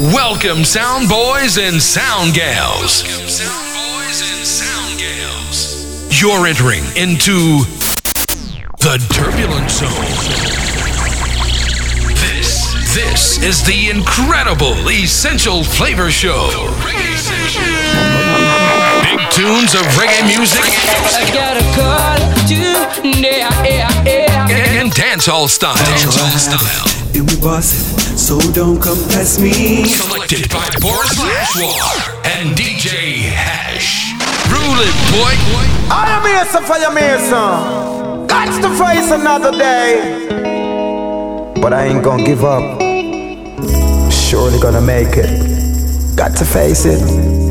Welcome, 0.00 0.64
sound 0.64 1.08
boys 1.08 1.58
and 1.58 1.80
sound 1.80 2.34
gals. 2.34 3.04
Welcome, 3.04 3.28
sound 3.28 3.68
boys 3.76 4.22
and 4.22 4.46
sound 4.46 4.98
gals. 4.98 6.20
You're 6.20 6.46
entering 6.46 6.82
into 6.96 7.64
the 8.80 8.98
turbulent 9.12 9.70
zone. 9.70 9.90
This, 12.18 12.94
this 12.94 13.42
is 13.42 13.62
the 13.64 13.90
incredible 13.90 14.88
Essential 14.88 15.62
Flavor 15.62 16.10
Show. 16.10 16.48
Big 19.04 19.20
tunes 19.30 19.74
of 19.74 19.82
reggae 19.94 20.26
music. 20.26 20.64
I 21.14 21.30
got 21.32 21.56
a 21.56 21.64
call 21.76 22.16
to 22.48 23.18
yeah, 23.20 23.62
yeah, 23.64 24.04
yeah. 24.04 24.21
And 24.52 24.92
dancehall 24.92 25.48
style. 25.48 25.74
Dancehall 25.76 26.36
style. 26.36 27.16
And 27.16 27.30
we 27.30 27.40
boss 27.40 27.72
it, 27.72 28.18
so 28.18 28.38
don't 28.52 28.78
come 28.82 28.98
past 29.08 29.40
me. 29.40 29.84
Selected 29.84 30.50
by 30.50 30.68
Boris 30.78 31.16
Lashwar 31.18 31.80
and 32.36 32.54
DJ 32.54 33.32
Hash. 33.32 34.12
Rule 34.52 34.76
it, 34.76 34.96
boy. 35.08 35.32
I 35.88 36.04
am 36.12 36.24
here, 36.28 36.44
so 36.52 36.60
fire 36.60 36.92
Mason. 36.92 38.26
Got 38.26 38.60
to 38.60 38.68
face 38.76 39.10
another 39.10 39.52
day. 39.52 40.28
But 41.58 41.72
I 41.72 41.86
ain't 41.86 42.04
gonna 42.04 42.22
give 42.22 42.44
up. 42.44 42.78
Surely 44.12 44.60
gonna 44.60 44.82
make 44.82 45.16
it. 45.16 45.30
Got 46.14 46.36
to 46.36 46.44
face 46.44 46.84
it. 46.84 47.00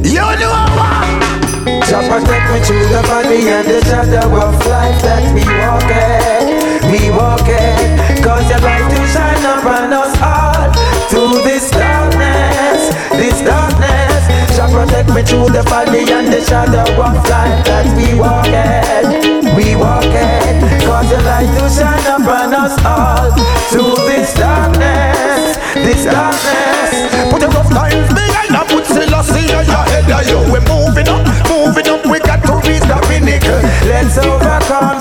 You 0.06 0.22
know 0.22 0.54
what? 0.78 1.42
Just 1.90 2.10
protect 2.10 2.52
me 2.52 2.60
through 2.62 2.88
the 2.90 3.02
body 3.08 3.50
and 3.50 3.68
the 3.68 3.84
shadow 3.86 4.28
of 4.38 4.54
life 4.68 5.02
that 5.02 5.34
we 5.34 5.42
walk 5.42 5.90
it. 5.90 6.51
We 6.92 7.10
walk 7.10 7.48
it. 7.48 8.22
Cause 8.22 8.44
your 8.52 8.60
light 8.60 8.84
to 8.92 9.00
shine 9.08 9.46
upon 9.48 9.94
us 9.96 10.12
all. 10.20 10.68
Through 11.08 11.40
this 11.48 11.72
darkness, 11.72 12.92
this 13.16 13.40
darkness. 13.48 14.28
Shall 14.52 14.68
protect 14.68 15.08
me 15.16 15.24
through 15.24 15.56
the 15.56 15.64
body 15.72 16.04
and 16.12 16.28
the 16.28 16.42
shadow 16.44 16.84
of 16.84 17.16
life 17.32 17.64
that 17.64 17.88
we 17.96 18.20
walk 18.20 18.52
it. 18.52 19.08
We 19.56 19.80
walk 19.80 20.04
it. 20.04 20.84
Cause 20.84 21.08
your 21.10 21.24
light 21.24 21.48
to 21.56 21.72
shine 21.72 22.08
upon 22.12 22.54
us 22.60 22.76
all. 22.84 23.32
Through 23.72 23.96
this 24.12 24.36
darkness, 24.36 25.56
this 25.74 26.04
darkness. 26.04 26.92
Put 27.32 27.40
the 27.40 27.48
rough 27.56 27.72
times 27.72 28.12
behind 28.12 28.52
and 28.52 28.68
put 28.68 28.84
Selassie 28.84 29.48
on 29.56 29.64
your 29.64 29.86
head. 29.88 30.12
We're 30.52 30.60
moving 30.68 31.08
up, 31.08 31.24
moving 31.48 31.88
up. 31.88 32.04
We 32.04 32.20
got 32.20 32.44
to 32.52 32.60
reach 32.68 32.84
the 32.84 33.00
pinnacle. 33.08 33.64
Let's 33.88 34.18
overcome, 34.18 35.00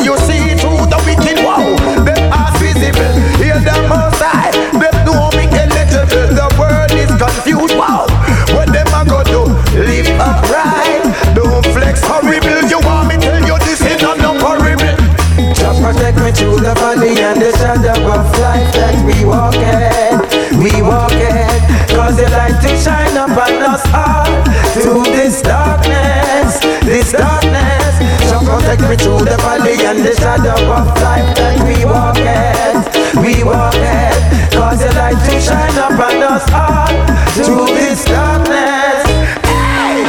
you 0.00 0.16
see 0.18 0.54
through 0.56 0.61
me 28.92 29.04
through 29.04 29.24
the 29.24 29.36
valley 29.40 29.76
and 29.88 30.04
the 30.04 30.12
shadow 30.12 30.52
of 30.68 30.86
life 31.00 31.28
that 31.36 31.56
we 31.64 31.80
walk 31.88 32.20
in. 32.20 32.76
We 33.24 33.40
walk 33.44 33.76
in. 33.76 34.12
Cause 34.52 34.80
the 34.84 34.92
light 35.00 35.16
to 35.16 35.34
shine 35.40 35.78
upon 35.80 36.20
us 36.20 36.44
all. 36.52 36.92
Through 37.32 37.72
this 37.72 38.04
darkness. 38.04 39.00
Hey! 39.48 40.04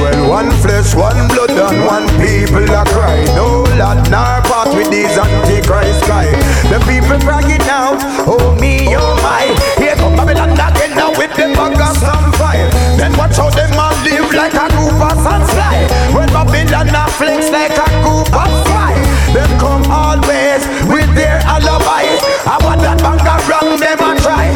Well, 0.00 0.28
one 0.28 0.50
flesh, 0.60 0.92
one 0.94 1.28
blood, 1.32 1.50
and 1.50 1.80
one 1.84 2.08
people 2.20 2.68
are 2.68 2.84
cry. 2.92 3.24
No 3.32 3.64
lot 3.80 4.04
nor 4.12 4.44
part 4.44 4.68
with 4.76 4.90
these 4.90 5.16
antichrist 5.16 6.04
guy. 6.04 6.28
The 6.68 6.78
people 6.84 7.16
bragging 7.24 7.64
out, 7.72 8.00
oh 8.28 8.56
me, 8.60 8.92
oh 8.96 9.16
my. 9.24 9.48
Here 9.80 9.96
come 9.96 10.16
Babylon 10.16 10.52
again 10.52 10.92
now 10.92 11.10
with 11.16 11.32
them 11.36 11.56
of 11.56 11.72
some 11.96 12.32
fire. 12.36 12.68
Then 13.00 13.16
watch 13.16 13.36
how 13.36 13.48
them 13.48 13.69
live 14.04 14.32
like 14.32 14.54
a 14.54 14.66
of 14.66 15.16
sunfly. 15.22 15.88
When 16.14 16.28
Babylon 16.28 16.88
a 16.88 17.04
flex 17.18 17.50
like 17.50 17.76
a 17.76 17.86
of 18.06 18.28
fly. 18.28 18.94
Them 19.34 19.50
come 19.58 19.84
always 19.90 20.66
with 20.90 21.10
their 21.14 21.38
alibis. 21.46 22.20
I 22.46 22.58
want 22.64 22.80
that 22.82 22.98
bang 22.98 23.20
wrong, 23.46 23.78
them 23.78 24.00
a 24.00 24.10
try. 24.20 24.50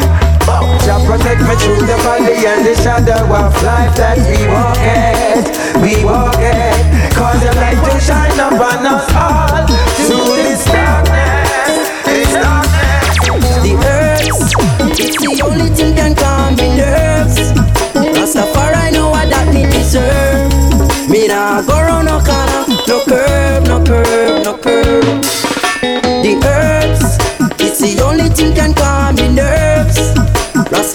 Jah 0.85 0.99
protect 1.05 1.41
me 1.41 1.55
through 1.55 1.85
the 1.87 1.97
valley 2.03 2.45
and 2.45 2.65
the 2.65 2.75
shadow 2.75 3.23
of 3.25 3.55
life 3.63 3.95
that 3.95 4.17
we 4.29 4.45
walk 4.51 4.77
it, 4.83 5.45
we 5.81 6.05
walk 6.05 6.37
it. 6.37 7.13
Cause 7.15 7.41
the 7.41 7.55
light 7.55 7.79
to 7.85 7.99
shine 7.99 8.39
upon 8.39 8.85
us 8.85 9.09
all 9.15 9.44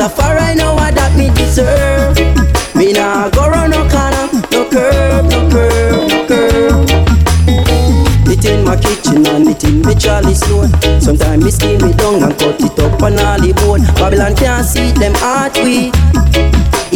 Rastafari 0.00 0.56
know 0.56 0.75
what 0.75 0.94
that 0.94 1.12
me 1.12 1.28
deserve. 1.37 2.16
Me 2.75 2.91
nah 2.94 3.28
go 3.28 3.44
round 3.53 3.72
no 3.72 3.84
corner, 3.84 4.33
no 4.49 4.65
curve, 4.65 5.28
no 5.28 5.44
curve, 5.53 6.09
no 6.09 6.25
curve. 6.25 6.88
It 8.25 8.44
in 8.47 8.65
my 8.65 8.81
kitchen 8.81 9.27
and 9.27 9.47
it 9.47 9.62
in 9.62 9.83
me 9.83 9.94
Charlie 9.94 10.33
Sloan. 10.33 10.72
Sometimes 11.03 11.44
me 11.44 11.50
skin 11.50 11.84
me 11.84 11.93
down 11.93 12.25
and 12.25 12.33
cut 12.33 12.56
it 12.65 12.81
up 12.81 13.03
on 13.03 13.21
all 13.21 13.37
the 13.37 13.53
bone. 13.61 13.84
Babylon 14.00 14.34
can't 14.37 14.65
see 14.65 14.91
them 14.93 15.12
heart 15.16 15.53
we. 15.61 15.93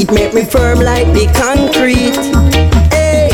It 0.00 0.10
make 0.10 0.32
me 0.32 0.46
firm 0.48 0.80
like 0.80 1.06
the 1.12 1.28
concrete. 1.36 2.16
Hey, 2.88 3.28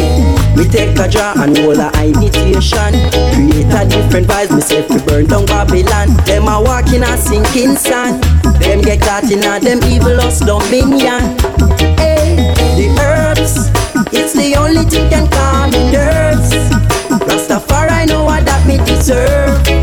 me 0.58 0.66
take 0.66 0.98
a 0.98 1.06
draw 1.06 1.38
and 1.38 1.56
hold 1.56 1.78
a 1.78 1.94
imitation. 2.02 2.98
Create 3.38 3.70
a 3.70 3.86
different 3.86 4.26
vibes, 4.26 4.50
myself 4.50 4.88
to 4.88 4.98
burn 5.06 5.26
down 5.26 5.46
Babylon. 5.46 6.16
Them 6.26 6.48
a 6.48 6.60
walk 6.60 6.90
in 6.92 7.04
a 7.04 7.16
sinking 7.16 7.76
sand. 7.76 8.39
Them 8.60 8.80
get 8.82 9.00
caught 9.00 9.30
in 9.30 9.44
a 9.44 9.58
them 9.58 9.82
evil 9.84 10.20
us 10.20 10.40
dominion. 10.40 11.36
Hey, 11.98 12.36
the 12.76 12.88
herbs, 13.00 13.70
it's 14.12 14.32
the 14.32 14.54
only 14.56 14.84
thing 14.84 15.08
can 15.10 15.28
calm 15.30 15.70
me 15.70 15.90
nerves. 15.90 16.52
Rastafari 17.28 18.06
know 18.08 18.24
what 18.24 18.44
that 18.46 18.64
me 18.66 18.76
deserve. 18.84 19.79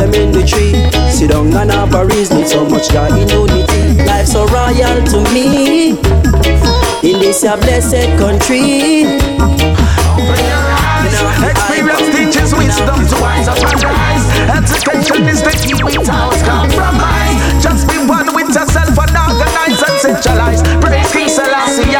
Them 0.00 0.14
in 0.14 0.32
the 0.32 0.40
tree. 0.40 0.72
Sit 1.12 1.30
down 1.30 1.52
and 1.52 1.70
have 1.70 1.92
a 1.94 2.06
reason, 2.06 2.46
so 2.46 2.64
much 2.64 2.88
God 2.92 3.12
in 3.12 3.28
unity. 3.28 4.00
Life 4.08 4.26
so 4.26 4.46
royal 4.48 5.04
to 5.12 5.20
me. 5.32 5.90
In 7.04 7.20
this 7.20 7.44
a 7.44 7.56
blessed 7.60 8.16
country. 8.16 9.04
Experience 11.44 12.08
teaches 12.16 12.54
wisdom 12.56 12.98
to 13.04 13.16
wise 13.20 13.48
up 13.48 13.60
and 13.60 13.82
rise. 13.84 14.24
Education 14.48 15.28
is 15.28 15.42
the 15.44 15.52
key 15.60 15.84
without 15.84 16.32
compromise. 16.48 17.36
Just 17.60 17.88
be 17.88 18.00
one 18.08 18.32
with 18.32 18.48
yourself 18.56 18.96
and 18.96 19.16
organize 19.20 19.80
and 19.84 19.98
centralize. 20.00 20.62
Praise 20.80 21.12
King 21.12 21.28
Selassie. 21.28 21.92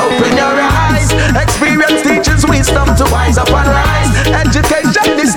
Open 0.00 0.32
your 0.32 0.56
eyes. 0.56 1.12
Experience 1.36 2.00
teaches 2.02 2.46
wisdom 2.48 2.88
to 2.96 3.04
wise 3.12 3.36
up 3.36 3.52
and 3.52 3.68
rise. 3.68 4.08
Education 4.32 5.18
is 5.20 5.34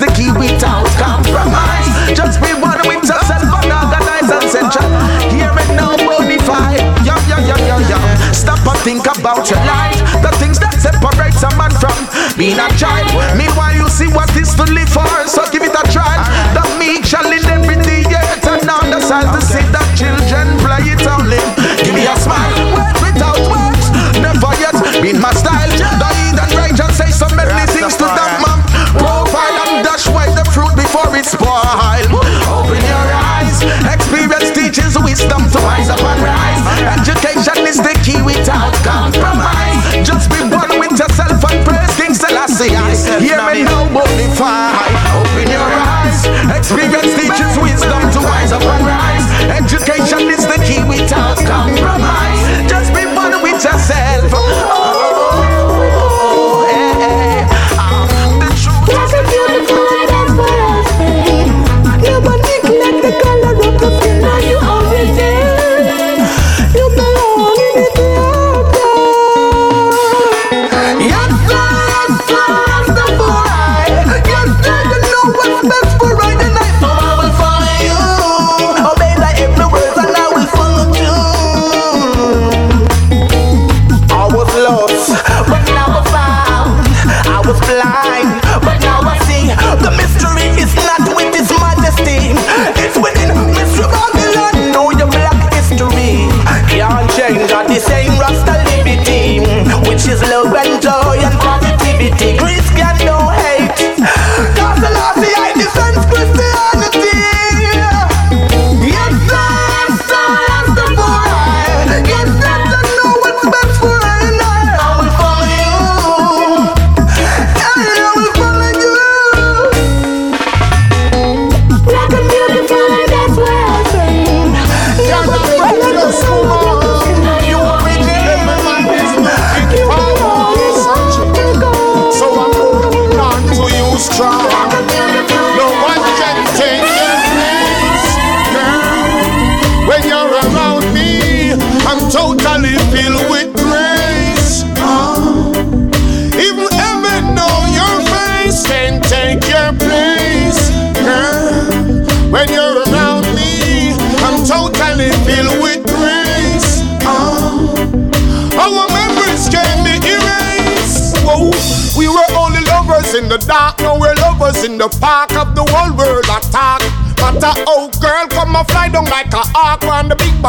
Just 2.14 2.40
be 2.40 2.52
one 2.60 2.80
with 2.86 3.04
yourself 3.08 3.48
and 3.48 3.72
organize 3.72 4.28
and 4.28 4.46
centralize. 4.50 5.32
Hear 5.32 5.52
it 5.52 5.70
now, 5.74 5.96
bonify. 5.96 6.76
Yo, 7.04 7.16
yo, 7.28 7.38
yo, 7.40 7.56
yo, 7.64 7.76
yo. 7.88 7.98
Stop 8.32 8.60
and 8.68 8.78
think 8.84 9.06
about 9.06 9.48
your 9.48 9.60
life. 9.64 9.96
The 10.20 10.30
things 10.36 10.58
that 10.60 10.76
separate 10.76 11.32
a 11.42 11.50
man 11.56 11.72
from 11.80 11.96
being 12.36 12.58
a 12.58 12.68
child. 12.76 13.10
Meanwhile, 13.36 13.74
you 13.74 13.88
see 13.88 14.08
what 14.08 14.30
is 14.36 14.54
to 14.54 14.64
live 14.70 14.88
for, 14.88 15.08
so 15.26 15.42
give 15.50 15.62
it 15.62 15.74
a 15.74 15.84
try. 15.90 16.20
The 16.54 16.62
meek 16.78 17.04
shall 17.04 17.26
in 17.26 17.44
every 17.48 17.80
day, 17.82 18.04
yet 18.08 18.44
and 18.46 18.68
on 18.68 18.90
the 18.90 19.00
side 19.00 19.32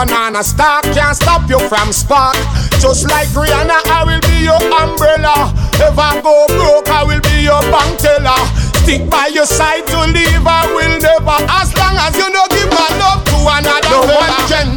banana 0.06 0.44
stalk. 0.44 0.84
Can't 0.94 1.16
stop 1.16 1.50
you 1.50 1.60
from 1.70 1.92
spark. 1.92 2.36
Just 2.80 3.08
like 3.08 3.28
Rihanna, 3.30 3.80
I 3.88 4.04
will 4.04 4.22
be 4.28 4.44
your 4.44 4.60
umbrella. 4.60 5.54
If 5.80 5.98
I 5.98 6.20
go 6.22 6.46
broke, 6.48 6.90
I 6.90 7.04
will 7.04 7.22
be 7.22 7.44
your 7.44 7.62
bank 7.72 8.00
teller. 8.00 8.40
Stick 8.84 9.10
by 9.10 9.28
your 9.28 9.46
side 9.46 9.88
to 9.88 10.00
leave, 10.12 10.44
I 10.44 10.68
will 10.76 11.00
never. 11.00 11.38
As 11.48 11.72
long 11.80 11.96
as 11.96 12.12
you 12.20 12.28
don't 12.28 12.52
give 12.52 12.70
my 12.70 12.90
love 13.00 13.24
to 13.32 13.38
another. 13.48 13.90
No 13.96 14.02
one 14.12 14.36
can 14.52 14.73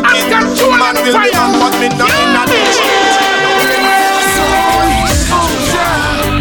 I'm. 0.00 0.22
Man 0.78 0.94
will 0.96 1.04
be 1.04 1.12
man, 1.12 1.52
but 1.60 1.74
me 1.80 1.88
not 1.98 2.12
in 2.22 2.36
a 2.36 2.44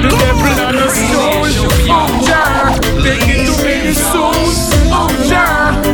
The 0.01 0.09
devil 0.17 0.55
on 0.65 0.75
the 0.75 0.87
soul, 0.89 1.45
oh 1.89 2.09
take 3.03 3.27
it 3.27 3.39
to 3.45 3.53
many 3.63 3.93
souls, 3.93 4.57
oh. 4.91 5.09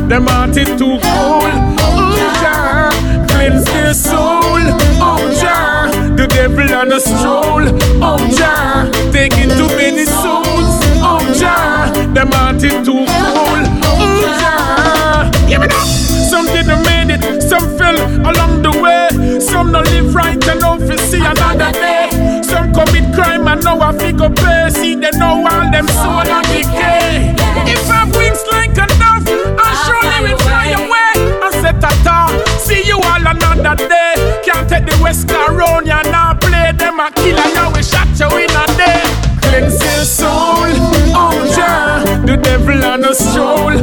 Them 0.08 0.28
heart 0.28 0.56
is 0.58 0.68
too 0.80 0.98
cold, 1.00 1.54
oh 1.80 2.16
Jah, 2.42 2.92
cleanse 3.28 3.66
their 3.66 3.94
soul, 3.94 4.64
oh 5.02 5.22
Jah. 5.40 5.90
The 6.16 6.28
devil 6.28 6.74
on 6.74 6.92
a 6.92 7.00
stroll, 7.00 7.66
oh 8.04 8.18
Jah, 8.38 8.90
take 9.12 9.34
it 9.38 9.50
to 9.58 9.68
many 9.76 10.06
souls, 10.06 10.80
oh 11.02 11.20
Jah. 11.38 11.92
Them 12.14 12.32
heart 12.32 12.64
is 12.64 12.74
too 12.86 13.06
cold, 13.06 13.66
oh 13.84 14.22
Jah. 14.40 15.48
Give 15.50 15.64
it 15.64 15.72
up. 15.74 15.87
Some 19.58 19.72
don't 19.72 19.86
live 19.86 20.14
right 20.14 20.48
and 20.50 20.60
don't 20.60 20.80
see 21.00 21.18
another 21.18 21.72
day. 21.72 22.44
Some 22.44 22.72
commit 22.74 23.12
crime 23.16 23.48
and 23.48 23.64
now 23.64 23.80
I 23.82 23.92
figure 23.98 24.30
pay. 24.30 24.70
See 24.70 24.94
they 24.94 25.10
know 25.18 25.48
all 25.50 25.72
them 25.72 25.88
soul 25.88 26.22
and 26.22 26.46
decay. 26.46 27.34
If 27.66 27.90
I've 27.90 28.16
wings 28.16 28.44
like 28.52 28.78
a 28.78 28.86
dove, 29.02 29.26
I 29.58 29.70
surely 29.82 30.30
will 30.30 30.38
fly 30.46 30.68
away 30.78 31.42
I 31.42 31.50
set 31.60 31.78
a 31.78 31.90
top. 32.06 32.30
See 32.60 32.86
you 32.86 33.00
all 33.02 33.26
another 33.26 33.76
day. 33.90 34.14
Can't 34.46 34.70
take 34.70 34.86
the 34.86 34.96
West 35.02 35.32
around 35.32 35.88
ya 35.88 36.04
now 36.04 36.36
play 36.36 36.72
them 36.74 37.00
a 37.00 37.10
killer. 37.10 37.50
Now 37.56 37.74
we 37.74 37.82
shot 37.82 38.14
you 38.20 38.30
in 38.38 38.54
a 38.54 38.66
day. 38.78 39.02
Cleanse 39.42 39.82
your 39.82 40.06
soul, 40.06 40.70
oh 41.18 41.34
yeah. 41.58 42.22
The 42.28 42.38
devil 42.38 42.86
on 42.86 43.04
a 43.04 43.16
stroll, 43.16 43.74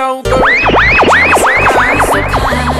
of 0.00 0.24
that, 0.24 0.32
oh 0.32 0.40
girl. 0.40 0.42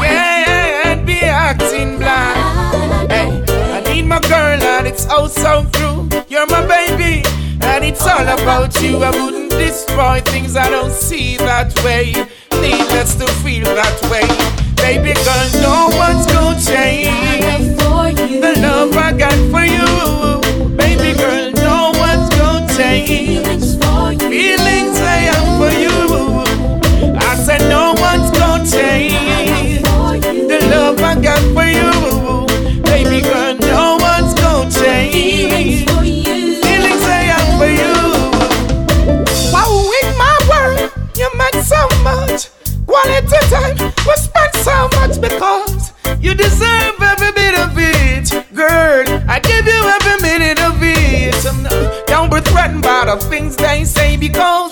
Yeah, 0.03 0.93
and 0.93 1.07
be 1.07 1.21
acting 1.21 1.99
blind. 1.99 3.11
Hey, 3.11 3.45
I 3.75 3.81
need 3.93 4.07
my 4.07 4.21
girl, 4.21 4.63
and 4.63 4.87
it's 4.87 5.07
all 5.07 5.29
so 5.29 5.67
true. 5.73 6.09
You're 6.29 6.47
my 6.47 6.67
baby, 6.67 7.23
and 7.63 7.85
it's 7.85 8.07
all 8.07 8.27
about 8.27 8.81
you. 8.83 9.03
I 9.03 9.11
wouldn't 9.11 9.51
destroy 9.51 10.21
things 10.21 10.57
I 10.57 10.71
don't 10.71 10.93
see 10.93 11.37
that 11.39 11.75
way. 11.85 12.13
Needless 12.61 13.15
to 13.17 13.27
feel 13.43 13.65
that 13.65 14.01
way. 14.11 14.29
Baby 14.77 15.15
girl, 15.25 15.49
no 15.63 15.89
one's 15.97 16.27
gonna 16.27 16.61
change 16.61 17.30
time, 43.51 43.77
we 44.07 44.15
spent 44.17 44.55
so 44.57 44.89
much 44.99 45.21
because 45.21 45.93
you 46.21 46.35
deserve 46.35 46.95
every 47.03 47.33
bit 47.33 47.55
of 47.59 47.71
it, 47.77 48.31
girl. 48.55 49.05
I 49.29 49.39
give 49.41 49.67
you 49.67 49.81
every 49.97 50.19
minute 50.23 50.61
of 50.63 50.77
it. 50.83 51.35
Not- 51.63 51.73
uh, 51.73 52.05
Don't 52.07 52.31
be 52.31 52.41
threatened 52.51 52.83
by 52.83 53.05
the 53.07 53.17
things 53.29 53.57
they 53.57 53.85
say 53.85 54.17
because 54.17 54.70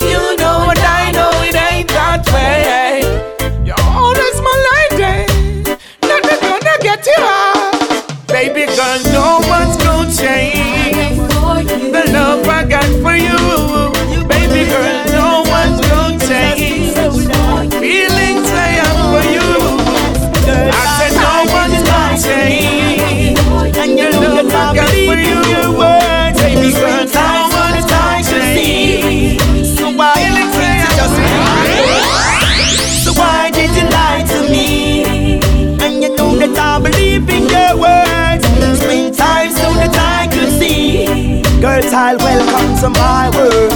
welcome 42.39 42.75
to 42.77 42.89
my 42.89 43.29
world. 43.35 43.73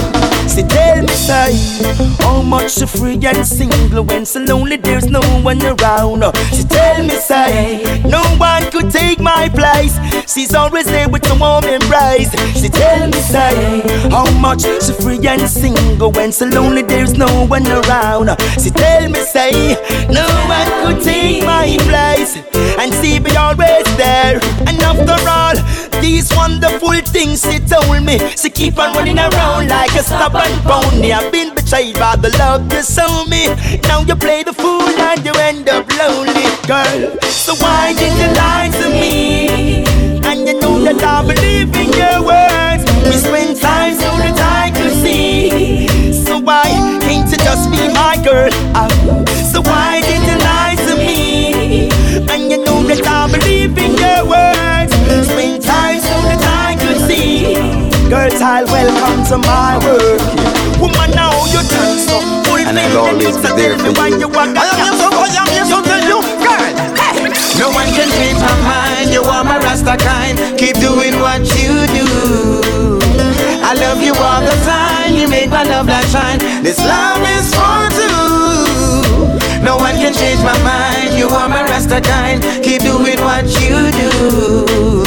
See, 0.48 0.62
tell 0.62 1.02
me, 1.02 1.08
say, 1.08 1.52
how 2.20 2.42
much 2.42 2.78
you 2.78 2.86
free 2.86 3.18
and 3.26 3.46
single 3.46 4.04
when 4.04 4.24
so 4.24 4.40
lonely 4.40 4.76
there's 4.76 5.06
no 5.06 5.20
one 5.42 5.60
around. 5.64 6.22
She 6.52 6.62
tell 6.64 7.02
me, 7.02 7.16
say, 7.16 8.02
no 8.04 8.22
one 8.36 8.70
could 8.70 8.90
take 8.90 9.20
my 9.20 9.48
place. 9.48 9.98
She's 10.32 10.54
always 10.54 10.86
there 10.86 11.08
with 11.08 11.28
a 11.30 11.34
warm 11.38 11.64
embrace. 11.64 12.30
She 12.60 12.68
tell 12.68 13.06
me, 13.06 13.18
say, 13.20 13.82
how 14.10 14.30
much 14.38 14.62
she 14.62 14.92
free 14.92 15.26
and 15.26 15.48
single 15.48 16.12
when 16.12 16.30
so 16.30 16.46
lonely 16.46 16.82
there's 16.82 17.14
no 17.14 17.46
one 17.46 17.66
around. 17.66 18.28
She 18.62 18.70
tell 18.70 19.08
me, 19.08 19.20
say, 19.20 19.74
no 20.10 20.26
one 20.46 20.68
could 20.86 21.02
take 21.02 21.44
my 21.44 21.76
place. 21.88 22.36
And 22.78 22.92
she 22.94 23.18
be 23.18 23.34
always 23.36 23.84
there. 23.96 24.40
And 24.68 24.78
after 24.82 25.16
all, 25.28 25.56
these 26.04 26.28
wonderful 26.36 26.92
things 27.14 27.40
she 27.40 27.58
told 27.60 28.04
me, 28.04 28.18
she 28.36 28.50
keep 28.50 28.78
on 28.78 28.92
running 28.94 29.18
around 29.18 29.68
like 29.68 29.92
a 29.94 30.02
stubborn 30.02 30.52
pony. 30.68 31.12
I've 31.12 31.32
been 31.32 31.54
betrayed 31.54 31.98
by 31.98 32.16
the 32.16 32.28
love 32.36 32.70
you 32.70 32.82
show 32.82 33.24
me. 33.24 33.42
Now 33.88 34.00
you 34.02 34.14
play 34.14 34.42
the 34.42 34.52
fool 34.52 34.82
and 35.08 35.24
you 35.24 35.32
end 35.48 35.66
up 35.70 35.88
lonely, 36.00 36.44
girl. 36.68 37.00
So 37.22 37.54
why 37.54 37.94
did 37.96 38.12
you 38.20 38.30
lie 38.42 38.68
to 38.80 38.86
me? 38.90 39.84
And 40.28 40.46
you 40.46 40.60
know 40.60 40.76
that 40.84 41.02
I 41.02 41.16
believe 41.30 41.72
in 41.82 41.88
your 42.02 42.18
words. 42.30 42.82
We 43.08 43.16
spend 43.26 43.58
time 43.58 43.94
so 43.94 44.10
that 44.24 44.38
I 44.60 44.64
could 44.76 44.92
see. 45.02 46.12
So 46.12 46.38
why 46.38 46.64
can't 47.00 47.30
you 47.32 47.38
just 47.48 47.70
be 47.70 47.82
my 48.00 48.20
girl? 48.22 48.50
Ah, 48.76 48.88
so 49.52 49.62
why 49.62 50.02
did 50.02 50.22
you 50.28 50.36
lie 50.50 50.76
to 50.86 50.92
me? 51.00 51.88
And 52.30 52.50
you 52.50 52.58
know 52.62 52.82
that 52.88 53.06
I 53.06 53.20
believe 53.32 53.78
in 53.78 53.94
your 53.96 54.26
words. 54.28 54.33
Girls, 58.08 58.40
I'll 58.40 58.66
welcome 58.66 59.24
to 59.32 59.38
my 59.38 59.78
world. 59.84 60.20
Woman, 60.78 61.10
now 61.16 61.32
you 61.48 61.60
dance 61.66 62.06
so 62.06 62.20
full 62.44 62.60
and 62.60 62.78
I'll 62.78 63.08
always 63.08 63.36
be 63.36 63.50
there 63.56 63.78
for 63.78 64.08
you. 64.08 64.28
I 64.28 64.46
am 64.46 64.76
here 64.76 64.94
so 65.00 65.08
I 65.08 65.32
am 65.40 65.48
here 65.48 65.64
so 65.64 65.82
tell 65.82 66.04
you, 66.04 66.20
girl. 66.38 66.72
No 67.58 67.70
one 67.70 67.88
can 67.96 68.08
change 68.18 68.38
my 68.40 68.56
mind. 68.62 69.10
You 69.10 69.22
are 69.22 69.44
my 69.44 69.58
Rasta 69.58 69.96
kind. 69.96 70.36
Keep 70.58 70.76
doing 70.80 71.18
what 71.20 71.42
you 71.56 71.86
do. 71.96 72.06
I 73.64 73.74
love 73.74 74.02
you 74.02 74.12
all 74.14 74.42
the 74.42 74.56
time. 74.68 75.14
You 75.14 75.28
make 75.28 75.50
my 75.50 75.62
love 75.62 75.86
light 75.86 76.06
shine. 76.06 76.38
This 76.62 76.78
love 76.78 77.22
is 77.38 77.54
for 77.54 77.88
two. 77.96 78.33
No 79.64 79.76
one 79.76 79.96
can 79.96 80.12
change 80.12 80.40
my 80.42 80.56
mind. 80.62 81.18
You 81.18 81.28
are 81.28 81.48
my 81.48 81.62
rasta 81.62 82.00
kind. 82.00 82.42
Keep 82.62 82.82
doing 82.82 83.18
what 83.20 83.44
you 83.60 83.90
do. 84.00 85.04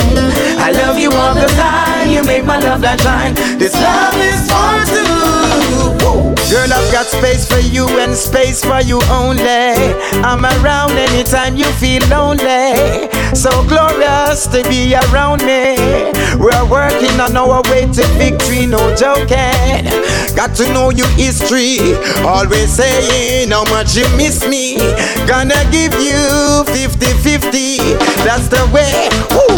I 0.58 0.72
love 0.72 0.98
you 0.98 1.12
all 1.12 1.36
the 1.36 1.48
time. 1.56 2.10
You 2.10 2.24
make 2.24 2.44
my 2.44 2.60
love 2.60 2.82
that 2.82 3.00
shine. 3.02 3.36
This 3.60 3.74
love 3.76 4.18
is 4.18 4.42
for 4.50 4.74
two. 4.96 6.37
Girl, 6.50 6.72
I've 6.72 6.92
got 6.94 7.06
space 7.08 7.46
for 7.46 7.60
you 7.60 7.86
and 8.00 8.16
space 8.16 8.64
for 8.64 8.80
you 8.80 9.02
only. 9.12 9.44
I'm 10.24 10.46
around 10.46 10.92
anytime 10.92 11.58
you 11.58 11.66
feel 11.76 12.02
lonely. 12.08 13.12
So 13.36 13.52
glorious 13.68 14.48
to 14.48 14.64
be 14.64 14.96
around 14.96 15.44
me. 15.44 15.76
We're 16.40 16.66
working 16.72 17.20
on 17.20 17.36
our 17.36 17.62
way 17.70 17.82
to 17.92 18.04
victory, 18.16 18.66
no 18.66 18.80
joking. 18.96 19.92
Got 20.40 20.56
to 20.58 20.72
know 20.72 20.90
your 20.90 21.10
history. 21.20 22.00
Always 22.24 22.72
saying 22.72 23.52
how 23.52 23.66
much 23.66 23.98
you 23.98 24.08
miss 24.16 24.48
me. 24.48 24.78
Gonna 25.28 25.60
give 25.70 25.94
you 26.00 26.64
50 26.72 27.08
50. 27.28 27.78
That's 28.24 28.48
the 28.48 28.64
way. 28.72 29.10
Woo. 29.36 29.52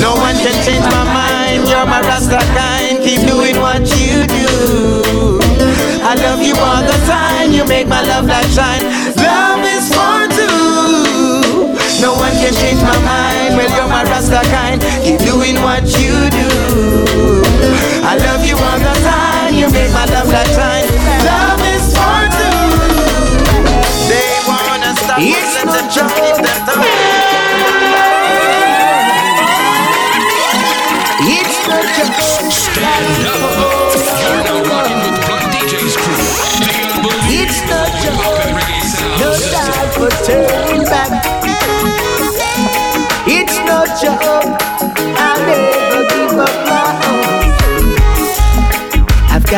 No 0.00 0.14
one 0.14 0.36
can 0.46 0.54
change 0.64 0.86
my 0.94 1.04
mind. 1.10 1.68
You're 1.68 1.86
my 1.86 2.00
Rasta 2.02 2.38
kind. 2.54 3.02
Keep 3.02 3.26
doing 3.26 3.58
what 3.60 3.82
you 3.98 4.28
do. 4.28 5.01
I 6.12 6.14
love 6.16 6.42
you 6.42 6.54
all 6.56 6.82
the 6.82 6.98
time. 7.06 7.52
You 7.52 7.64
make 7.64 7.88
my 7.88 8.02
love 8.02 8.26
light 8.26 8.44
shine. 8.52 8.84
Love 9.16 9.64
is 9.64 9.88
for 9.88 10.28
two. 10.28 11.72
No 12.02 12.12
one 12.12 12.32
can 12.32 12.52
change 12.52 12.82
my 12.82 12.98
mind. 13.00 13.56
Well, 13.56 13.70
you're 13.74 13.88
my 13.88 14.04
Rasta 14.04 14.42
kind. 14.52 14.82
Keep 15.02 15.20
doing 15.20 15.56
what 15.62 15.84
you 15.98 16.28
do. 16.28 17.41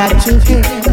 Got 0.09 0.21
to 0.23 0.39
help 0.53 0.84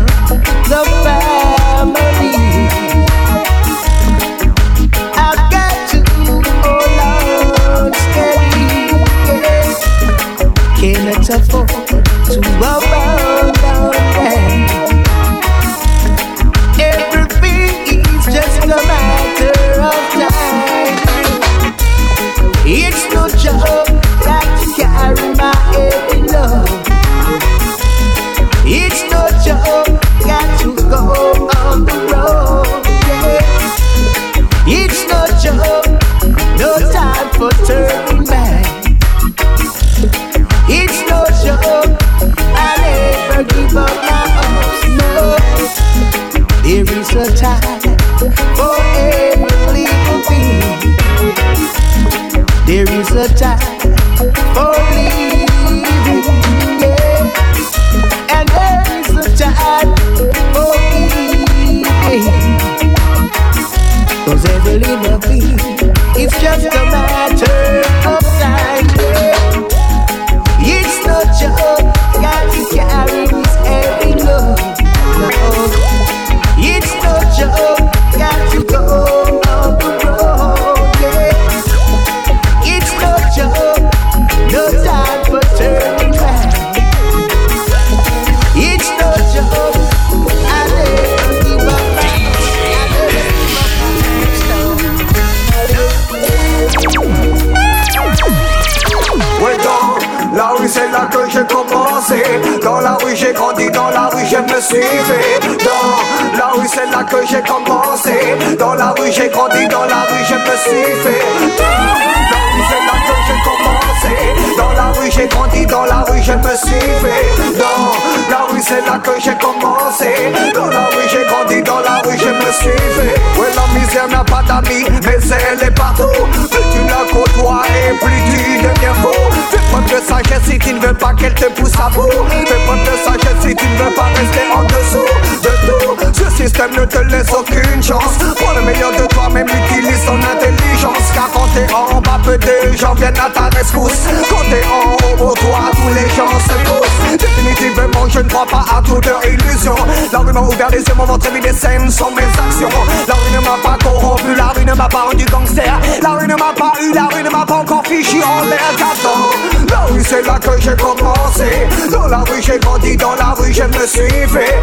Ne 136.69 136.85
te 136.85 136.99
laisse 136.99 137.31
aucune 137.33 137.81
chance. 137.81 138.19
Pour 138.37 138.53
le 138.53 138.61
meilleur 138.61 138.91
de 138.91 139.07
toi-même, 139.07 139.47
utilise 139.47 140.05
ton 140.05 140.15
intelligence. 140.15 141.11
Car 141.11 141.27
quand 141.33 141.47
t'es 141.55 141.73
en 141.73 141.99
bas, 141.99 142.19
peu 142.23 142.37
de 142.37 142.77
gens 142.77 142.93
viennent 142.93 143.17
à 143.17 143.31
ta 143.31 143.49
rescousse. 143.57 144.05
Quand 144.29 144.43
t'es 144.47 144.63
en 144.65 145.00
haut, 145.21 145.25
pour 145.25 145.33
toi, 145.35 145.59
tous 145.73 145.93
les 145.93 146.09
gens 146.09 146.39
se 146.39 146.55
poussent. 146.65 147.17
Définitivement, 147.17 148.07
je 148.09 148.19
ne 148.19 148.29
crois 148.29 148.45
pas 148.45 148.65
à 148.77 148.81
toute 148.81 149.05
leur 149.05 149.23
illusion. 149.25 149.75
La 150.11 150.19
rue 150.19 150.33
m'a 150.33 150.41
ouvert 150.41 150.69
les 150.69 150.79
yeux, 150.79 150.93
mon 150.97 151.05
ventre 151.05 151.31
vide 151.31 151.53
scènes 151.55 151.89
sont 151.89 152.11
mes 152.11 152.23
actions. 152.23 152.69
La 153.07 153.13
rue 153.13 153.31
ne 153.35 153.39
m'a 153.41 153.57
pas 153.63 153.77
corrompu, 153.83 154.35
la 154.35 154.47
rue 154.47 154.65
ne 154.65 154.73
m'a 154.73 154.87
pas 154.87 155.03
rendu 155.03 155.25
gangster. 155.25 155.79
La 156.01 156.09
rue 156.11 156.27
ne 156.27 156.35
m'a 156.35 156.53
pas 156.57 156.73
eu, 156.81 156.93
la 156.93 157.07
rue 157.07 157.23
ne 157.23 157.29
m'a 157.29 157.45
pas 157.45 157.55
encore 157.55 157.83
fichu 157.85 158.21
en 158.23 158.45
l'air 158.45 158.59
qu'attends. 158.77 159.69
La 159.69 159.85
rue 159.93 160.03
c'est 160.03 160.25
là 160.25 160.39
que 160.39 160.59
j'ai 160.59 160.75
commencé. 160.75 161.67
Dans 161.91 162.07
la 162.07 162.19
rue 162.19 162.41
j'ai 162.41 162.59
grandi, 162.59 162.97
dans 162.97 163.15
la 163.15 163.33
rue 163.37 163.53
je 163.53 163.63
me 163.63 163.87
suis 163.87 164.27
fait. 164.27 164.59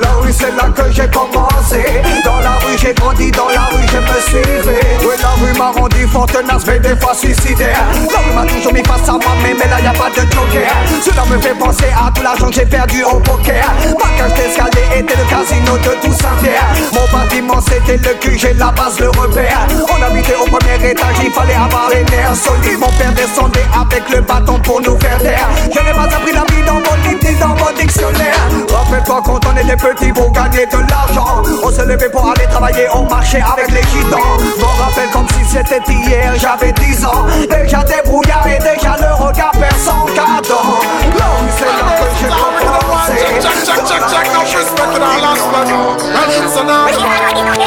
La 0.00 0.08
rue 0.20 0.32
c'est 0.32 0.54
là 0.56 0.68
que 0.74 0.90
j'ai 0.92 1.08
commencé. 1.08 1.82
Dans 2.24 2.40
la 2.40 2.52
rue 2.64 2.78
j'ai 2.78 2.94
grandi, 2.94 3.30
dans 3.30 3.48
la 3.48 3.66
rue 3.72 3.86
je 3.92 3.98
me 3.98 4.20
suis 4.20 4.62
fait. 4.62 4.98
Oui, 5.02 5.14
la 5.20 5.30
rue 5.44 5.58
m'a 5.58 5.70
rendu 5.70 6.06
fort 6.06 6.26
tenace, 6.26 6.64
mais 6.66 6.78
des 6.78 6.96
fois 6.96 7.14
suicidaire. 7.14 7.84
La 8.12 8.18
rue 8.18 8.34
m'a 8.34 8.52
toujours 8.52 8.72
mis 8.72 8.84
face 8.84 9.08
à 9.08 9.12
moi-même, 9.12 9.57
mais 9.58 9.68
là 9.68 9.80
y 9.80 9.86
a 9.86 9.92
pas 9.92 10.10
de 10.10 10.20
joker. 10.32 10.70
Cela 11.02 11.24
me 11.26 11.40
fait 11.40 11.54
penser 11.54 11.90
à 11.94 12.10
tout 12.10 12.22
l'argent 12.22 12.46
que 12.46 12.54
j'ai 12.54 12.66
perdu 12.66 13.04
au 13.04 13.18
poker. 13.20 13.64
Ma 13.84 14.08
cage 14.16 14.34
d'escalier 14.34 15.00
était 15.00 15.16
le 15.16 15.24
casino 15.28 15.76
de 15.78 15.92
tout 16.00 16.12
Saint-Pierre. 16.12 16.68
Mon 16.92 17.18
bâtiment 17.18 17.60
c'était 17.60 17.96
le 17.96 18.14
QG, 18.14 18.56
la 18.58 18.70
base, 18.70 18.98
le 19.00 19.08
repère. 19.10 19.66
On 19.88 20.02
habitait 20.02 20.36
au 20.36 20.44
premier 20.44 20.90
étage, 20.90 21.16
il 21.24 21.30
fallait 21.32 21.54
avoir 21.54 21.88
les 21.90 22.04
nerfs 22.04 22.36
solides. 22.36 22.78
Mon 22.78 22.90
père 22.98 23.12
descendait 23.12 23.66
avec 23.74 24.08
le 24.10 24.20
bâton 24.20 24.58
pour 24.60 24.80
nous 24.80 24.98
faire 24.98 25.18
taire. 25.18 25.48
Je 25.72 25.80
n'ai 25.80 25.92
pas 25.92 26.14
appris 26.14 26.32
la 26.32 26.44
vie 26.52 26.64
dans 26.66 26.74
mon 26.74 26.96
livre 27.02 27.20
ni 27.24 27.34
dans 27.36 27.48
mon 27.48 27.72
dictionnaire. 27.76 28.38
Rappelle-toi 28.72 29.22
quand 29.24 29.40
on 29.46 29.56
était 29.56 29.76
petit 29.76 30.12
pour 30.12 30.30
gagner 30.32 30.66
de 30.66 30.78
l'argent. 30.90 31.42
On 31.62 31.70
se 31.70 31.82
levait 31.82 32.10
pour 32.10 32.30
aller 32.30 32.46
travailler, 32.50 32.86
on 32.94 33.04
marchait 33.08 33.42
avec 33.42 33.70
les 33.70 33.82
gitans. 33.82 34.18
M'en 34.60 34.84
rappelle 34.84 35.10
comme 35.12 35.26
si 35.28 35.44
c'était 35.56 35.82
hier, 35.92 36.32
j'avais 36.38 36.72
10 36.72 37.04
ans. 37.06 37.26
Déjà 37.50 37.82
débrouillard 37.84 38.46
et 38.46 38.58
déjà 38.58 38.96
le 39.00 39.24
regard 39.24 39.47
la 39.52 39.58
personne 39.58 40.14
qu'a 40.14 40.40
don 40.48 40.62
L'homme 41.18 41.48
c'est 41.56 41.64
la 41.64 41.72
que 41.96 42.16
j'ai 42.18 42.26
pas 42.26 42.34
pensé 42.86 43.12
Check, 43.18 43.40
check, 43.40 43.58
check, 43.64 43.80
check, 43.86 44.02
check, 44.08 44.26
now 44.32 44.44
she's 44.44 44.70
back 44.72 44.94
in 44.94 45.02
her 45.02 45.20
last 45.20 45.44
one 45.52 45.68
Now 46.12 46.28
she's 46.28 46.56
an 46.56 46.68
angel 46.68 47.57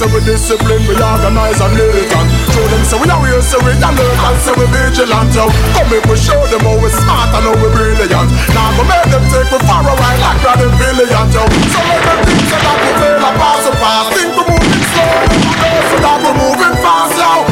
say 0.00 0.08
we 0.16 0.20
discipline, 0.24 0.80
we 0.88 0.96
organize 0.96 1.60
and 1.60 1.76
militant. 1.76 2.28
Show 2.56 2.64
them 2.72 2.82
say 2.88 2.96
we 2.96 3.06
are 3.12 3.20
real, 3.20 3.42
say 3.44 3.60
we 3.60 3.76
alert 3.76 4.20
and 4.24 4.38
say 4.40 4.56
we 4.56 4.64
vigilant. 4.72 5.28
Yo, 5.36 5.44
come 5.76 5.88
make 5.92 6.04
we 6.08 6.16
show 6.16 6.40
them 6.48 6.64
how 6.64 6.80
we 6.80 6.88
smart 6.88 7.28
and 7.36 7.44
how 7.44 7.52
we 7.60 7.68
brilliant. 7.76 8.30
Now 8.56 8.72
go 8.80 8.82
make 8.88 9.08
them 9.12 9.24
take 9.28 9.52
we 9.52 9.60
far 9.68 9.84
away 9.84 10.14
like 10.24 10.40
Brad 10.40 10.64
and 10.64 10.72
Billiant. 10.80 11.30
Yo, 11.36 11.44
so 11.44 11.80
let 11.84 12.00
them 12.00 12.20
think 12.24 12.48
that 12.48 12.76
we 12.80 12.90
fail 12.96 13.28
a 13.28 13.30
pass 13.36 13.68
a 13.68 13.72
pass. 13.76 14.04
Think 14.16 14.32
we 14.32 14.42
moving 14.48 14.84
slow, 14.88 15.12
so 15.92 15.96
that 16.00 16.18
we 16.24 16.30
moving 16.32 16.76
fast. 16.80 17.20
Yo. 17.20 17.49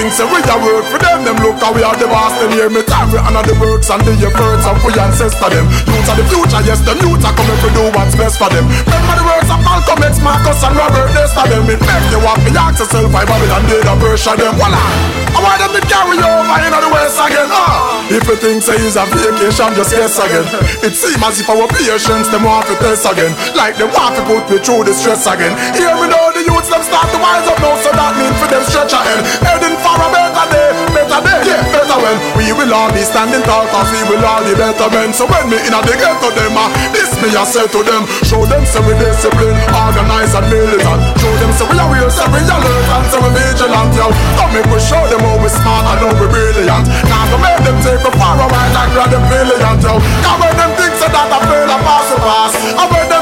Things 0.00 0.16
say 0.16 0.24
we 0.24 0.40
a 0.40 0.56
work 0.64 0.88
for 0.88 0.96
them. 0.96 1.28
Them 1.28 1.36
look 1.44 1.60
how 1.60 1.76
we 1.76 1.84
are 1.84 1.92
the 1.92 2.08
boss. 2.08 2.32
Them 2.40 2.56
hear 2.56 2.72
me 2.72 2.80
time 2.88 3.12
we 3.12 3.20
honor 3.20 3.44
the 3.44 3.52
works 3.60 3.92
and 3.92 4.00
the 4.00 4.16
efforts 4.16 4.64
of 4.64 4.80
we 4.80 4.96
ancestor 4.96 5.52
them. 5.52 5.68
Youths 5.84 6.08
are 6.08 6.16
the 6.16 6.24
future, 6.24 6.62
yes, 6.64 6.80
them 6.88 6.96
youths 7.04 7.20
are 7.20 7.36
coming 7.36 7.60
to 7.60 7.68
do 7.76 7.84
what's 7.92 8.16
best 8.16 8.40
for 8.40 8.48
them. 8.48 8.64
Remember 8.64 9.14
the 9.20 9.26
words 9.28 9.52
of 9.52 9.60
Malcolm 9.60 10.00
X, 10.00 10.16
Marcus 10.24 10.56
and 10.64 10.72
Robert 10.72 11.04
Nesta 11.12 11.44
them. 11.52 11.68
It 11.68 11.84
make 11.84 12.06
you 12.08 12.16
happy, 12.16 12.48
ask 12.56 12.80
yourself 12.80 13.12
why 13.12 13.28
Babylon 13.28 13.60
did 13.68 13.84
a 13.84 13.92
version 14.00 14.40
them. 14.40 14.56
Voila, 14.56 14.80
I 14.80 15.38
want 15.44 15.58
them 15.60 15.72
to 15.76 15.82
carry 15.84 16.16
over 16.16 16.58
in 16.64 16.72
the 16.72 16.88
west 16.88 17.20
again. 17.20 17.52
Ah, 17.52 18.00
if 18.08 18.24
you 18.24 18.36
think 18.40 18.64
say 18.64 18.80
it's 18.80 18.96
a 18.96 19.04
vacation, 19.04 19.68
just 19.76 19.92
guess 19.92 20.16
again. 20.16 20.48
It 20.80 20.96
seems 20.96 21.20
as 21.20 21.44
if 21.44 21.48
our 21.52 21.68
patience 21.76 22.32
them 22.32 22.48
want 22.48 22.64
to 22.72 22.74
test 22.80 23.04
again. 23.04 23.36
Like 23.52 23.76
them 23.76 23.92
want 23.92 24.16
to 24.16 24.24
put 24.24 24.48
me 24.48 24.64
through 24.64 24.88
the 24.88 24.96
stress 24.96 25.28
again. 25.28 25.52
Hear 25.76 25.92
me 25.92 26.08
now, 26.08 26.32
the 26.32 26.40
youths 26.40 26.72
them 26.72 26.80
start 26.88 27.12
to 27.12 27.20
wise 27.20 27.44
up 27.44 27.60
now, 27.60 27.76
so 27.84 27.92
that 27.92 28.16
means 28.16 28.36
for 28.40 28.48
them 28.48 28.64
stretch 28.64 28.96
ahead 28.96 29.20
heading 29.44 29.76
for 29.82 29.89
a 29.98 30.08
better 30.12 30.46
day, 30.52 30.68
better 30.94 31.20
day, 31.24 31.40
yeah, 31.48 31.62
better 31.74 31.98
when 31.98 32.16
we 32.38 32.46
will 32.54 32.70
all 32.74 32.90
be 32.94 33.02
standing 33.02 33.42
tall, 33.42 33.66
cause 33.74 33.90
we 33.90 34.00
will 34.06 34.22
all 34.22 34.42
be 34.46 34.54
better 34.54 34.88
men. 34.94 35.10
So 35.16 35.26
when 35.26 35.50
me 35.50 35.58
in 35.66 35.74
a 35.74 35.80
the 35.82 35.94
ghetto 35.98 36.30
them, 36.30 36.54
uh, 36.54 36.68
this 36.94 37.10
me 37.18 37.32
I 37.34 37.42
say 37.48 37.66
to 37.66 37.80
them, 37.82 38.06
show 38.22 38.44
them 38.46 38.62
say 38.66 38.80
we 38.86 38.94
discipline, 39.00 39.56
organize 39.74 40.34
and 40.36 40.46
militant. 40.46 41.00
Show 41.18 41.32
them 41.40 41.50
say 41.56 41.66
we 41.66 41.76
are 41.80 41.90
real, 41.90 42.10
say 42.10 42.26
we 42.30 42.40
alert 42.44 42.88
and 42.94 43.04
say 43.10 43.18
we 43.18 43.30
vigilant, 43.34 43.92
yo. 43.96 44.06
Come 44.38 44.52
make 44.54 44.68
we 44.70 44.78
show 44.78 45.02
them 45.10 45.22
how 45.24 45.38
we 45.40 45.48
smart 45.50 45.84
and 45.90 46.00
how 46.04 46.12
we 46.14 46.26
brilliant. 46.30 46.86
Now 47.08 47.24
to 47.30 47.36
make 47.40 47.60
them 47.66 47.76
take 47.82 48.02
a 48.04 48.12
far 48.14 48.36
away 48.38 48.66
like 48.76 48.90
grab 48.94 49.10
them 49.10 49.24
brilliant, 49.26 49.80
yo. 49.82 49.98
Cause 50.22 50.38
when 50.38 50.54
them 50.54 50.70
think 50.78 50.94
say 51.00 51.10
that 51.10 51.28
I 51.32 51.38
fail, 51.48 51.68
I 51.70 51.78
pass 51.82 52.08
a 52.12 52.16
pass. 52.20 52.52
And 52.60 52.88
when 52.92 53.06
them 53.08 53.19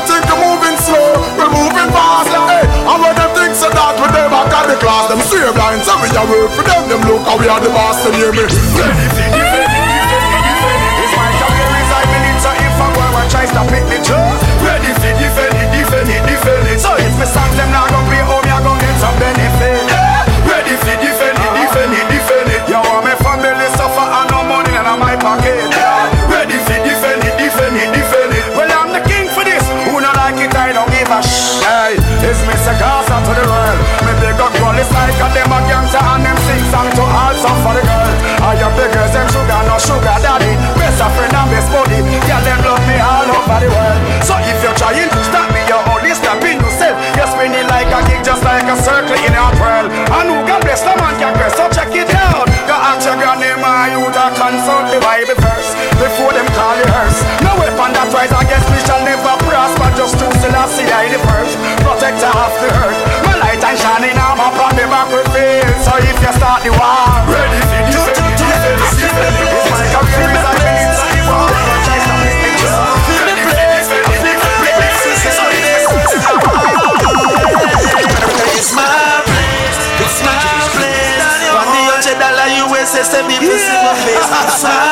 we 6.09 6.17
are 6.17 6.29
work 6.29 6.51
for 6.57 6.65
them. 6.65 6.89
Them 6.89 7.03
look 7.05 7.23
how 7.27 7.37
we 7.37 7.49
are 7.49 7.61
the 7.61 7.69
boss. 7.69 8.05
Them 8.05 8.15
hear 8.15 8.33
me. 8.33 8.45
It, 8.45 8.53
it, 8.53 9.13
it. 9.13 9.49
It's 11.05 11.15
my 11.17 11.29
here 11.53 11.73
is 11.77 11.91
I 11.93 12.03
believe 12.09 12.41
so. 12.41 12.51
If 12.53 12.77
I'm 12.81 12.93
going 12.97 13.29
try 13.29 13.45
to 13.45 13.63
pick 13.69 13.85
me 13.89 13.99
ready 14.65 14.93
defend 15.21 15.57
it, 15.57 15.69
defend 15.73 16.09
it, 16.09 16.23
defend 16.25 16.65
it. 16.69 16.81
So 16.81 16.97
if 16.97 17.13
me 17.19 17.27
songs 17.27 17.57
them 17.57 17.71
now 17.73 17.88
of 62.49 62.55
the 62.65 62.69
earth. 62.81 62.97
My 63.29 63.37
light 63.37 63.61
and 63.61 63.77
shining 63.77 64.17
arm 64.17 64.41
upon 64.41 64.73
the 64.73 64.89
battlefield. 64.89 65.77
So 65.85 65.93
if 66.01 66.17
you 66.17 66.33
start 66.33 66.65
the 66.65 66.73
war, 66.73 67.09
ready 67.29 67.61
for 67.69 67.85
defend, 67.93 68.41
defend. 68.41 68.81
It's 69.53 69.69
my 69.69 69.85
career 69.93 70.33
is 70.33 70.41
believe 70.57 70.93
so 70.97 71.07
you 71.13 71.25
are. 71.29 71.53
It's 78.57 78.73
my 78.73 79.21
place, 79.29 79.79
it's 80.01 80.21
my 80.25 80.41
place. 80.73 81.21
The 81.53 81.83
hundred 81.93 82.17
dollar 82.17 82.49
USA, 82.65 83.03
send 83.05 83.29
me 83.29 83.37
to 83.37 83.45
my 83.45 83.93
face. 84.05 84.29
It's 84.49 84.65
my 84.65 84.88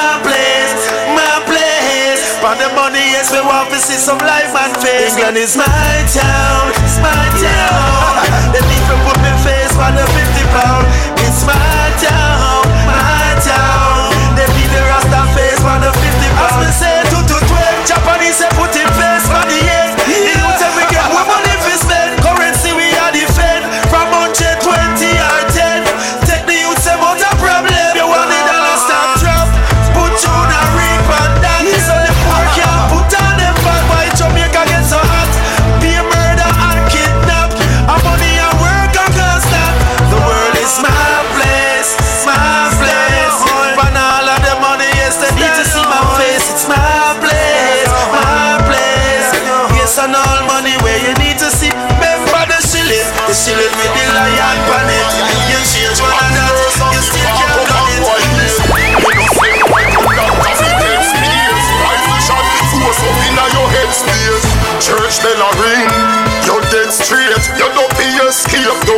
want 3.47 3.71
to 3.71 3.79
life 4.27 4.51
and 4.51 4.75
face. 4.83 5.15
England 5.15 5.39
is 5.39 5.55
my 5.57 5.95
town, 6.11 6.75
it's 6.83 6.99
my 6.99 7.25
town. 7.39 8.27
The 8.55 8.63
people 8.67 8.99
put 9.07 9.19
me 9.23 9.33
face 9.45 9.73
for 9.77 9.91
the 9.95 10.03
50 10.03 10.55
pound. 10.55 10.85
It's 11.23 11.45
my 11.47 11.87
town, 12.03 12.65
my 12.89 13.37
town. 13.45 14.11
They 14.35 14.47
beat 14.57 14.71
the 14.75 14.83
Rasta 14.83 15.23
face 15.37 15.61
for 15.63 15.77
the 15.79 15.93
50 15.93 16.27
pound. 16.35 16.51
As 16.51 16.57
me 16.63 16.71
say, 16.73 16.97
two 17.13 17.23
to 17.23 17.37
twelve, 17.47 17.79
Japanese 17.87 18.41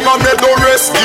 a 0.08 0.14
me 0.24 0.32
no 0.40 0.50
rest. 0.64 0.96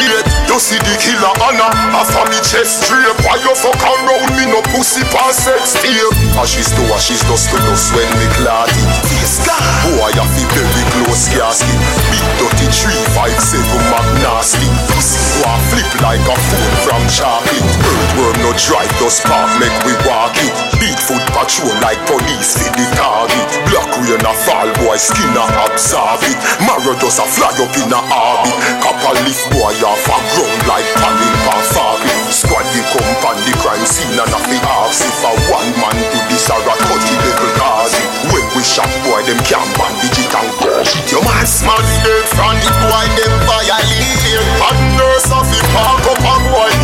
You 0.48 0.60
see 0.62 0.78
the 0.80 0.96
killer 1.02 1.34
Anna, 1.50 1.68
after 1.98 2.24
me 2.30 2.38
chest 2.46 2.86
straight. 2.86 3.18
Why 3.26 3.42
you 3.42 3.52
fuck 3.58 3.76
around 3.82 4.30
me 4.38 4.46
no 4.48 4.62
pussy 4.72 5.02
pass 5.12 5.44
sex 5.44 5.74
tape? 5.82 6.14
Ashes 6.38 6.70
to 6.78 6.84
ashes, 6.94 7.20
dust 7.26 7.50
to 7.52 7.58
dust 7.68 7.92
when 7.92 8.08
me 8.22 8.28
clad 8.38 8.70
it. 8.70 8.88
Face 9.10 9.42
boy 9.84 10.14
I 10.14 10.26
feel 10.38 10.50
very 10.54 10.86
close 10.94 11.26
casket. 11.34 11.80
Big 12.14 12.26
dirty 12.38 12.68
three 12.70 13.04
five 13.18 13.36
seven 13.42 13.82
magnostic. 13.90 14.72
Pussy 14.94 15.20
go 15.42 15.52
flip 15.74 15.90
like 16.06 16.24
a 16.24 16.38
phone 16.38 16.76
from 16.86 17.02
chocolate. 17.10 17.66
Earthworm 17.82 18.38
no 18.46 18.52
drive, 18.56 18.94
just 19.02 19.26
park 19.26 19.50
make 19.58 19.74
we 19.84 19.94
walk 20.06 20.38
it. 20.38 20.54
Beat 20.80 21.00
foot 21.02 21.24
patrol 21.34 21.74
like 21.82 22.00
police 22.06 22.56
for 22.62 22.70
the 22.78 22.86
target. 22.94 23.48
Black 23.74 23.83
rain 24.02 24.24
a 24.26 24.34
fall, 24.34 24.70
boy 24.82 24.98
skin 24.98 25.36
a 25.38 25.46
absorb 25.68 26.24
it. 26.26 26.38
Marrow 26.66 26.96
does 26.98 27.20
a 27.20 27.26
fly 27.28 27.54
up 27.62 27.76
in 27.78 27.94
a 27.94 28.02
orbit. 28.10 28.58
Copper 28.82 29.14
lift 29.26 29.46
boy 29.54 29.76
off 29.86 30.06
a 30.10 30.18
ground 30.34 30.64
like 30.70 30.88
panic 30.98 31.36
pan 31.46 31.62
fabric. 31.74 32.22
Squad 32.34 32.66
the 32.74 32.82
come 32.90 33.14
on 33.30 33.38
the 33.46 33.54
crime 33.62 33.86
scene 33.86 34.18
and 34.18 34.34
a 34.34 34.40
fi 34.40 34.58
ask 34.58 35.06
if 35.06 35.22
a 35.22 35.32
one 35.54 35.72
man 35.78 35.98
do 35.98 36.20
this 36.32 36.50
or 36.50 36.62
a 36.62 36.76
thirty 36.88 37.16
level 37.22 37.52
cause 37.60 37.94
it. 37.94 38.10
When 38.34 38.46
we 38.58 38.64
shot 38.66 38.90
boy 39.06 39.22
them 39.28 39.40
can't 39.46 39.70
bandage 39.78 40.18
it 40.18 40.34
and 40.34 40.52
cause 40.58 40.92
it. 40.98 41.06
Your 41.12 41.22
man 41.22 41.46
smart 41.46 41.86
dead 42.02 42.26
from 42.34 42.56
the 42.64 42.72
boy 42.90 43.06
them 43.20 43.34
violate. 43.46 44.12
Bad 44.58 44.78
nurse 44.98 45.30
of 45.30 45.46
the 45.52 45.62
park 45.76 46.06
up 46.10 46.24
a 46.24 46.36
boy. 46.50 46.83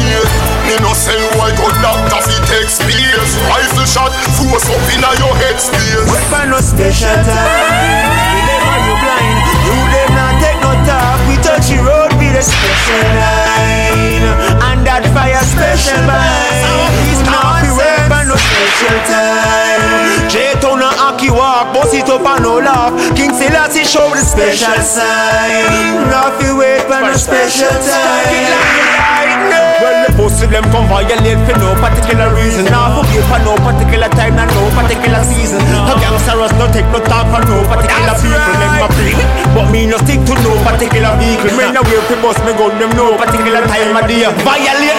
Me 0.70 0.78
no 0.86 0.94
sell 0.94 1.18
boy 1.34 1.50
to 1.50 1.66
doctor 1.82 2.22
fi 2.22 2.38
take 2.46 2.70
space. 2.70 3.32
Rifle 3.50 3.90
shot 3.90 4.14
force 4.38 4.70
up 4.70 4.78
inna 4.94 5.10
your 5.18 5.34
head 5.42 5.58
space. 5.58 6.06
Weapon 6.06 6.54
no 6.54 6.62
special 6.62 7.10
time. 7.26 8.06
We 8.30 8.40
never 8.46 8.78
you 8.86 8.94
blind. 9.02 9.38
You 9.66 9.78
them 9.90 10.14
not 10.14 10.38
take 10.38 10.62
no 10.62 10.78
talk. 10.86 11.18
We 11.26 11.42
touch 11.42 11.74
the 11.74 11.82
road 11.82 12.14
with 12.22 12.38
a 12.38 12.46
special 12.46 13.02
line. 13.18 14.30
And 14.62 14.86
that 14.86 15.10
fire 15.10 15.42
special 15.42 16.06
bind. 16.06 16.62
It's 17.10 17.26
not 17.26 17.66
the 17.66 17.74
weapon 17.74 18.30
no 18.30 18.38
special 18.38 18.98
time. 19.10 20.30
Show 23.90 24.14
the 24.14 24.22
special 24.22 24.78
sign. 24.86 25.66
Now 26.14 26.30
if 26.30 26.38
you 26.46 26.54
wait 26.62 26.86
for 26.86 27.02
no 27.02 27.18
special 27.18 27.74
time. 27.74 29.42
Well, 29.82 29.96
the 30.06 30.12
pussy 30.14 30.46
them 30.46 30.62
come 30.70 30.86
violate 30.86 31.42
for 31.50 31.58
no 31.58 31.74
particular 31.82 32.30
reason. 32.38 32.70
Now 32.70 33.02
forgive 33.02 33.26
for 33.26 33.42
no 33.42 33.58
particular 33.66 34.10
time 34.14 34.38
and 34.38 34.52
no 34.54 34.70
particular 34.78 35.26
season. 35.26 35.58
No 35.74 35.98
gangster 35.98 36.38
us 36.38 36.54
no 36.62 36.70
take 36.70 36.86
no 36.94 37.02
talk 37.02 37.26
for 37.34 37.42
no 37.50 37.66
particular 37.66 38.14
people. 38.22 38.54
Make 38.62 38.78
my 38.78 38.90
plea, 38.94 39.18
but 39.58 39.66
me 39.74 39.88
no 39.90 39.98
stick 40.06 40.22
to 40.22 40.36
no 40.46 40.54
particular 40.62 41.16
vehicle. 41.18 41.50
Me 41.58 41.74
no 41.74 41.82
wait 41.90 42.04
for 42.06 42.20
bust 42.22 42.44
me 42.46 42.54
gun 42.54 42.78
them 42.78 42.94
no 42.94 43.18
particular 43.18 43.66
time 43.66 43.98
of 43.98 44.06
day. 44.06 44.28
Violate 44.46 44.99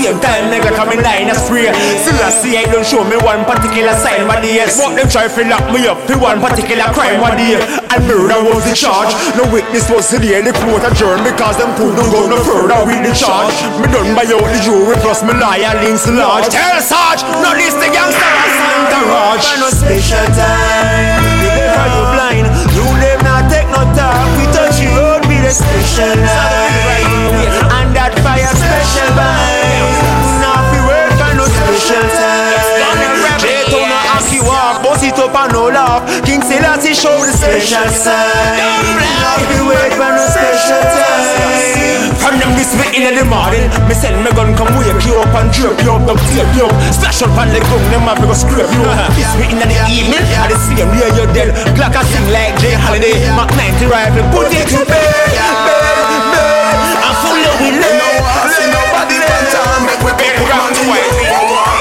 same 0.00 0.20
time 0.20 0.48
nigga 0.48 0.72
coming 0.72 1.02
line 1.04 1.28
a 1.28 1.36
spray. 1.36 1.68
Still 2.00 2.16
I 2.24 2.32
see 2.32 2.56
I 2.56 2.64
don't 2.72 2.84
show 2.84 3.04
me 3.04 3.20
one 3.20 3.44
particular 3.44 3.92
sign 4.00 4.24
the 4.24 4.48
yes. 4.48 4.80
But 4.80 4.96
them 4.96 5.08
try 5.08 5.28
to 5.28 5.42
lock 5.44 5.66
me 5.68 5.84
up 5.86 6.00
for 6.08 6.16
one 6.16 6.40
particular 6.40 6.88
crime 6.96 7.20
of 7.20 7.36
the 7.36 7.60
And 7.92 8.02
murder 8.08 8.40
was 8.48 8.64
the 8.64 8.72
charge. 8.72 9.12
No 9.36 9.44
witness 9.52 9.92
was 9.92 10.08
there. 10.08 10.40
The 10.40 10.56
court 10.64 10.84
adjourned 10.88 11.24
because 11.28 11.60
them 11.60 11.76
don't 11.76 11.96
go 12.08 12.24
no 12.32 12.40
further 12.40 12.80
with 12.88 13.04
the 13.04 13.12
charge. 13.12 13.52
Me 13.76 13.86
done 13.92 14.16
by 14.16 14.24
all 14.32 14.40
the 14.40 14.60
jury 14.64 14.96
plus 15.04 15.20
me 15.20 15.36
liar 15.36 15.76
links 15.84 16.08
large. 16.08 16.48
Tell 16.48 16.80
Sarge, 16.80 17.20
no 17.44 17.52
this 17.52 17.76
the 17.76 17.92
gangster 17.92 18.24
and 18.24 18.52
Santa 18.56 19.00
Raj. 19.04 19.44
no 19.60 19.68
special 19.68 20.26
time. 20.32 21.20
Because 21.44 21.92
you 21.92 22.04
blind, 22.16 22.46
you 22.72 22.86
them 23.04 23.20
not 23.20 23.52
take 23.52 23.68
no 23.68 23.84
time. 23.92 24.26
We 24.40 24.48
touch 24.56 24.80
you 24.80 24.88
road 24.96 25.22
with 25.28 25.44
a 25.44 25.52
special 25.52 26.16
line. 26.16 27.36
And 27.68 27.92
that 27.92 28.16
fire 28.24 28.48
special 28.56 29.12
vibes. 29.12 29.49
Selassie 36.80 36.96
show 36.96 37.12
the 37.20 37.32
special 37.36 37.88
sign. 37.92 38.56
Now 38.56 39.36
we 39.52 39.68
work 39.68 39.92
on 40.00 40.16
no 40.16 40.24
special 40.32 40.80
time. 40.80 42.08
From 42.16 42.40
them 42.40 42.56
this 42.56 42.72
me 42.72 42.88
in 42.96 43.12
the 43.12 43.24
morning, 43.28 43.68
me 43.84 43.92
send 43.92 44.16
me 44.24 44.32
gun 44.32 44.56
come 44.56 44.72
wake 44.80 44.96
you 45.04 45.20
up 45.20 45.28
and 45.36 45.52
drape 45.52 45.76
you 45.84 45.92
up, 45.92 46.08
don't 46.08 46.16
tape 46.32 46.48
you 46.56 46.64
up. 46.64 46.72
Splash 46.88 47.20
up 47.20 47.36
on 47.36 47.52
the 47.52 47.60
gun, 47.60 47.84
them 47.92 48.08
have 48.08 48.16
go 48.24 48.32
scrape 48.32 48.64
you 48.64 48.84
up. 48.88 49.12
This 49.16 49.28
me 49.36 49.52
in 49.52 49.60
the 49.60 49.76
evening, 49.92 50.24
at 50.40 50.48
the 50.48 50.56
same 50.56 50.88
way 50.96 51.12
you're 51.20 51.28
dead. 51.36 51.52
Clock 51.76 51.96
I 51.96 52.02
sing 52.08 52.28
like 52.32 52.56
Jay 52.64 52.72
Holiday, 52.72 53.12
Mac 53.36 53.52
90 53.52 53.84
rifle, 53.84 54.24
put 54.32 54.48
it 54.48 54.64
to 54.72 54.80
bed, 54.88 55.36
bed, 55.36 56.16
bed. 56.32 56.96
I'm 56.96 57.14
full 57.20 57.44
of 57.44 57.56
with 57.60 57.76
love. 57.76 58.24
I 58.24 58.44
see 58.56 58.68
nobody 58.72 59.16
time, 59.20 59.84
make 59.84 60.00
we 60.00 60.12
put 60.16 60.48
money 60.88 61.28
over 61.28 61.79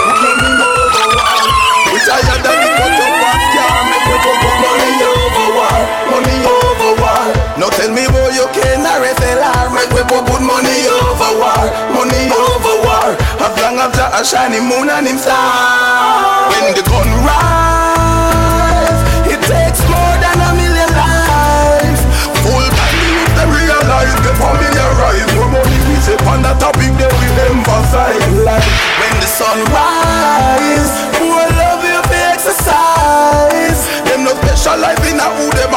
LR, 10.19 10.27
put 10.27 10.41
money 10.41 10.87
over 10.87 11.31
war, 11.39 11.63
money 11.93 12.31
over 12.31 12.75
war. 12.83 13.15
As 13.39 13.53
long 13.61 13.79
as 13.79 13.95
a 13.97 14.23
shiny 14.25 14.59
moon 14.59 14.89
and 14.89 15.07
him 15.07 15.17
star. 15.17 16.49
When 16.51 16.73
the 16.75 16.83
gun 16.83 17.07
rise, 17.23 19.01
it 19.31 19.39
takes 19.47 19.81
more 19.87 20.15
than 20.19 20.37
a 20.39 20.51
million 20.55 20.89
lives. 20.91 22.01
Full 22.43 22.67
time 22.75 22.99
youth 23.07 23.33
they 23.35 23.47
realize, 23.47 24.15
get 24.23 24.35
familiarize. 24.35 25.31
More 25.35 25.51
money 25.55 25.79
we 25.87 25.95
say 26.03 26.17
on 26.27 26.41
the 26.43 26.53
topic 26.59 26.91
they 26.99 27.07
we 27.07 27.27
emphasize. 27.47 28.19
Like 28.43 28.67
when 28.99 29.15
the 29.19 29.27
sun 29.27 29.59
rise, 29.71 30.93
more 31.19 31.47
love 31.55 31.83
you 31.83 32.01
for 32.03 32.21
exercise. 32.33 33.81
Them 34.07 34.23
no 34.23 34.35
specialize 34.43 34.99
in 35.07 35.19
a 35.19 35.27
who 35.37 35.47
and 35.47 35.68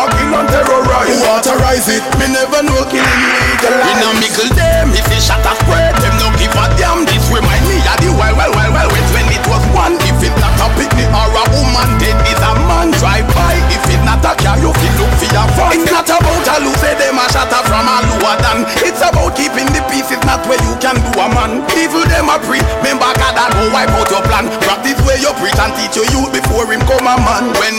terrorize. 0.62 1.10
Who 1.10 1.26
authorize 1.26 1.88
it? 1.90 2.02
Me 2.18 2.26
never 2.30 2.62
know 2.62 2.82
killing 2.86 3.22
legalize. 3.50 3.86
We 3.86 3.92
no 3.98 4.10
mickle 4.18 4.50
them 4.54 4.94
if 4.94 5.06
they 5.10 5.18
shot 5.18 5.42
a 5.42 5.54
spread. 5.62 5.94
Them 5.98 6.14
no 6.22 6.30
give 6.38 6.54
a 6.54 6.66
damn. 6.78 7.04
This 7.06 7.26
remind 7.28 7.62
me 7.66 7.78
of 7.82 7.98
the 7.98 8.10
wild, 8.14 8.38
wild, 8.38 8.54
wild, 8.54 8.72
wild 8.74 8.90
west 8.94 9.10
when 9.14 9.26
it 9.30 9.44
was 9.50 9.62
one. 9.74 9.98
If 10.06 10.18
it 10.22 10.34
not 10.38 10.54
a 10.62 10.68
picnic 10.78 11.10
or 11.10 11.30
a 11.30 11.44
woman 11.54 11.90
dead, 11.98 12.16
is 12.30 12.40
a 12.40 12.52
man 12.70 12.94
drive 13.02 13.26
by. 13.34 13.58
If 13.74 13.82
it 13.90 14.02
not 14.06 14.22
a 14.22 14.32
car, 14.38 14.58
you 14.58 14.70
feel 14.70 14.94
look 15.02 15.12
for 15.18 15.28
your 15.30 15.48
fun. 15.58 15.74
It's 15.74 15.90
not 15.90 16.06
about 16.06 16.46
a 16.46 16.56
lose 16.62 16.82
them 16.82 17.18
a 17.18 17.24
shatter 17.32 17.62
from 17.66 17.86
a 17.86 17.96
lower 18.06 18.36
than. 18.40 18.58
It's 18.86 19.02
about 19.02 19.34
keeping 19.34 19.68
the 19.74 19.82
peace. 19.90 20.10
It's 20.12 20.22
not 20.26 20.44
where 20.46 20.60
you 20.62 20.74
can 20.78 20.96
do 20.96 21.10
a 21.18 21.26
man. 21.32 21.64
Evil 21.74 22.04
them 22.06 22.30
a 22.30 22.36
pre. 22.38 22.60
Remember 22.82 23.10
God 23.16 23.36
and 23.36 23.52
go 23.56 23.64
wipe 23.72 23.92
out 23.96 24.08
your 24.10 24.22
plan. 24.24 24.48
Practice 24.62 24.98
where 25.06 25.18
you 25.18 25.32
preach 25.40 25.58
and 25.58 25.72
teach 25.74 25.96
your 25.96 26.06
youth 26.12 26.30
before 26.32 26.68
him 26.68 26.82
come 26.86 27.08
a 27.08 27.16
man. 27.18 27.50
When 27.58 27.71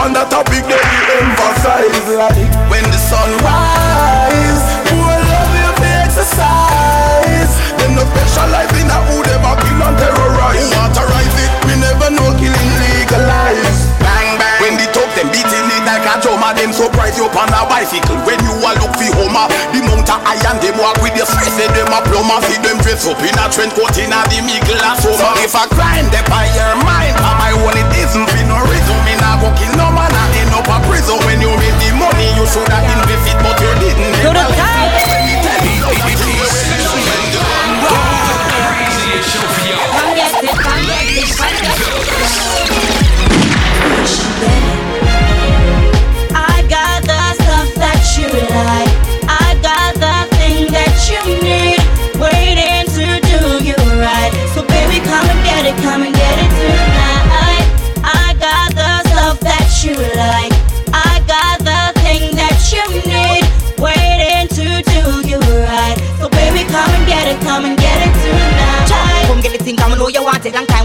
on 0.00 0.16
the 0.16 0.24
topic 0.32 0.64
they 0.64 0.80
we 0.80 0.98
emphasize. 1.20 2.08
Like 2.16 2.52
when 2.72 2.84
the 2.88 3.00
sun 3.00 3.30
rise, 3.44 4.64
more 4.96 5.12
love 5.12 5.52
you 5.52 5.70
for 5.76 5.92
exercise. 6.00 7.52
Them 7.76 8.00
no 8.00 8.04
specialize 8.08 8.72
in 8.80 8.88
a 8.88 8.98
who 9.12 9.20
them 9.20 9.44
a 9.44 9.52
kill 9.60 9.80
and 9.84 9.96
terrorize. 10.00 10.56
Who 10.56 10.72
authorize 10.80 11.36
it? 11.36 11.52
We 11.68 11.76
never 11.76 12.08
know 12.16 12.32
killing 12.40 12.72
legalize. 12.80 13.92
Bang 14.00 14.40
bang. 14.40 14.60
When 14.64 14.74
the 14.80 14.88
talk 14.96 15.08
them 15.16 15.28
beating 15.28 15.68
it 15.68 15.84
like 15.84 16.04
a 16.08 16.16
drummer, 16.24 16.56
them 16.56 16.72
surprise 16.72 17.20
you 17.20 17.28
on 17.28 17.52
a 17.52 17.60
bicycle. 17.68 18.16
When 18.24 18.40
you 18.40 18.56
a 18.56 18.70
look 18.80 18.96
for 18.96 19.10
Homer, 19.20 19.52
the 19.76 19.84
mount 19.84 20.08
a 20.08 20.16
iron 20.24 20.56
them 20.64 20.80
walk 20.80 20.96
with 21.04 21.12
the 21.12 21.28
stress. 21.28 21.52
Say 21.60 21.68
them 21.76 21.92
a 21.92 22.00
plumber, 22.08 22.40
see 22.48 22.56
them 22.64 22.80
dress 22.80 23.04
up 23.04 23.20
in 23.20 23.36
a 23.36 23.44
trench 23.52 23.76
coat 23.76 23.96
in 24.00 24.16
a 24.16 24.20
the 24.32 24.40
middle 24.40 24.80
of 24.80 24.96
summer. 24.96 25.36
If 25.44 25.52
a 25.52 25.68
crime 25.68 26.08
they 26.08 26.24
by 26.32 26.48
your 26.56 26.72
mind, 26.88 27.16
for 27.20 27.36
my 27.36 27.52
own 27.52 27.76
it 27.76 27.88
isn't 28.00 28.28
the 32.54 32.58
money, 32.58 32.58
you 32.58 32.58
should 32.58 32.68
have 32.68 33.10
it, 33.10 33.38
but 33.42 33.60
you 33.60 33.70
didn't. 33.78 34.12
To. 34.14 34.22
Come 36.20 36.29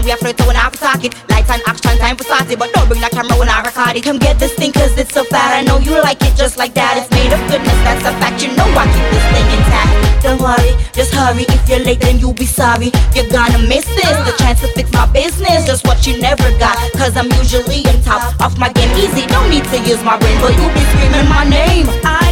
we 0.06 0.14
have 0.14 0.22
to 0.22 0.44
when 0.46 0.54
I 0.54 0.70
have 0.70 0.78
to 0.78 0.86
it. 1.02 1.12
Lights 1.28 1.50
and 1.50 1.62
action, 1.66 1.98
time 1.98 2.14
for 2.14 2.24
it. 2.30 2.58
But 2.58 2.70
don't 2.72 2.86
bring 2.86 3.02
the 3.02 3.10
camera 3.10 3.34
when 3.42 3.50
I 3.50 3.58
record 3.66 3.98
it. 3.98 4.06
Come 4.06 4.18
get 4.22 4.38
this 4.38 4.54
thing 4.54 4.70
cause 4.70 4.94
it's 4.96 5.12
so 5.12 5.24
fat. 5.24 5.58
I 5.58 5.66
know 5.66 5.78
you 5.82 5.98
like 6.00 6.22
it 6.22 6.38
just 6.38 6.56
like 6.56 6.74
that. 6.78 6.94
It's 6.94 7.10
made 7.10 7.34
of 7.34 7.42
goodness, 7.50 7.74
that's 7.82 8.06
a 8.06 8.14
fact. 8.22 8.38
You 8.38 8.54
know 8.54 8.70
I 8.70 8.86
keep 8.86 9.06
this 9.10 9.26
thing 9.34 9.48
intact. 9.50 9.90
Don't 10.22 10.40
worry, 10.40 10.78
just 10.94 11.10
hurry. 11.12 11.42
If 11.50 11.68
you're 11.68 11.82
late 11.82 11.98
then 11.98 12.22
you'll 12.22 12.38
be 12.38 12.46
sorry. 12.46 12.94
You're 13.18 13.26
gonna 13.34 13.58
miss 13.66 13.84
this 13.98 14.14
The 14.22 14.34
chance 14.38 14.62
to 14.62 14.68
fix 14.78 14.86
my 14.94 15.10
business. 15.10 15.66
Just 15.66 15.84
what 15.86 16.06
you 16.06 16.22
never 16.22 16.46
got 16.62 16.78
Cause 16.94 17.16
I'm 17.16 17.30
usually 17.42 17.82
on 17.90 17.98
top 18.06 18.22
of 18.40 18.58
my 18.58 18.70
game. 18.70 18.90
Easy, 18.94 19.26
don't 19.26 19.50
need 19.50 19.66
to 19.74 19.78
use 19.82 20.02
my 20.06 20.16
brain 20.18 20.38
But 20.38 20.54
you'll 20.54 20.70
be 20.70 20.86
screaming 20.94 21.26
my 21.26 21.42
name. 21.42 21.90
I 22.06 22.25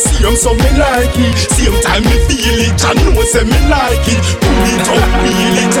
see 0.00 0.24
'em 0.24 0.36
so 0.36 0.54
me 0.56 0.70
like 0.80 1.12
it. 1.14 1.36
Same 1.52 1.76
time 1.84 2.04
me 2.08 2.16
feel 2.26 2.58
it, 2.64 2.80
I 2.80 2.96
know 3.04 3.20
say 3.28 3.44
me 3.44 3.58
like 3.68 4.08
it. 4.08 4.24
Pull 4.40 4.66
it 4.72 4.88
up, 4.88 5.04
wheel 5.22 5.58
it, 5.60 5.76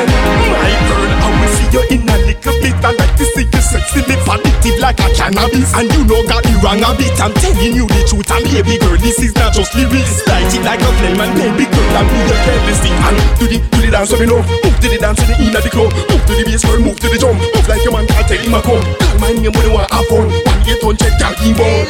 my 0.52 0.70
girl, 0.86 1.10
I 1.24 1.28
will 1.32 1.50
see 1.56 1.68
you 1.72 1.82
in 1.96 2.08
a 2.08 2.16
little 2.28 2.56
bit. 2.60 2.76
I 2.84 2.92
like 2.92 3.14
to 3.16 3.24
see 3.32 3.48
you 3.48 3.62
sexy, 3.62 4.00
me 4.08 4.16
vanity 4.28 4.76
like 4.78 5.00
a 5.00 5.08
cannabis. 5.16 5.72
And 5.74 5.88
you 5.92 6.04
know 6.04 6.22
got 6.28 6.44
the 6.44 6.54
wrong 6.62 6.80
habit 6.84 7.16
I'm 7.20 7.32
telling 7.40 7.74
you 7.74 7.86
the 7.86 8.00
truth 8.08 8.30
and 8.32 8.44
baby 8.50 8.76
girl 8.78 8.96
This 8.98 9.18
is 9.20 9.34
not 9.36 9.52
just 9.52 9.74
lyrics. 9.74 10.26
Light 10.26 10.52
it 10.52 10.62
like 10.64 10.80
a 10.80 10.90
flame 10.98 11.20
and 11.20 11.32
baby 11.36 11.64
girl 11.70 12.04
be 12.04 12.18
a 12.20 12.36
careless 12.44 12.80
thing 12.80 12.92
And 12.92 13.16
do 13.38 13.46
the, 13.48 13.58
do 13.70 13.78
the 13.80 13.90
dance 13.90 14.10
let 14.10 14.20
me 14.20 14.26
know 14.26 14.42
Move 14.64 14.76
to 14.80 14.86
the 14.88 14.98
dance 14.98 15.18
to 15.20 15.24
the 15.26 15.34
in 15.40 15.54
of 15.54 15.62
the 15.62 15.70
club 15.70 15.92
Move 16.10 16.24
to 16.26 16.32
the 16.36 16.44
bass 16.44 16.64
girl, 16.64 16.80
move 16.80 16.98
to 17.00 17.08
the 17.08 17.18
drum. 17.18 17.36
Move 17.36 17.68
like 17.68 17.84
your 17.84 17.92
man 17.92 18.06
can't 18.06 18.26
tell 18.26 18.38
him 18.40 18.54
a 18.54 18.60
come. 18.62 18.82
Call 18.82 19.18
my 19.20 19.30
name 19.32 19.52
when 19.52 19.64
you 19.64 19.72
want 19.72 19.90
have 19.92 20.06
fun 20.08 20.49
get 20.64 20.82
on 20.84 20.96
check, 20.96 21.14
girl, 21.18 21.34
keep 21.38 21.58
on 21.58 21.84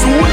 Soon 0.00 0.30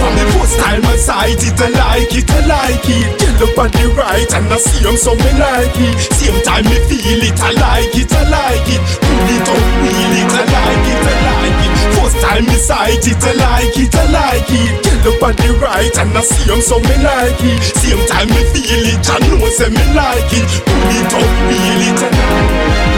From 0.00 0.14
the 0.18 0.26
first 0.36 0.58
time 0.60 0.84
I 0.84 0.96
sight 0.96 1.42
it, 1.42 1.58
I 1.60 1.68
like 1.70 2.12
it, 2.14 2.30
I 2.30 2.40
like 2.46 2.88
it. 2.88 3.18
Get 3.18 3.42
up 3.42 3.58
on 3.58 3.70
the 3.70 3.92
right 3.96 4.30
and 4.34 4.52
I 4.52 4.58
see 4.58 4.84
him 4.84 4.96
so 4.96 5.14
me 5.14 5.32
like 5.38 5.76
it. 5.76 5.94
Same 6.14 6.40
time 6.42 6.64
me 6.66 6.78
feel 6.88 7.22
it, 7.22 7.38
I 7.40 7.52
like 7.56 7.94
it, 7.96 8.12
I 8.12 8.22
like 8.28 8.68
it. 8.68 8.80
Pull 9.02 9.30
it 9.30 9.48
up, 9.48 9.64
wheel 9.82 10.14
it, 10.20 10.32
I 10.32 10.42
like 10.46 10.86
it, 10.90 11.00
I 11.00 11.16
like 11.26 11.60
it. 11.64 11.72
First 11.96 12.16
time 12.22 12.44
me 12.46 12.56
sight 12.56 13.06
it, 13.06 13.22
I 13.22 13.32
like 13.36 13.76
it, 13.76 13.94
I 13.94 14.04
like 14.10 14.50
it. 14.50 14.70
Get 14.84 15.06
up 15.06 15.22
on 15.22 15.34
the 15.36 15.50
right 15.60 15.96
and 15.98 16.16
I 16.16 16.22
see 16.22 16.50
him 16.50 16.60
so 16.60 16.78
me 16.80 16.96
like 17.02 17.40
it. 17.40 17.60
Same 17.76 18.02
time 18.06 18.28
me 18.30 18.42
feel 18.52 18.86
it, 18.90 19.06
I 19.06 19.18
know 19.26 19.46
say 19.48 19.70
me 19.70 19.84
like 19.94 20.32
it. 20.32 20.48
Pull 20.66 20.92
it 20.98 21.12
up, 21.14 21.30
wheel 21.48 21.82
it, 21.88 22.00
I 22.02 22.10
like 22.10 22.90
it 22.90 22.95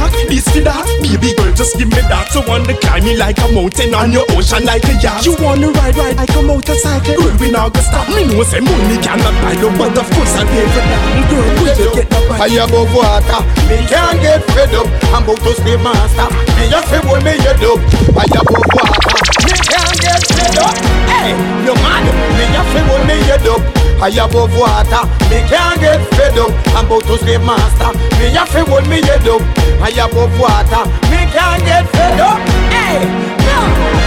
I 0.00 0.08
think 0.08 0.28
that, 0.28 0.28
this 0.28 0.46
for 0.48 0.62
that 0.64 0.84
Baby 1.02 1.34
girl, 1.36 1.52
just 1.54 1.76
give 1.78 1.90
me 1.90 2.02
that 2.08 2.30
So 2.32 2.40
wanna 2.46 2.74
climb 2.78 3.04
me 3.04 3.16
like 3.16 3.38
a 3.40 3.48
mountain 3.52 3.94
On 3.94 4.12
your 4.12 4.26
ocean 4.36 4.64
like 4.64 4.84
a 4.86 4.94
yacht 5.00 5.24
You 5.24 5.36
wanna 5.40 5.70
ride, 5.72 5.96
ride 5.96 6.16
like 6.16 6.34
a 6.36 6.42
motorcycle 6.42 7.16
Girl, 7.16 7.36
we 7.40 7.50
not 7.50 7.72
gonna 7.72 7.86
stop 7.86 8.06
Me 8.08 8.28
know 8.28 8.44
say 8.44 8.60
money 8.60 8.98
cannot 9.00 9.34
buy 9.42 9.56
you 9.56 9.70
But 9.76 9.96
of 9.96 10.08
course 10.12 10.34
I'll 10.36 10.46
pay 10.46 10.66
for 10.70 10.84
that 10.84 11.02
Girl, 11.30 11.48
will 11.60 11.74
you 11.76 11.90
get 11.94 12.08
the 12.10 12.20
I 12.40 12.46
above 12.56 12.94
water, 12.94 13.44
me 13.68 13.76
can't 13.86 14.18
get 14.22 14.42
fed 14.56 14.74
up. 14.74 14.86
I'm 15.12 15.24
about 15.24 15.44
to 15.44 15.52
slave 15.60 15.82
master. 15.82 16.24
Me 16.56 16.70
just 16.70 16.88
say 16.88 17.00
hold 17.04 17.22
me 17.22 17.32
head 17.36 17.60
up. 17.60 17.80
I 18.16 18.24
above 18.32 18.64
water, 18.72 19.20
me 19.44 19.52
can't 19.68 20.00
get 20.00 20.24
fed 20.24 20.56
up. 20.56 20.74
Hey, 21.04 21.36
you 21.66 21.74
mad? 21.74 22.19
Just 22.52 22.68
say 22.72 22.82
hold 22.86 23.06
me 23.06 23.16
head 23.28 23.46
up. 23.46 23.62
I 24.00 24.08
above 24.16 24.56
water, 24.56 25.04
me 25.28 25.44
can't 25.44 25.78
get 25.78 26.00
fed 26.16 26.38
up. 26.38 26.50
I'm 26.72 26.86
about 26.86 27.04
to 27.04 27.18
slave 27.18 27.44
master. 27.44 27.92
Me 28.16 28.32
just 28.32 28.52
say 28.52 28.64
hold 28.64 28.88
me 28.88 29.02
head 29.04 29.28
up. 29.28 29.42
I 29.84 29.92
above 29.92 30.32
water, 30.40 30.88
me 31.12 31.28
can't 31.28 31.60
get 31.64 31.84
fed 31.92 32.20
up. 32.20 32.40
Hey, 32.72 33.04
no, 33.44 33.58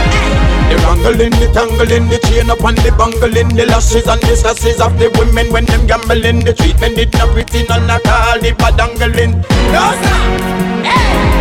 hey. 0.09 0.33
The 0.69 0.75
wrangling, 0.81 1.35
the 1.37 1.47
tangling, 1.53 2.09
the 2.09 2.17
chain 2.25 2.49
up 2.49 2.63
and 2.63 2.77
the 2.79 2.91
bungling, 2.97 3.53
the 3.53 3.65
lashes 3.67 4.07
and 4.07 4.21
the 4.21 4.33
sasses 4.33 4.81
of 4.81 4.97
the 4.97 5.13
women 5.19 5.51
when 5.53 5.65
them 5.65 5.85
gambling. 5.85 6.43
The 6.43 6.53
treatment 6.53 6.97
it 6.97 7.13
not 7.13 7.29
pretty, 7.29 7.67
none 7.67 7.89
at 7.89 8.07
all, 8.07 8.39
the 8.39 8.51
bad 8.57 8.79
angling. 8.79 9.41
No 9.69 9.83
stop, 9.93 10.41
hey. 10.81 11.32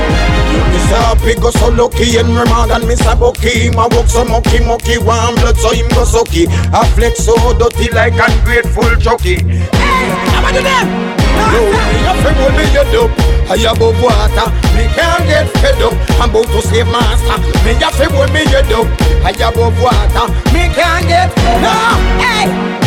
Happy 0.92 1.34
go 1.40 1.50
so 1.50 1.68
lucky 1.68 2.18
and 2.18 2.28
man 2.34 2.70
and 2.70 2.84
Mr. 2.84 3.18
Bucky 3.18 3.70
My 3.70 3.88
walk 3.96 4.08
so 4.08 4.24
mucky 4.24 4.60
mucky 4.60 4.98
One 4.98 5.34
blood 5.36 5.56
so 5.56 5.72
him 5.72 5.88
go 5.96 6.04
sucky 6.04 6.46
I 6.72 6.84
flex 6.92 7.24
so 7.24 7.34
dirty 7.56 7.90
like 7.92 8.12
ungrateful 8.12 8.92
chucky 9.00 9.40
Hey, 9.40 10.12
how 10.28 10.44
about 10.44 10.60
them? 10.60 10.86
No, 11.32 12.12
fi 12.20 12.32
hold 12.36 12.52
me 12.52 12.64
head 12.76 12.94
up 12.94 13.10
I 13.48 13.56
above 13.64 13.96
water 14.02 14.48
Me 14.76 14.84
can't 14.92 15.24
get 15.24 15.48
fed 15.60 15.80
up. 15.82 15.94
I'm 16.20 16.30
about 16.30 16.46
to 16.52 16.60
save 16.60 16.86
master 16.86 17.40
Me 17.64 17.72
fi 17.74 18.04
hold 18.12 18.32
me 18.32 18.44
head 18.52 18.72
up 18.72 18.86
I 19.24 19.32
above 19.48 19.80
water 19.80 20.26
Me 20.52 20.68
can't 20.74 21.06
get 21.08 21.34
No, 21.64 21.72
hey 22.20 22.81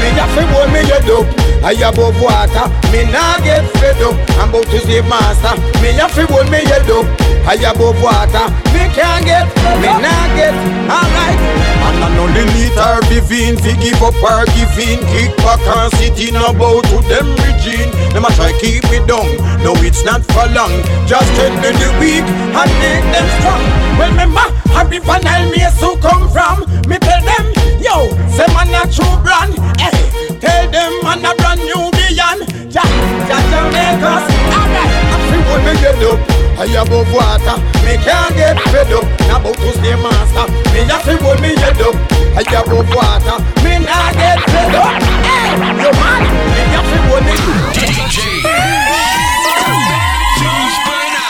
me 0.00 0.08
a 0.18 0.26
fi 0.34 0.42
hold 0.52 0.70
me 0.72 0.80
head 0.86 1.10
up. 1.10 1.26
I 1.58 1.74
above 1.74 2.14
water 2.22 2.70
Me 2.94 3.02
nah 3.10 3.34
get 3.42 3.66
fed 3.82 3.98
up. 4.02 4.14
I'm 4.38 4.50
about 4.50 4.70
to 4.70 4.78
save 4.86 5.06
master 5.10 5.58
Me 5.82 5.90
a 5.98 6.06
fi 6.06 6.22
hold 6.30 6.46
me 6.50 6.62
head 6.62 6.86
up. 6.86 7.06
I 7.50 7.58
above 7.66 7.98
water 7.98 8.46
Me 8.70 8.86
can't 8.94 9.26
get 9.26 9.50
Me 9.82 9.90
nah 9.90 10.26
get 10.38 10.54
Alright. 10.86 11.40
And 11.82 11.98
I 11.98 12.08
know 12.14 12.30
the 12.30 12.46
leader 12.54 13.02
Vivine 13.10 13.58
Fi 13.58 13.74
give 13.82 13.98
up 13.98 14.14
or 14.22 14.46
give 14.54 14.70
in. 14.78 15.02
Kick 15.10 15.34
back 15.42 15.58
and 15.66 15.90
sit 15.98 16.14
in 16.22 16.38
about 16.38 16.86
to 16.94 17.02
them 17.10 17.26
regime. 17.42 17.90
Them 18.14 18.24
a 18.24 18.30
try 18.38 18.54
keep 18.62 18.86
me 18.94 19.02
down 19.02 19.26
No 19.66 19.74
it's 19.82 20.06
not 20.06 20.22
for 20.30 20.46
long. 20.54 20.72
Just 21.10 21.26
strengthen 21.34 21.74
the 21.74 21.90
weak 21.98 22.22
And 22.54 22.70
make 22.78 23.06
them 23.10 23.26
strong. 23.42 23.64
Well 23.98 24.10
remember 24.14 24.46
Happy 24.70 25.02
Vanel 25.02 25.50
me 25.50 25.66
so 25.74 25.98
come 25.98 26.30
from. 26.30 26.62
Me 26.86 27.02
tell 27.02 27.18
them 27.18 27.44
Yo 27.82 28.14
Say 28.30 28.46
man 28.54 28.70
a 28.70 28.86
true 28.86 29.18
brand 29.26 29.58
Hey 29.88 30.28
Tell 30.40 30.64
them 30.70 30.92
man 31.02 31.24
a 31.24 31.34
brand 31.34 31.60
new 31.60 31.90
beyond 31.96 32.44
Ja 32.72 32.84
Ja 33.28 33.38
Jamaica's 33.50 34.24
Alright 34.52 34.92
I 35.12 35.16
feel 35.28 35.42
when 35.48 35.60
me 35.64 35.72
get 35.80 36.02
up 36.04 36.38
I 36.58 36.64
above 36.74 37.12
water. 37.14 37.56
Me 37.86 37.94
can't 38.02 38.34
get 38.34 38.58
fed 38.72 38.92
up. 38.92 39.04
Now 39.28 39.38
about 39.38 39.54
to 39.54 39.70
stay 39.78 39.94
master. 39.94 40.50
Me 40.74 40.80
a 40.82 40.98
feel 41.06 41.18
when 41.22 41.40
me 41.40 41.54
head 41.54 41.80
up 41.80 41.94
I 42.34 42.42
above 42.42 42.90
water. 42.90 43.38
Me 43.62 43.78
not 43.78 44.12
get 44.14 44.40
fed 44.50 44.74
up. 44.74 44.90
Hey 45.22 45.54
You 45.54 45.92
man. 45.94 46.22
Me 46.50 46.62
a 46.74 46.82
feel 46.82 47.04
when 47.14 47.22
me 47.26 47.34
DJ. 47.78 48.42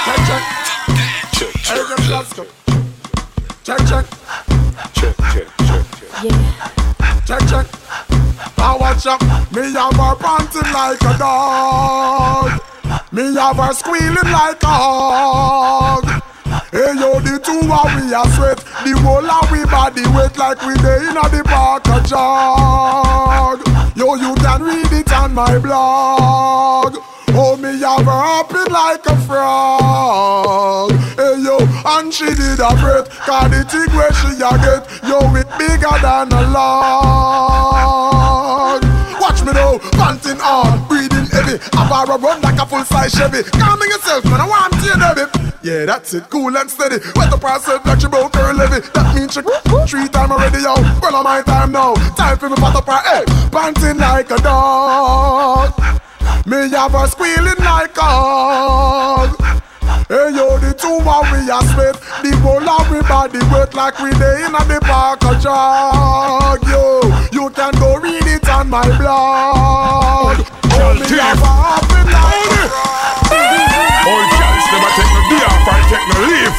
Check, 0.07 0.21
check. 0.27 0.43
Check, 3.65 3.81
check, 3.87 4.05
check, 4.95 5.07
check. 5.07 5.47
Check, 7.27 7.43
check. 7.51 8.18
Watch 8.47 9.07
up. 9.07 9.21
Me 9.53 9.73
have 9.73 9.95
her 9.97 10.15
panting 10.17 10.73
like 10.73 11.01
a 11.03 11.19
dog. 11.19 12.61
Me 13.13 13.35
have 13.35 13.57
her 13.57 13.73
squealing 13.73 14.31
like 14.33 14.63
a 14.63 14.67
hog. 14.67 16.05
Hey 16.71 16.95
yo, 16.95 17.19
the 17.21 17.39
two 17.43 17.61
of 17.73 17.95
we 17.97 18.15
are 18.15 18.29
sweat. 18.37 18.59
The 18.85 18.93
whole 19.03 19.29
of 19.29 19.51
we 19.51 19.65
body 19.65 20.03
wet 20.15 20.37
like 20.39 20.61
we 20.63 20.75
dey 20.77 21.09
inna 21.09 21.29
the 21.29 21.43
park 21.45 21.87
a 21.89 22.01
jog. 22.07 23.61
Yo, 23.97 24.15
you 24.15 24.35
can 24.37 24.63
read 24.63 24.93
it 24.93 25.13
on 25.13 25.35
my 25.35 25.59
blog. 25.59 26.97
Oh, 27.41 27.55
me 27.57 27.79
have 27.79 28.03
her 28.03 28.11
hopping 28.11 28.67
like 28.67 29.07
a 29.07 29.15
frog. 29.23 30.91
Hey 31.15 31.39
yo, 31.39 31.63
and 31.87 32.13
she 32.13 32.27
did 32.35 32.59
a 32.59 32.75
breath. 32.83 33.07
Cause 33.23 33.47
the 33.55 33.63
thing 33.63 33.87
where 33.95 34.11
she 34.11 34.35
a 34.43 34.59
get, 34.59 34.83
yo, 35.07 35.23
it 35.39 35.47
bigger 35.55 35.95
than 36.03 36.35
a 36.35 36.43
log. 36.51 36.83
Watch 39.23 39.47
me 39.47 39.53
now, 39.55 39.79
panting 39.95 40.43
on, 40.43 40.83
breathing 40.89 41.31
heavy. 41.31 41.63
Have 41.79 41.95
her 41.95 42.11
a 42.11 42.19
run 42.19 42.43
like 42.43 42.59
a 42.59 42.67
full 42.67 42.83
size 42.83 43.13
Chevy. 43.15 43.45
Calming 43.55 43.87
yourself, 43.89 44.25
man, 44.25 44.41
I 44.41 44.49
want 44.49 44.75
to 44.75 44.83
you, 44.91 44.99
baby. 44.99 45.31
Yeah, 45.63 45.87
that's 45.87 46.15
it, 46.15 46.29
cool 46.31 46.57
and 46.57 46.69
steady. 46.69 46.99
Wet 47.15 47.33
up 47.33 47.41
herself 47.41 47.87
like 47.87 48.01
she 48.01 48.09
broke 48.09 48.35
her 48.35 48.53
levy. 48.53 48.81
That 48.95 49.15
means 49.15 49.35
she 49.35 49.43
three 49.87 50.09
time 50.09 50.33
already, 50.33 50.59
yo. 50.59 50.75
Well, 51.01 51.15
on 51.15 51.23
my 51.23 51.43
time 51.43 51.71
now. 51.71 51.95
Time 52.17 52.37
for 52.37 52.49
me 52.51 52.57
pat 52.57 52.75
up 52.75 52.87
her 52.87 52.99
head, 52.99 53.29
panting 53.53 53.99
like 53.99 54.29
a 54.33 54.39
dog. 54.39 55.73
Me 56.49 56.69
have 56.71 56.93
her 56.93 57.07
squealing 57.07 57.59
like 57.61 57.97
a. 57.99 59.29
Hey 60.09 60.33
yo, 60.33 60.57
the 60.57 60.73
two 60.73 60.97
of 61.05 61.29
we 61.29 61.45
a 61.53 61.61
sweat 61.69 61.93
The 62.25 62.33
whole 62.41 62.65
of 62.65 62.89
we 62.89 63.03
body 63.05 63.41
wet 63.53 63.75
like 63.75 63.99
we 64.01 64.09
dey 64.17 64.47
in 64.47 64.53
the 64.57 64.81
park 64.81 65.21
a 65.29 65.37
jog 65.37 66.65
Yo, 66.65 67.05
you 67.29 67.51
can 67.53 67.73
go 67.77 67.97
read 68.01 68.25
it 68.25 68.49
on 68.49 68.71
my 68.71 68.89
blog 68.97 70.41
Oh, 70.81 70.97
me 70.97 71.05
have 71.21 71.37
a 71.45 71.53
happy 71.61 72.01
like 72.09 72.73
All 74.09 74.25
girls 74.33 74.65
never 74.73 74.91
take 74.97 75.13
no 75.13 75.21
day 75.29 75.45
off 75.45 75.69
or 75.69 75.77
take 75.93 76.07
no 76.09 76.17
leave. 76.25 76.57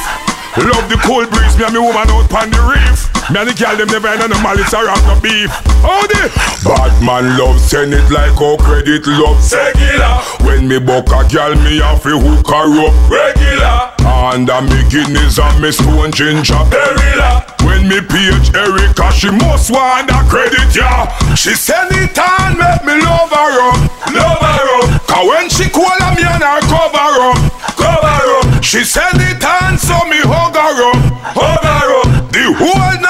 Love 0.70 0.86
the 0.86 0.98
cold 1.02 1.26
breeze, 1.34 1.58
me 1.58 1.64
and 1.64 1.74
me 1.74 1.80
woman 1.80 2.06
out 2.06 2.30
pon 2.30 2.50
the 2.54 2.62
reef. 2.70 3.09
And 3.28 3.48
the 3.48 3.54
girl 3.54 3.76
them 3.76 3.88
never 3.88 4.08
in 4.08 4.30
no 4.30 4.38
malice 4.42 4.72
or 4.74 4.88
have 4.88 5.04
no 5.06 5.14
beef. 5.20 5.52
Oh, 5.84 6.02
Howdy? 6.02 6.32
Bad 6.64 6.94
man 7.04 7.38
love 7.38 7.60
send 7.60 7.94
it 7.94 8.08
like 8.10 8.34
how 8.40 8.56
credit 8.56 9.06
love 9.06 9.38
regular. 9.52 10.18
When 10.42 10.66
me 10.66 10.80
buck 10.80 11.12
a 11.12 11.22
girl, 11.28 11.54
me 11.62 11.78
have 11.78 12.02
to 12.02 12.18
hook 12.18 12.48
her 12.48 12.68
up 12.80 12.94
regular. 13.06 13.92
And 14.02 14.48
a 14.48 14.60
me 14.62 14.80
Guinness 14.90 15.38
and 15.38 15.62
me 15.62 15.70
stone 15.70 16.10
ginger 16.10 16.58
perilla. 16.66 17.46
When 17.62 17.86
me 17.86 18.00
page 18.02 18.50
Erica, 18.56 19.12
she 19.12 19.30
must 19.30 19.70
want 19.70 20.10
a 20.10 20.20
credit, 20.26 20.74
yeah. 20.74 21.06
She 21.36 21.54
send 21.54 21.92
it 21.92 22.18
on, 22.18 22.58
make 22.58 22.82
me 22.82 22.98
love 23.04 23.30
her 23.30 23.54
up, 23.70 23.78
love 24.10 24.42
her 24.42 24.66
up. 24.80 25.06
Cause 25.06 25.26
when 25.28 25.46
she 25.48 25.70
call 25.70 26.00
me 26.16 26.26
and 26.26 26.42
her 26.42 26.60
cover 26.66 27.14
up, 27.30 27.38
cover 27.78 28.26
up. 28.42 28.64
She 28.64 28.82
send 28.82 29.20
it 29.20 29.44
on, 29.44 29.78
so 29.78 29.94
me 30.10 30.18
hug 30.24 30.56
her 30.56 30.76
up, 30.90 30.98
hug 31.36 31.62
her 31.62 31.88
up. 32.02 32.32
The 32.32 32.46
whole 32.58 33.00
night 33.00 33.09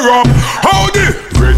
Howdy? 0.00 0.29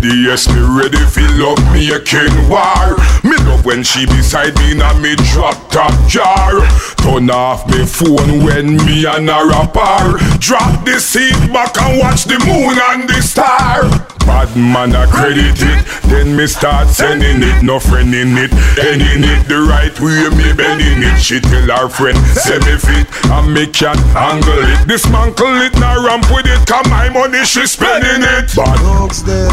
Ready, 0.03 0.19
yes, 0.23 0.49
me 0.49 0.59
ready, 0.59 0.99
fill 0.99 1.47
up 1.47 1.59
me 1.73 1.93
a 1.93 2.01
king 2.01 2.35
war. 2.49 2.97
Me 3.23 3.37
love 3.47 3.65
when 3.65 3.85
she 3.85 4.05
beside 4.05 4.53
me 4.57 4.73
in 4.73 4.83
a 4.83 4.93
me 4.99 5.15
drop 5.31 5.71
top 5.71 5.95
jar. 6.09 6.59
turn 6.97 7.31
off 7.31 7.67
me 7.69 7.87
phone 7.87 8.43
when 8.43 8.77
me 8.85 9.07
and 9.07 9.31
a 9.31 9.47
rapper 9.47 10.19
drop 10.39 10.85
the 10.85 10.99
seat 10.99 11.39
back 11.53 11.77
and 11.83 12.01
watch 12.01 12.25
the 12.25 12.39
moon 12.47 12.79
and 12.91 13.09
the 13.09 13.23
star. 13.23 13.83
Bad 14.27 14.55
man 14.57 14.95
I 14.95 15.07
credit 15.07 15.59
it, 15.59 15.83
then 16.09 16.37
me 16.37 16.47
start 16.47 16.89
sending 16.89 17.43
it, 17.43 17.63
no 17.63 17.81
friend 17.81 18.15
in 18.15 18.39
it, 18.39 18.53
ending 18.79 19.23
it 19.23 19.49
the 19.49 19.67
right 19.67 19.95
way, 19.99 20.31
me 20.31 20.53
bending 20.55 21.03
it. 21.03 21.19
She 21.19 21.41
tell 21.41 21.67
her 21.67 21.89
friend, 21.89 22.19
say 22.35 22.59
me 22.59 22.79
fit, 22.79 23.07
and 23.31 23.53
me 23.53 23.67
can 23.67 23.99
angle 24.15 24.63
it. 24.63 24.87
Dismantle 24.87 25.63
it, 25.63 25.75
now 25.75 26.07
ramp 26.07 26.27
with 26.31 26.47
it, 26.47 26.67
come 26.67 26.89
my 26.89 27.09
money 27.09 27.45
she 27.45 27.67
spending 27.67 28.23
it. 28.23 28.55
Bad 28.55 28.79
dogs 28.79 29.25
there, 29.25 29.51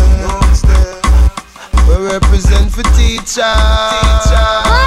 we 1.88 1.96
represent 2.08 2.72
for 2.72 2.84
teacher. 2.96 3.54
teacher. 3.92 4.80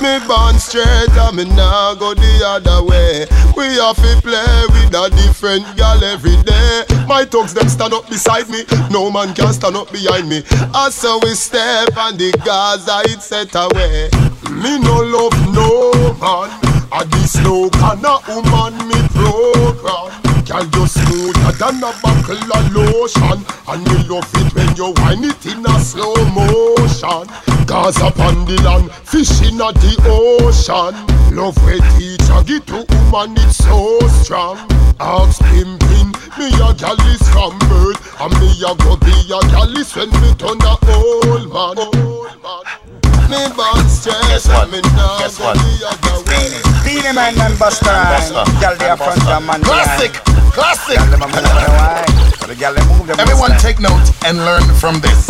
Me 0.00 0.18
born 0.26 0.58
straight 0.58 1.10
and 1.10 1.36
me 1.36 1.44
nah 1.44 1.94
go 1.94 2.14
the 2.14 2.40
other 2.42 2.82
way. 2.82 3.26
We 3.54 3.76
have 3.76 3.96
to 3.96 4.20
play 4.22 4.64
with 4.72 4.94
a 4.94 5.10
different 5.10 5.76
girl 5.76 6.02
every 6.02 6.40
day. 6.42 6.84
My 7.06 7.26
thugs 7.26 7.52
them 7.52 7.68
stand 7.68 7.92
up 7.92 8.08
beside 8.08 8.48
me, 8.48 8.64
no 8.90 9.10
man 9.10 9.34
can 9.34 9.52
stand 9.52 9.76
up 9.76 9.92
behind 9.92 10.26
me. 10.26 10.42
As 10.74 10.94
so 10.94 11.20
we 11.22 11.34
step 11.34 11.94
on 11.98 12.16
the 12.16 12.32
Gaza 12.46 13.02
it 13.04 13.20
set 13.20 13.54
away. 13.54 14.08
Me 14.50 14.78
no 14.78 15.02
love 15.04 15.36
no 15.52 15.92
man, 16.16 16.48
I 16.90 17.04
this 17.10 17.36
no 17.36 17.68
kind 17.68 18.06
of 18.06 18.26
woman 18.26 18.88
me 18.88 18.96
program. 19.12 20.29
Girl, 20.50 20.66
you 20.74 20.86
smoother 20.88 21.52
than 21.62 21.78
a 21.78 21.94
buckle 22.02 22.42
of 22.42 22.74
lotion. 22.74 23.38
And 23.70 23.84
me 23.86 24.02
love 24.10 24.26
it 24.34 24.52
when 24.52 24.74
you 24.74 24.90
whine 24.98 25.22
it 25.22 25.46
in 25.46 25.64
a 25.64 25.78
slow 25.78 26.12
motion. 26.34 27.30
Cause 27.70 28.02
upon 28.02 28.46
the 28.46 28.60
land, 28.64 28.90
fish 28.90 29.30
in 29.46 29.58
the 29.58 29.70
ocean. 30.10 30.98
Love 31.36 31.56
where 31.62 31.78
teacher 31.94 32.42
get 32.42 32.66
to 32.66 32.82
woman, 32.82 33.38
it's 33.38 33.58
so 33.58 34.00
strong. 34.24 34.58
Ask 34.98 35.40
pimpin', 35.54 36.10
me 36.36 36.48
a 36.58 36.74
gal 36.74 36.98
is 37.08 37.22
from 37.30 37.56
birth 37.70 38.02
And 38.20 38.34
me 38.40 38.50
a 38.60 38.74
go 38.74 38.96
be 38.96 39.14
a 39.30 39.40
gal 39.54 39.76
is 39.78 39.94
when 39.94 40.10
me 40.20 40.34
turn 40.34 40.60
a 40.60 40.76
old 40.92 41.46
man, 41.46 41.78
old 41.78 42.42
man 42.42 42.90
me 43.30 43.46
born 43.54 43.86
straight 43.88 44.42
and 44.42 44.72
me 44.72 44.80
now 44.98 45.22
go 45.22 45.54
the 45.54 45.86
other 45.86 46.18
way. 46.26 46.50
Beenie 46.82 47.14
Man 47.14 47.38
and 47.38 47.54
Busta 47.54 47.94
Rhymes, 47.94 48.60
girl 48.60 48.76
they 48.76 48.88
are 48.90 48.96
front 48.96 49.22
jam 49.22 49.46
man 49.46 49.62
Classic, 49.62 50.10
classic. 50.52 50.98
Everyone 50.98 51.52
Everyone 53.18 53.52
take 53.58 53.80
note 53.80 54.10
and 54.26 54.38
learn 54.38 54.62
from 54.74 55.00
this. 55.00 55.28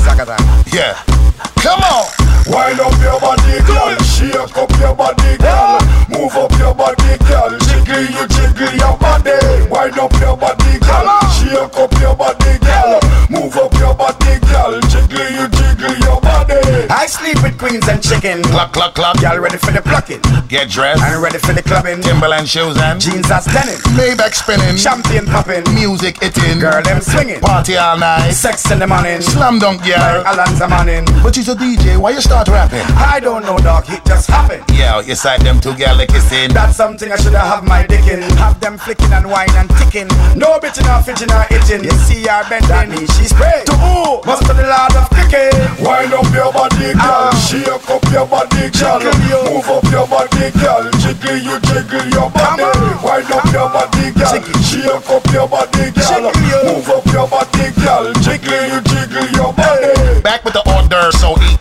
Yeah. 0.72 0.96
Come 1.60 1.80
on. 1.80 2.06
Wind 2.46 2.80
up 2.80 2.96
your 3.02 3.20
body, 3.20 3.60
girl. 3.66 3.94
Shake 4.02 4.56
up 4.56 4.70
your 4.80 4.94
body, 4.94 5.36
girl. 5.36 5.78
Move 6.08 6.34
up 6.34 6.52
your 6.58 6.74
body, 6.74 7.18
girl. 7.28 7.52
Jiggle 7.68 8.08
you, 8.08 8.26
jiggle 8.28 8.74
your 8.74 8.96
body. 8.96 9.36
Wind 9.68 9.98
up 9.98 10.12
your 10.20 10.36
body, 10.36 10.78
girl. 10.80 11.20
Shake 11.36 11.76
up 11.76 11.92
your 12.00 12.16
body, 12.16 12.58
girl. 12.58 13.00
Move 13.28 13.56
up 13.56 13.74
your 13.74 13.94
body, 13.94 14.40
girl. 14.48 14.80
Jiggle 14.88 15.30
you, 15.30 15.48
sleep 17.10 17.42
with 17.42 17.58
queens 17.58 17.86
and 17.88 18.02
chicken. 18.02 18.42
Cluck, 18.54 18.72
cluck, 18.72 18.94
cluck. 18.94 19.20
Y'all 19.20 19.38
ready 19.38 19.58
for 19.58 19.72
the 19.72 19.82
plucking? 19.82 20.22
Get 20.48 20.70
dressed. 20.70 21.02
And 21.02 21.20
ready 21.22 21.38
for 21.38 21.52
the 21.52 21.62
clubbing. 21.62 22.00
Timberland 22.02 22.48
shoes 22.48 22.76
and 22.78 23.00
jeans 23.00 23.30
are 23.30 23.42
stunning. 23.42 23.78
Maybach 23.98 24.34
spinning. 24.34 24.76
Champagne 24.76 25.26
popping. 25.26 25.66
Music 25.74 26.22
hitting. 26.22 26.58
Girl, 26.60 26.80
them 26.82 27.00
swinging. 27.00 27.40
Party 27.40 27.76
all 27.76 27.98
night. 27.98 28.30
Sex 28.30 28.70
in 28.70 28.78
the 28.78 28.86
morning. 28.86 29.20
Slam 29.20 29.58
dunk, 29.58 29.82
girl. 29.82 29.98
Like 29.98 30.34
Alonzo 30.34 30.68
Mourning. 30.68 31.04
But 31.22 31.36
you's 31.36 31.48
a 31.48 31.54
DJ. 31.54 31.98
Why 31.98 32.10
you 32.10 32.20
start 32.20 32.48
rapping? 32.48 32.86
I 32.96 33.18
don't 33.20 33.42
know, 33.42 33.58
dog. 33.58 33.84
It 33.88 34.04
just 34.04 34.30
happened. 34.30 34.64
Yeah, 34.70 35.00
you 35.00 35.14
sight 35.14 35.40
them 35.42 35.60
two 35.60 35.74
girl 35.74 35.98
kissing. 36.06 36.52
That's 36.54 36.76
something 36.76 37.10
I 37.10 37.16
should 37.16 37.34
have 37.34 37.64
my 37.64 37.86
dick 37.86 38.06
in. 38.06 38.22
Have 38.38 38.60
them 38.60 38.78
flicking 38.78 39.12
and 39.12 39.28
wine 39.28 39.50
and 39.56 39.68
ticking. 39.78 40.08
No 40.36 40.58
bitching 40.58 40.86
or 40.86 41.02
fidgeting 41.02 41.34
or 41.34 41.46
itching. 41.50 41.84
You 41.84 41.90
see 42.06 42.22
her 42.26 42.46
bending. 42.48 43.06
She's 43.18 43.32
praying 43.32 43.66
to 43.66 43.74
who? 43.74 44.22
Must 44.24 44.42
be 44.42 44.54
the 44.54 44.66
Lord 44.68 44.94
of 44.94 45.10
cricket. 45.10 45.54
Wind 45.80 46.12
up 46.12 46.28
your 46.34 46.52
body, 46.52 46.92
girl. 47.02 47.32
Shake 47.40 47.90
up 47.90 48.04
your 48.12 48.26
body, 48.26 48.70
girl. 48.70 49.00
Move 49.48 49.68
up 49.68 49.84
your 49.90 50.06
body, 50.06 50.50
girl. 50.60 50.84
Jiggle 51.00 51.38
you, 51.38 51.56
jiggle 51.60 52.06
your 52.10 52.30
body. 52.30 52.64
Wind 53.02 53.30
up 53.32 53.44
your 53.52 53.68
body, 53.68 54.10
girl. 54.12 54.42
Shake 54.62 54.86
up 54.86 55.26
your 55.32 55.48
body, 55.48 55.90
girl. 55.92 56.30
Move 56.64 56.88
up 56.90 57.06
your 57.12 57.26
body, 57.28 57.66
girl. 57.80 58.12
Jiggle 58.24 58.64
you, 58.70 58.80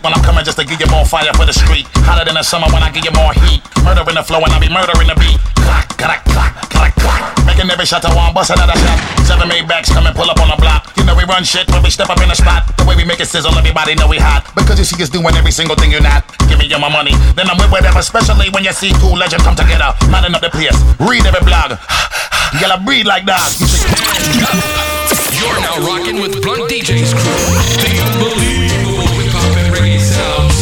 when 0.02 0.14
I'm 0.14 0.24
coming 0.24 0.44
just 0.44 0.58
to 0.58 0.66
give 0.66 0.80
you 0.80 0.88
more 0.88 1.06
fire 1.06 1.32
for 1.36 1.46
the 1.46 1.54
street. 1.54 1.88
Hotter 2.08 2.26
than 2.26 2.36
the 2.36 2.44
summer 2.44 2.68
when 2.72 2.84
I 2.84 2.92
give 2.92 3.04
you 3.04 3.14
more 3.16 3.34
heat. 3.34 3.62
Murder 3.84 4.04
in 4.08 4.16
the 4.16 4.24
flow 4.24 4.40
and 4.40 4.52
I 4.52 4.60
be 4.60 4.72
murdering 4.72 5.08
the 5.08 5.18
beat. 5.20 5.40
Clack, 5.64 5.90
clack, 6.00 6.24
clack, 6.32 6.56
clack, 6.72 6.96
clack. 6.96 7.22
Making 7.46 7.70
every 7.72 7.86
shot 7.86 8.06
I 8.06 8.14
want, 8.16 8.36
bust 8.36 8.52
another 8.52 8.76
shot. 8.76 8.98
Seven 9.28 9.48
made 9.48 9.68
backs 9.68 9.92
come 9.92 10.08
and 10.08 10.16
pull 10.16 10.30
up 10.30 10.40
on 10.40 10.50
the 10.50 10.60
block. 10.60 10.92
You 10.96 11.04
know 11.04 11.16
we 11.16 11.24
run 11.26 11.44
shit 11.44 11.68
when 11.72 11.84
we 11.84 11.90
step 11.90 12.10
up 12.10 12.22
in 12.22 12.30
the 12.30 12.36
spot. 12.36 12.66
The 12.78 12.86
way 12.86 12.96
we 12.96 13.04
make 13.04 13.20
it 13.20 13.28
sizzle, 13.28 13.54
everybody 13.56 13.96
know 13.96 14.08
we 14.08 14.18
hot. 14.18 14.48
Because 14.56 14.80
you 14.80 14.86
see 14.86 15.02
us 15.04 15.10
doing 15.10 15.36
every 15.36 15.52
single 15.52 15.76
thing 15.76 15.92
you're 15.92 16.06
not. 16.06 16.24
Give 16.48 16.58
me 16.58 16.68
your 16.68 16.80
my 16.80 16.90
money, 16.90 17.14
then 17.36 17.50
I'm 17.50 17.58
with 17.58 17.72
whatever. 17.72 18.00
Especially 18.00 18.50
when 18.50 18.64
you 18.64 18.74
see 18.74 18.92
two 19.04 19.14
legends 19.14 19.44
come 19.44 19.56
together, 19.56 19.92
manning 20.10 20.34
up 20.36 20.42
the 20.42 20.50
place. 20.50 20.76
Read 21.00 21.26
every 21.26 21.44
blog. 21.46 21.76
You 22.50 22.62
gotta 22.62 22.82
breathe 22.82 23.06
like 23.06 23.26
that. 23.26 23.46
You're 25.38 25.62
now 25.62 25.86
rocking 25.86 26.20
with 26.20 26.42
Blunt 26.42 26.66
DJ's 26.66 27.14
crew. 27.14 27.38
The 27.78 27.94
unbelievable 28.10 28.40
hip 28.42 28.59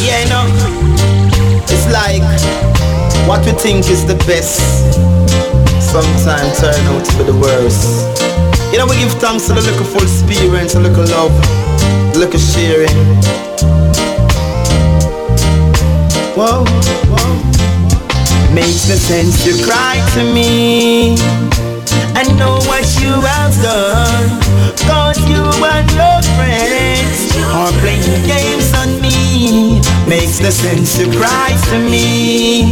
Yeah, 0.08 0.24
you 0.24 0.30
know, 0.30 0.46
it's 1.68 1.86
like 1.92 2.24
what 3.28 3.44
we 3.44 3.52
think 3.52 3.90
is 3.90 4.06
the 4.06 4.14
best 4.24 4.56
sometimes 5.84 6.58
turn 6.58 6.80
out 6.88 7.04
to 7.04 7.18
be 7.18 7.24
the 7.24 7.36
worst. 7.36 8.08
You 8.72 8.78
know, 8.78 8.86
we 8.86 8.96
give 8.96 9.12
thanks 9.20 9.46
to 9.48 9.52
the 9.52 9.60
little 9.60 9.84
full 9.84 10.00
experience, 10.00 10.74
a 10.76 10.80
little 10.80 11.04
love, 11.12 11.32
a 12.14 12.18
little 12.18 12.40
sharing. 12.40 12.96
Whoa, 16.36 16.64
whoa. 17.12 18.54
Makes 18.54 18.88
no 18.88 18.94
sense 18.96 19.44
to 19.44 19.62
cry 19.62 20.00
to 20.14 20.24
me. 20.32 21.16
I 22.14 22.24
know 22.38 22.58
what 22.70 22.84
you 23.00 23.12
have 23.20 23.54
done. 23.62 24.40
Cause 24.88 25.18
you 25.28 25.42
and 25.42 25.88
your 25.92 26.18
friends 26.36 27.30
are 27.54 27.72
playing 27.80 28.26
games 28.26 28.72
on 28.74 29.00
me. 29.00 29.80
Makes 30.08 30.40
no 30.40 30.50
sense 30.50 30.96
to 30.98 31.04
cry 31.16 31.54
to 31.70 31.78
me. 31.78 32.70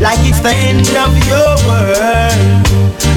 Like 0.00 0.20
it's 0.28 0.40
the 0.40 0.52
end 0.52 0.88
of 0.98 1.12
your 1.26 1.52
world. 1.66 2.66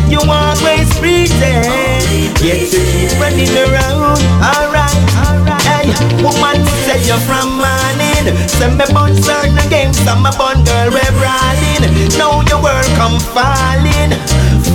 You 0.10 0.20
always 0.26 0.90
pretend. 0.98 2.06
Yet 2.42 2.72
you 2.74 2.82
keep 2.92 3.12
running 3.20 3.52
around. 3.58 4.18
Alright, 4.42 4.96
alright. 5.28 5.62
Hey, 5.62 5.92
woman, 6.24 6.66
say 6.88 7.04
you're 7.06 7.20
from 7.28 7.62
morning. 8.24 8.48
Send 8.48 8.78
me 8.78 8.86
bun 8.94 9.16
certain 9.16 9.56
games, 9.70 9.98
some 10.00 10.22
my 10.22 10.32
bun 10.38 10.64
girl 10.64 10.92
we're 10.92 11.14
brawling. 11.18 11.84
Now 12.18 12.42
your 12.48 12.62
world 12.62 12.90
come 12.98 13.20
falling, 13.32 14.12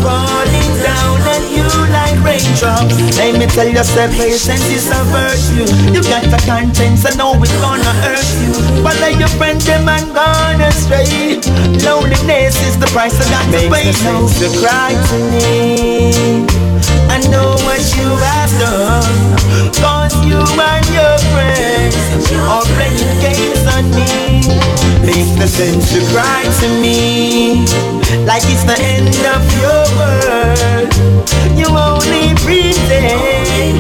falling 0.01 0.73
down 0.81 1.21
on 1.29 1.43
you 1.53 1.67
like 1.93 2.17
raindrops. 2.25 2.97
Let 3.19 3.39
me 3.39 3.47
tell 3.47 3.69
yourself, 3.69 4.11
patience 4.13 4.67
is 4.71 4.91
a 4.91 5.03
virtue. 5.13 5.69
You 5.93 6.03
got 6.03 6.25
the 6.25 6.41
contents, 6.47 7.05
I 7.07 7.17
know 7.17 7.35
it's 7.43 7.53
gonna 7.61 7.93
hurt 8.05 8.29
you. 8.41 8.83
But 8.83 8.99
like 9.01 9.19
your 9.19 9.33
friend, 9.37 9.61
them 9.61 9.89
and 9.89 10.15
gone 10.15 10.61
astray. 10.61 11.41
Loneliness 11.85 12.57
is 12.67 12.79
the 12.79 12.87
price 12.93 13.15
I 13.21 13.29
got 13.31 13.47
to 13.53 13.71
pay. 13.71 13.93
No 14.05 14.29
to 14.29 14.49
cry 14.61 14.93
to 14.93 15.17
me. 15.33 16.65
I 17.09 17.21
know 17.31 17.55
what 17.63 17.83
you 17.97 18.11
have 18.11 18.51
done 18.59 19.35
Cause 19.79 20.15
you 20.27 20.41
and 20.41 20.87
your 20.91 21.14
Are 22.49 22.67
playing 22.75 23.15
games 23.23 23.65
on 23.71 23.85
me. 23.95 24.43
Makes 25.07 25.35
no 25.39 25.47
sense 25.47 25.93
to 25.93 26.01
cry 26.13 26.43
to 26.61 26.69
me. 26.83 27.65
Like 28.27 28.43
it's 28.47 28.65
the 28.65 28.77
end 28.79 29.15
of 29.35 29.43
your 29.61 29.83
world. 29.99 30.91
You 31.59 31.69
only 31.71 32.35
pretend 32.43 33.79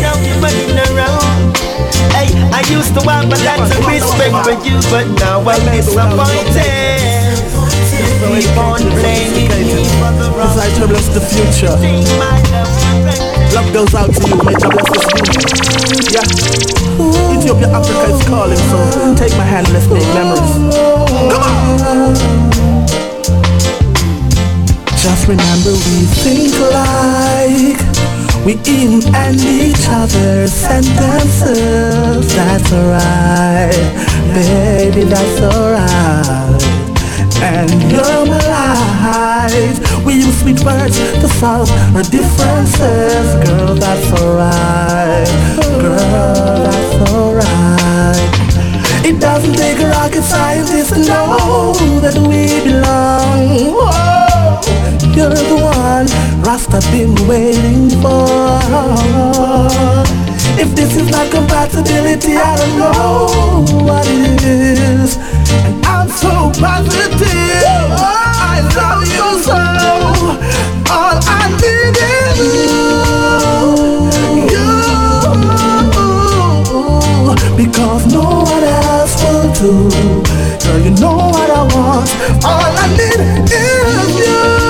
Now 0.00 0.16
you're 0.22 0.40
running 0.40 0.78
around. 0.88 1.56
Hey, 2.14 2.32
I 2.52 2.64
used 2.70 2.94
to 2.94 3.02
have 3.08 3.26
a 3.26 3.38
lot 3.44 3.60
of 3.60 3.86
respect 3.86 4.34
for 4.44 4.56
you. 4.66 4.80
But 4.90 5.06
now 5.20 5.40
I'm 5.44 5.64
disappointed. 5.76 7.02
Keep 8.22 8.56
on 8.56 8.80
playing 9.00 9.34
me. 9.34 9.42
Cause 10.42 10.58
I 10.58 10.86
bless 10.86 11.08
the 11.08 11.20
future 11.20 11.70
Love 13.54 13.72
goes 13.72 13.94
out 13.94 14.12
to 14.12 14.28
you, 14.28 14.36
may 14.42 14.54
God 14.54 14.72
bless 14.72 15.06
this 15.06 16.10
you 16.10 16.18
Yeah 16.18 16.81
Ethiopia, 17.34 17.68
Africa 17.68 18.14
is 18.14 18.22
calling 18.28 18.62
So 18.70 19.14
take 19.14 19.34
my 19.36 19.44
hand, 19.44 19.68
let's 19.72 19.88
make 19.88 20.06
memories. 20.14 20.52
Come 21.32 21.42
on. 21.42 22.14
Just 24.96 25.26
remember 25.26 25.72
we 25.72 26.06
think 26.22 26.52
like 26.72 27.78
we 28.44 28.54
in 28.66 29.02
and 29.14 29.40
each 29.40 29.86
other's 29.88 30.52
sentences 30.52 32.34
That's 32.34 32.72
alright, 32.72 33.72
baby, 34.34 35.04
that's 35.04 35.40
alright. 35.40 36.62
And 37.42 37.70
you're 37.90 38.26
my 38.26 38.51
We 39.42 40.14
use 40.14 40.40
sweet 40.40 40.62
words 40.62 40.96
to 40.96 41.28
solve 41.40 41.68
our 41.96 42.04
differences. 42.04 43.34
Girl, 43.42 43.74
that's 43.74 44.12
alright. 44.22 45.26
Girl, 45.82 46.62
that's 46.62 47.10
alright. 47.10 49.04
It 49.04 49.20
doesn't 49.20 49.54
take 49.54 49.80
a 49.80 49.88
rocket 49.88 50.22
scientist 50.22 50.94
to 50.94 51.00
know 51.00 51.72
that 52.02 52.16
we 52.18 52.62
belong. 52.62 53.74
You're 55.16 55.34
the 55.34 55.58
one 55.60 56.06
Rasta 56.46 56.78
been 56.92 57.14
waiting 57.26 57.90
for. 58.00 58.46
If 60.56 60.72
this 60.76 60.94
is 60.94 61.10
not 61.10 61.32
compatibility, 61.32 62.36
I 62.36 62.56
don't 62.56 62.78
know 62.78 63.84
what 63.84 64.06
it 64.06 64.44
is. 64.44 65.16
And 65.66 65.84
I'm 65.84 66.08
so 66.08 66.52
positive. 66.60 67.26
I 67.26 68.41
love 68.76 69.06
you 69.16 69.28
so. 69.46 69.58
All 70.92 71.18
I 71.26 71.42
did 71.60 71.96
is 71.96 72.82
no 78.12 78.24
one 78.42 78.64
else 78.64 79.14
will 79.22 79.48
do 79.54 79.72
you 80.84 80.90
know 81.00 81.16
what 81.16 81.50
I 81.50 81.62
was 81.62 82.08
all 82.44 82.72
I 82.76 82.86
need 82.96 83.20
is 83.52 84.18
you. 84.18 84.62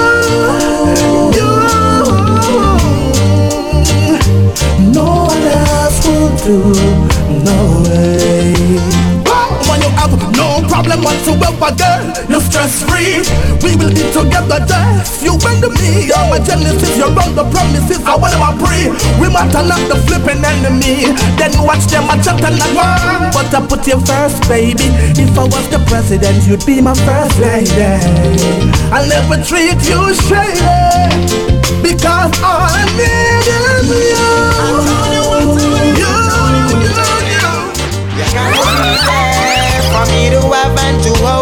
Because 6.04 6.56
no 7.44 7.71
whatsoever, 11.62 11.76
girl, 11.78 12.30
you're 12.30 12.40
stress 12.40 12.82
free. 12.82 13.22
We 13.62 13.76
will 13.78 13.94
be 13.94 14.02
together, 14.10 14.58
just 14.66 15.22
you 15.22 15.38
and 15.38 15.62
me. 15.78 16.10
You're 16.10 16.26
my 16.26 16.38
genesis, 16.42 16.96
you're 16.98 17.14
on 17.14 17.34
the 17.34 17.46
promises. 17.50 18.02
I 18.04 18.16
want 18.16 18.34
to 18.34 18.50
pray. 18.58 18.90
We 19.20 19.30
matter 19.30 19.62
not 19.62 19.82
the 19.88 19.96
flipping 20.06 20.42
enemy. 20.42 21.14
Then 21.38 21.54
watch 21.62 21.86
them 21.86 22.10
a 22.10 22.18
chat 22.22 22.42
and 22.42 22.58
a 22.58 22.66
one. 22.74 23.30
But 23.30 23.54
I 23.54 23.60
put 23.66 23.86
you 23.86 24.00
first, 24.02 24.42
baby. 24.48 24.90
If 25.14 25.38
I 25.38 25.44
was 25.44 25.68
the 25.70 25.78
president, 25.86 26.46
you'd 26.46 26.66
be 26.66 26.80
my 26.80 26.94
first 27.06 27.38
lady. 27.38 28.02
I'll 28.90 29.06
never 29.06 29.38
treat 29.42 29.78
you 29.86 30.14
shady. 30.26 31.62
Because 31.82 32.32
I 32.42 32.82
need 32.98 33.46
is 33.46 33.88
you. 33.90 34.32
You, 35.12 35.26
you, 35.54 35.72
you. 36.00 36.22
For 39.92 40.06
me 40.10 40.30
to 40.30 40.40
have 40.40 40.78
and 40.78 41.02
to 41.04 41.12
hold 41.24 41.41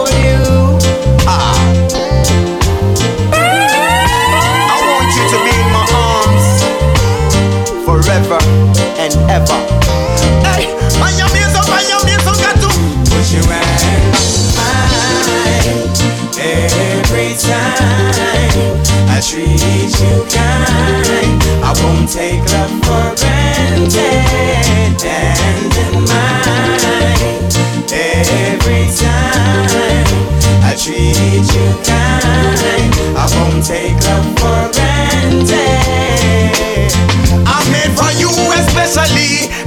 and 9.16 9.30
ever. 9.30 9.60
Hey, 10.46 10.70
your 11.18 11.30
knees 11.34 11.54
up, 11.56 11.66
got 11.66 12.56
to 12.60 12.70
hand 13.46 14.14
mine 14.56 15.10
every 16.38 17.34
time 17.36 18.78
I 19.08 19.20
treat 19.20 19.90
you 20.00 20.24
kind. 20.30 21.38
I 21.62 21.70
won't 21.82 22.08
take 22.08 22.44
love 22.52 22.74
for 22.84 23.14
granted 23.20 24.26
and 25.04 25.72
in 25.76 25.94
every 27.92 28.86
time 28.96 30.06
I 30.62 30.74
treat 30.76 31.46
you 31.54 31.68
kind. 31.84 32.90
I 33.16 33.26
won't 33.36 33.64
take 33.64 33.98
love 34.04 34.28
for 34.38 34.69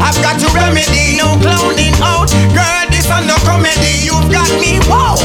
I've 0.04 0.20
got 0.20 0.36
to 0.39 0.47
remedy, 0.51 1.16
no 1.16 1.39
clowning 1.39 1.95
out. 2.04 2.28
Girl, 2.51 2.84
this 2.91 3.08
is 3.08 3.24
no 3.24 3.39
comedy. 3.47 4.04
You've 4.04 4.28
got 4.28 4.51
me, 4.60 4.84
whoa. 4.91 5.16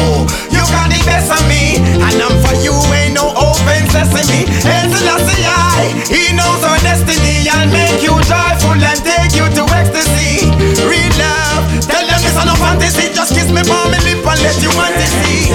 You 0.54 0.62
got 0.70 0.86
the 0.86 1.02
best 1.02 1.34
of 1.34 1.42
me, 1.50 1.82
and 1.82 2.16
I'm 2.22 2.36
for 2.46 2.54
you. 2.62 2.74
Ain't 2.94 3.14
no 3.18 3.34
open 3.34 3.82
sesame. 3.90 4.46
And 4.62 4.86
Selassie, 4.94 5.42
I, 5.42 5.90
he 6.06 6.30
knows 6.38 6.62
our 6.62 6.78
destiny. 6.86 7.50
I'll 7.50 7.66
make 7.74 7.98
you 8.06 8.14
joyful 8.30 8.78
and 8.78 9.00
take 9.02 9.34
you 9.34 9.50
to 9.58 9.62
ecstasy. 9.74 10.46
Real 10.86 11.12
love, 11.18 11.66
tell 11.82 12.06
them 12.06 12.22
it's 12.22 12.38
no 12.38 12.54
fantasy. 12.62 13.10
Just 13.10 13.34
kiss 13.34 13.50
me 13.50 13.66
on 13.66 13.90
my 13.90 13.98
lip 14.06 14.22
and 14.22 14.40
let 14.46 14.56
you 14.62 14.70
want 14.78 14.94
to 14.94 15.06
see. 15.18 15.50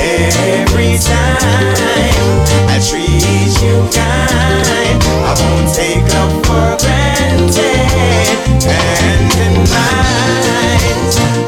Every 0.00 0.96
time 0.96 2.40
I 2.72 2.80
treat 2.80 3.52
you 3.60 3.76
kind, 3.92 4.96
I 5.28 5.36
won't 5.38 5.68
take 5.74 6.02
love 6.14 6.32
for 6.46 6.76
granted. 6.80 7.01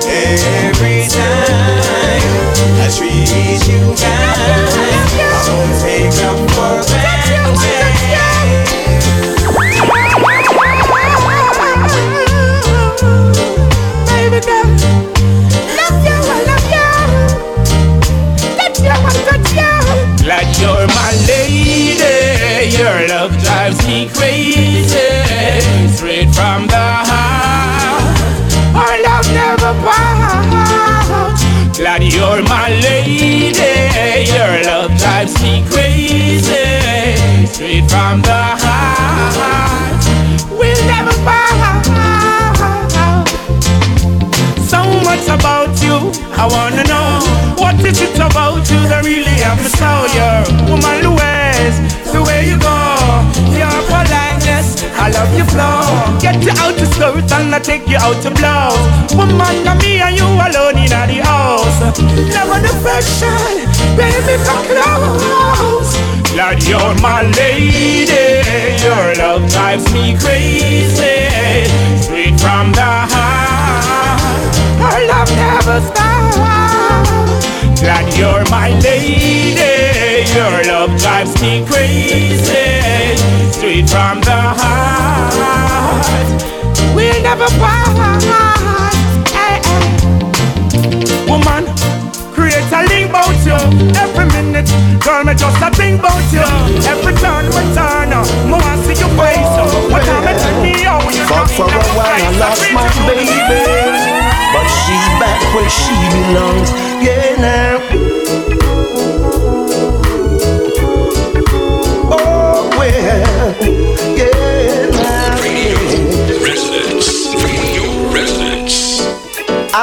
Every 0.07 0.94
skirt 57.05 57.33
and 57.33 57.55
I 57.55 57.59
take 57.59 57.87
you 57.89 57.97
out 57.97 58.21
to 58.23 58.31
blow 58.31 58.73
Woman, 59.17 59.65
now 59.65 59.77
me 59.79 60.01
and 60.01 60.17
you 60.17 60.25
alone 60.25 60.79
in 60.79 60.91
the 60.91 61.23
house. 61.23 61.81
Never 62.01 62.59
the 62.65 62.73
fashion, 62.83 63.69
baby, 63.97 64.37
come 64.45 64.65
close 64.67 65.93
Glad 66.33 66.63
you're 66.65 66.95
my 67.01 67.23
lady. 67.39 68.43
Your 68.83 69.15
love 69.15 69.49
drives 69.53 69.87
me 69.93 70.17
crazy. 70.19 71.31
Straight 72.03 72.41
from 72.41 72.73
the 72.73 73.07
heart. 73.13 74.55
Our 74.83 75.07
love 75.07 75.31
never 75.37 75.81
stops. 75.87 76.35
Glad 77.81 78.07
you're 78.19 78.45
my 78.51 78.71
lady. 78.81 80.27
Your 80.35 80.65
love 80.65 80.91
drives 81.01 81.41
me 81.41 81.65
crazy. 81.67 83.15
Straight 83.53 83.89
from 83.89 84.21
the 84.23 84.41
heart 84.59 85.64
We'll 87.35 87.51
never 87.51 87.59
part 87.59 88.23
hey, 89.35 89.59
hey. 89.59 89.59
Woman 91.27 91.67
Create 92.31 92.63
a 92.71 92.87
link 92.87 93.11
about 93.11 93.35
you. 93.43 93.59
Every 93.99 94.27
minute 94.31 94.71
Girl, 95.03 95.25
me 95.25 95.35
just 95.35 95.59
a 95.59 95.71
think 95.75 95.99
about 95.99 96.23
you. 96.31 96.47
Every 96.87 97.13
turn 97.19 97.47
we 97.51 97.63
turn 97.75 98.15
Me 98.47 98.55
want 98.55 98.87
see 98.87 98.95
your 99.03 99.11
face 99.19 99.51
What 99.91 100.07
time 100.07 100.31
it 100.31 100.39
turn 100.39 100.63
me 100.63 100.87
out 100.87 101.03
You 101.11 101.27
Fuck 101.27 101.51
for 101.51 101.67
a 101.67 101.83
while, 101.99 102.23
I 102.23 102.31
lost 102.39 102.71
my 102.71 102.87
baby, 103.03 103.27
but 104.55 104.67
she's 104.87 105.07
back 105.19 105.43
where 105.55 105.69
she 105.69 105.95
belongs. 106.15 106.71
Yeah, 107.03 107.35
now. 107.43 107.74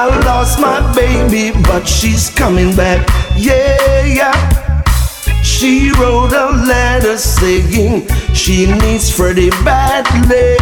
I 0.04 0.08
lost 0.26 0.60
my 0.60 0.82
baby, 0.96 1.52
but 1.62 1.88
she's 1.88 2.32
coming 2.32 2.76
back. 2.76 3.08
Yeah, 3.38 4.04
yeah. 4.04 4.82
She 5.44 5.92
wrote 5.92 6.34
a 6.34 6.58
letter 6.66 7.20
saying 7.20 8.08
she 8.34 8.66
needs 8.66 9.16
Freddie 9.16 9.52
badly. 9.64 10.58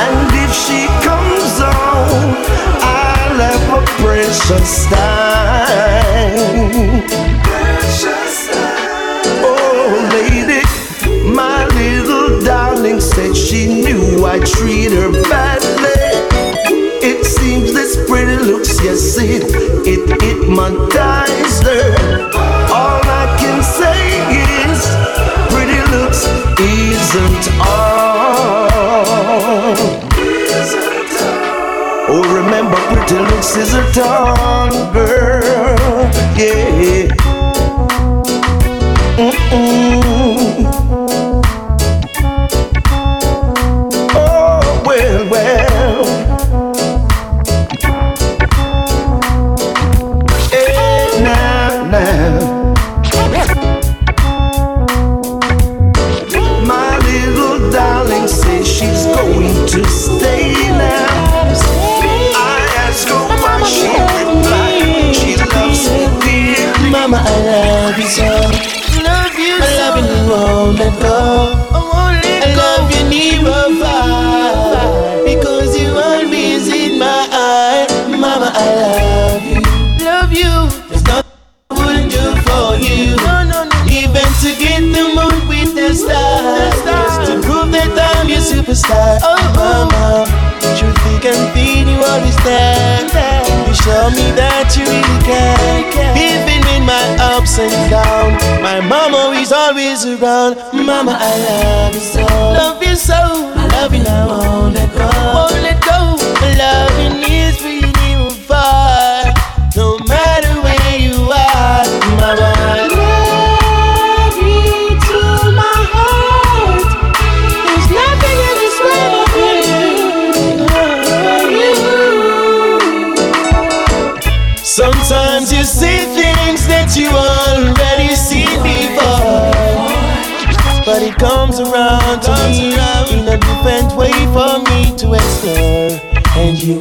And 0.00 0.30
if 0.32 0.50
she 0.64 0.86
comes 1.04 1.60
on, 1.60 2.36
I'll 2.80 3.36
have 3.36 3.82
a 3.82 3.86
precious 4.00 4.86
time. 4.86 6.24
Precious 7.42 8.48
time. 8.48 9.44
Oh, 9.44 10.08
lady, 10.16 10.64
my 11.28 11.66
little 11.66 12.40
darling 12.42 12.98
said 12.98 13.36
she 13.36 13.66
knew 13.66 14.24
I 14.24 14.38
treat 14.38 14.92
her 14.92 15.12
badly 15.28 15.93
yes 18.82 19.18
it 19.18 19.44
it 19.86 20.08
hypnotizer. 20.22 21.84
All 22.72 23.02
I 23.04 23.24
can 23.40 23.62
say 23.62 24.00
is 24.64 24.80
pretty 25.52 25.80
looks 25.92 26.24
isn't 26.60 27.44
all. 27.60 28.64
Oh, 32.06 32.22
remember, 32.32 32.76
pretty 32.90 33.22
looks 33.30 33.56
is 33.56 33.74
a 33.74 33.84
tongue, 33.92 34.92
girl. 34.92 36.10
Yeah. 36.36 36.93
Your. 88.88 89.18
Oh, 89.22 89.36
oh, 89.56 89.88
mama. 89.92 90.26
Truth 90.78 90.98
you 91.12 91.18
can 91.20 91.38
feel 91.54 91.86
you 91.88 92.00
always 92.04 92.36
there. 92.44 93.00
You 93.68 93.74
show 93.74 94.10
me 94.10 94.30
that 94.34 94.74
you 94.76 94.84
really 94.84 95.18
care. 95.22 95.54
Even 96.18 96.60
in 96.74 96.82
my 96.84 97.04
ups 97.34 97.58
and 97.58 97.72
downs, 97.90 98.42
my 98.62 98.80
mama 98.80 99.32
is 99.38 99.52
always 99.52 100.04
around. 100.04 100.56
Mama, 100.72 101.16
I 101.20 101.32
love 101.46 101.94
you 101.94 102.00
so. 102.00 102.22
Love 102.24 102.82
you 102.82 102.96
so. 102.96 103.14
I 103.56 103.66
love 103.78 103.94
you 103.94 104.02
now, 104.02 104.33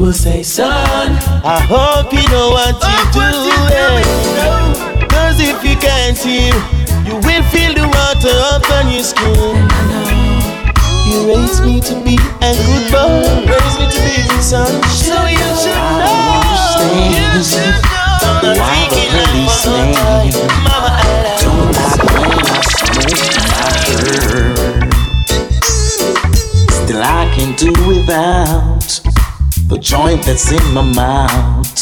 will 0.03 0.11
say, 0.11 0.43
son, 0.43 1.15
I 1.47 1.63
hope 1.63 2.11
you 2.11 2.27
know 2.27 2.51
what 2.51 2.75
you're 2.75 2.91
oh, 3.15 3.71
eh. 3.71 4.03
doing. 4.99 5.07
Cause 5.07 5.39
if 5.39 5.63
you 5.63 5.77
can't 5.79 6.17
hear, 6.19 6.51
you 7.07 7.15
will 7.23 7.43
feel 7.55 7.71
the 7.71 7.87
water 7.87 8.35
up 8.51 8.67
on 8.75 8.91
your 8.91 9.07
skin. 9.07 9.55
You 11.07 11.23
raised 11.31 11.63
me 11.63 11.79
to 11.87 11.95
be 12.03 12.19
a 12.43 12.51
good 12.51 12.91
boy, 12.91 13.47
raised 13.47 13.79
me 13.79 13.87
to 13.87 13.99
be 14.03 14.27
a 14.27 14.43
son. 14.43 14.67
So 14.91 15.15
you 15.23 15.39
should 15.55 15.71
know. 15.71 16.83
You 17.07 17.39
should 17.39 17.79
know. 17.87 18.27
I'm 18.27 18.43
not 18.43 18.59
thinking 18.75 19.07
like 19.15 19.39
Mama, 20.67 20.99
I 20.99 21.07
Still, 26.83 27.01
I 27.01 27.31
can 27.33 27.55
do 27.55 27.71
without 27.87 29.12
the 29.73 29.79
joint 29.79 30.21
that's 30.21 30.51
in 30.51 30.73
my 30.73 30.83
mouth. 30.83 31.81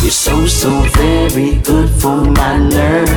You're 0.00 0.12
so, 0.12 0.46
so 0.46 0.70
very 0.94 1.56
good 1.62 1.90
for 1.90 2.18
my 2.18 2.56
nerve. 2.56 3.08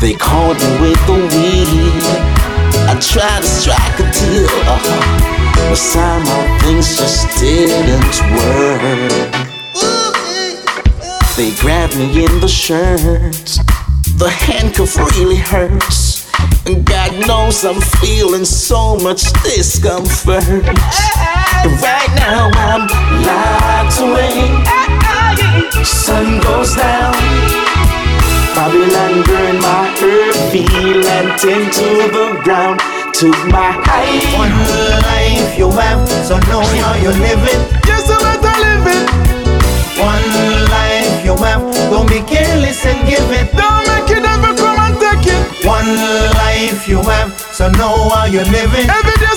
They 0.00 0.14
caught 0.14 0.56
me 0.56 0.70
with 0.80 1.00
the 1.06 1.18
weed. 1.32 2.04
I 2.88 2.96
tried 2.98 3.42
to 3.42 3.46
strike 3.46 3.98
a 4.00 4.08
deal, 4.10 4.48
but 5.68 5.76
somehow 5.76 6.58
things 6.60 6.96
just 6.96 7.28
didn't 7.38 8.16
work. 8.40 9.50
They 11.36 11.50
grabbed 11.60 11.96
me 11.98 12.24
in 12.24 12.40
the 12.40 12.48
shirt. 12.48 13.60
The 14.16 14.30
handcuff 14.30 14.96
really 14.96 15.36
hurts. 15.36 16.26
And 16.64 16.86
God 16.86 17.26
knows 17.26 17.64
I'm 17.64 17.80
feeling 17.80 18.46
so 18.46 18.96
much 18.96 19.30
discomfort. 19.42 20.64
Right 21.84 22.12
now 22.16 22.50
I'm 22.54 22.86
locked 23.26 23.98
away. 24.00 24.50
Sun 25.84 26.40
goes 26.40 26.74
down. 26.76 27.14
Babylon 28.54 29.22
burn 29.24 29.56
my 29.60 29.88
earth, 30.02 30.52
feel 30.52 31.04
and 31.16 31.30
into 31.44 31.88
the 32.14 32.40
ground. 32.44 32.80
Took 33.14 33.36
my 33.48 33.72
height. 33.84 34.24
One 34.36 34.54
life 35.06 35.58
you 35.58 35.70
have, 35.70 36.08
so 36.26 36.38
know 36.50 36.62
how 36.62 36.94
you're 37.02 37.12
living. 37.12 37.60
Yes, 37.86 38.08
I'm 38.10 38.20
better 38.20 38.54
living. 38.64 39.04
One 40.00 40.30
life 40.72 41.24
you 41.24 41.36
have, 41.36 41.62
don't 41.90 42.08
be 42.08 42.20
careless 42.22 42.84
and 42.86 43.00
give 43.08 43.30
it. 43.30 43.52
Don't 43.52 43.84
make 43.88 44.10
it 44.16 44.24
ever 44.24 44.54
come 44.56 44.78
and 44.80 44.96
take 44.96 45.26
it. 45.28 45.66
One 45.66 45.90
life 46.40 46.88
you 46.88 47.02
have, 47.02 47.38
so 47.52 47.70
know 47.72 48.08
how 48.08 48.24
you're 48.24 48.48
living. 48.48 48.88
Every 48.88 49.16
day 49.20 49.29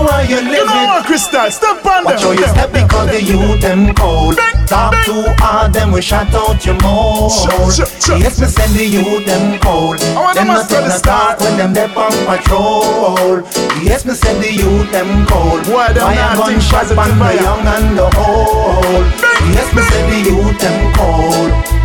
know 0.00 0.20
you're 0.24 0.40
living. 0.40 0.54
You 0.54 0.66
know 0.66 0.86
what, 0.96 1.06
Crystal? 1.06 1.50
Step 1.50 1.84
on 1.84 2.04
Watch 2.04 2.22
how 2.22 2.32
you 2.32 2.46
step 2.48 2.72
because 2.72 3.08
the 3.10 3.22
youth 3.22 3.60
them 3.60 3.94
cold. 3.94 4.36
Talk 4.66 4.94
too 5.04 5.24
hard, 5.42 5.72
them 5.72 5.92
we 5.92 6.00
shut 6.00 6.32
out 6.32 6.64
your 6.64 6.76
mouth. 6.80 7.32
Yes, 8.16 8.40
me 8.40 8.46
send 8.46 8.72
the 8.72 8.86
youth 8.86 9.26
them 9.26 9.60
cold. 9.60 9.98
Them 9.98 10.46
not 10.48 10.68
take 10.68 10.86
no 10.86 10.98
talk 10.98 11.40
when 11.40 11.56
them 11.58 11.72
they 11.74 11.84
on 11.84 12.14
patrol. 12.24 13.42
Yes, 13.82 14.04
me 14.04 14.14
send 14.14 14.42
the 14.42 14.52
youth 14.52 14.90
them 14.90 15.26
cold. 15.26 15.66
Fire 15.66 16.36
gunshot 16.36 16.90
on 16.96 17.18
the 17.18 17.30
young 17.42 17.66
and 17.66 17.98
the 17.98 18.08
old. 18.16 19.04
Yes, 19.52 19.68
me 19.74 19.82
send 19.82 20.06
the 20.12 20.18
youth 20.30 20.58
them 20.60 20.94
cold. 20.94 21.82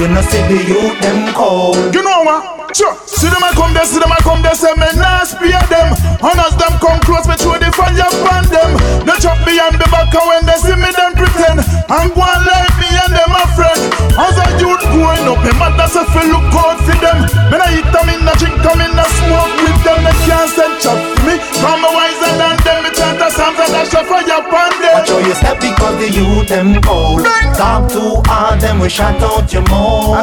You 0.00 0.08
know 0.08 0.22
see 0.22 0.40
the 0.48 0.64
youth 0.64 1.00
them 1.02 1.34
cold. 1.34 1.94
You 1.94 2.02
know 2.02 2.22
what? 2.22 2.59
Sure. 2.70 2.94
See 3.04 3.26
them 3.26 3.42
I 3.42 3.50
come 3.58 3.74
there, 3.74 3.84
see 3.84 3.98
them 3.98 4.12
I 4.14 4.20
come 4.22 4.40
there, 4.46 4.54
say 4.54 4.70
me 4.78 4.86
nah 4.94 5.26
spear 5.26 5.58
them. 5.68 5.90
And 6.22 6.38
them 6.54 6.74
come 6.78 7.00
close, 7.02 7.26
me 7.26 7.34
throw 7.34 7.58
the 7.58 7.68
fire 7.74 7.98
upon 7.98 8.46
them. 8.46 8.78
They 9.04 9.16
chop 9.18 9.42
me 9.42 9.58
on 9.58 9.74
the 9.74 9.84
back 9.90 10.14
and 10.14 10.24
when 10.30 10.42
they 10.46 10.56
see 10.62 10.78
me, 10.78 10.88
them 10.94 11.12
pretend. 11.18 11.60
I'm 11.90 12.14
going 12.14 12.42
like 12.46 12.72
me 12.78 12.88
and 12.94 13.12
them 13.12 13.34
a 13.34 13.44
friend. 13.58 13.80
As 14.14 14.38
a 14.38 14.46
youth 14.62 14.84
growing 14.94 15.26
up, 15.26 15.42
me 15.42 15.52
mother 15.58 15.90
say 15.90 16.06
fi 16.14 16.22
look 16.30 16.46
out 16.54 16.78
for 16.86 16.94
them. 17.02 17.26
Me 17.50 17.56
nah 17.58 17.74
eat 17.74 17.88
them 17.90 18.06
in, 18.06 18.22
nah 18.22 18.38
drink 18.38 18.54
them 18.62 18.78
in, 18.78 18.92
nah 18.94 19.08
smoke 19.18 19.54
with 19.66 19.80
them. 19.82 20.00
They 20.06 20.16
can't 20.24 20.48
send 20.54 20.78
chop 20.78 20.94
for 20.94 21.20
me. 21.26 21.42
From 21.58 21.82
me 21.82 21.90
wiser 21.90 22.32
than 22.38 22.56
them, 22.62 22.78
me 22.86 22.90
chant 22.94 23.18
a 23.18 23.28
psalms 23.34 23.58
and 23.58 23.72
dash 23.74 23.92
a 23.98 24.00
fire 24.06 24.30
upon 24.38 24.70
them. 24.78 24.94
Watch 24.94 25.10
how 25.10 25.18
you 25.18 25.34
step 25.34 25.58
because 25.58 25.96
the 25.98 26.08
youth 26.08 26.46
them 26.46 26.78
cold. 26.86 27.26
Talk 27.58 27.90
too 27.90 28.22
hard, 28.30 28.60
them 28.62 28.78
we 28.78 28.88
shut 28.88 29.18
out 29.24 29.50
your 29.50 29.66
mouth. 29.66 30.22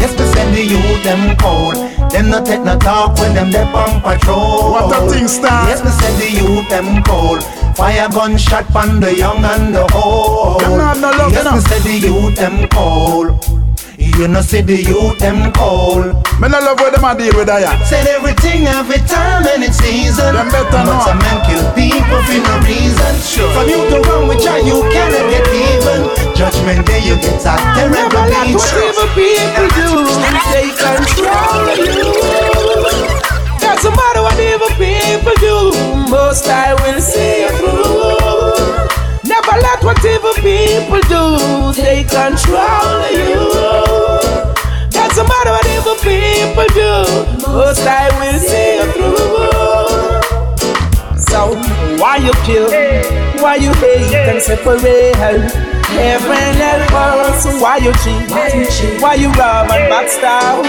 Yes, 0.00 0.16
me 0.16 0.24
send 0.32 0.54
the 0.54 0.64
youth 0.64 1.02
them 1.04 1.36
cold. 1.36 1.49
Them 2.10 2.30
not 2.30 2.44
take 2.46 2.62
no 2.62 2.78
talk 2.78 3.18
when 3.18 3.34
them 3.34 3.50
they 3.50 3.62
on 3.62 4.00
patrol. 4.00 4.72
What 4.72 4.92
a 4.92 5.10
thing 5.10 5.28
start. 5.28 5.68
Yes, 5.68 5.84
me 5.84 5.90
send 5.90 6.16
the 6.20 6.30
youth 6.30 6.68
them 6.68 7.02
cold. 7.04 7.42
Fire 7.76 8.08
gunshot 8.08 8.66
pan 8.68 9.00
the 9.00 9.16
young 9.16 9.44
and 9.44 9.74
the 9.74 9.86
old. 9.94 10.60
Them 10.60 10.78
not 10.78 10.98
no 10.98 11.10
love, 11.10 11.32
yes, 11.32 11.46
me 11.54 11.60
send 11.60 11.84
the 11.84 12.06
youth 12.06 12.36
them 12.36 12.68
cold. 12.68 13.59
You 14.20 14.28
know 14.28 14.44
see 14.44 14.60
the 14.60 14.76
youth 14.76 15.16
them 15.16 15.48
cold. 15.56 16.12
Me 16.44 16.46
no 16.52 16.60
love 16.60 16.76
where 16.76 16.92
them 16.92 17.08
a 17.08 17.16
deal 17.16 17.32
with 17.40 17.48
that. 17.48 17.64
Said 17.88 18.04
everything 18.04 18.68
every 18.68 19.00
time 19.08 19.48
and 19.48 19.64
its 19.64 19.80
season. 19.80 20.36
Them 20.36 20.52
better 20.52 20.68
But 20.68 20.84
know. 20.84 21.00
some 21.08 21.16
men 21.24 21.40
kill 21.48 21.64
people 21.72 22.20
for 22.28 22.36
no 22.36 22.60
reason. 22.68 23.12
Sure. 23.24 23.48
From 23.56 23.72
you 23.72 23.80
to 23.80 23.96
wrong 24.04 24.28
with 24.28 24.44
ya, 24.44 24.60
you 24.60 24.84
cannot 24.92 25.24
get 25.32 25.48
even. 25.48 26.12
Judgment 26.36 26.84
day 26.84 27.00
you 27.00 27.16
get 27.16 27.40
a 27.48 27.56
terrible 27.72 28.20
beat. 28.44 28.60
Whatever 28.60 29.08
people 29.16 29.68
do, 29.72 29.88
they 30.52 30.68
control 30.76 31.80
you. 31.80 32.04
Doesn't 33.56 33.96
matter 33.96 34.20
whatever 34.20 34.68
people 34.76 35.36
do, 35.40 35.72
most 36.12 36.44
I 36.44 36.76
will 36.76 37.00
see 37.00 37.48
you 37.48 37.52
through. 37.56 38.60
Never 39.24 39.56
let 39.64 39.80
whatever 39.80 40.36
people 40.44 41.00
do, 41.08 41.72
they 41.72 42.04
control 42.04 43.00
you. 43.16 43.89
Matter 45.30 45.52
whatever 45.56 45.94
people 46.02 46.68
do, 46.74 46.92
most 47.54 47.86
I 47.86 48.10
will 48.18 48.38
see 48.38 48.76
you 48.78 48.86
through. 48.92 49.40
Why 52.00 52.16
you 52.16 52.32
kill? 52.44 52.68
Why 53.42 53.56
you 53.56 53.72
hate 53.74 54.14
and 54.14 54.42
separate? 54.42 55.14
Heaven 55.16 56.54
help 56.56 56.92
us. 56.92 57.44
Why 57.60 57.76
you 57.76 57.92
cheat? 58.02 58.30
Why 59.00 59.14
you 59.14 59.28
rob 59.32 59.70
and 59.70 59.92
backstab? 59.92 60.64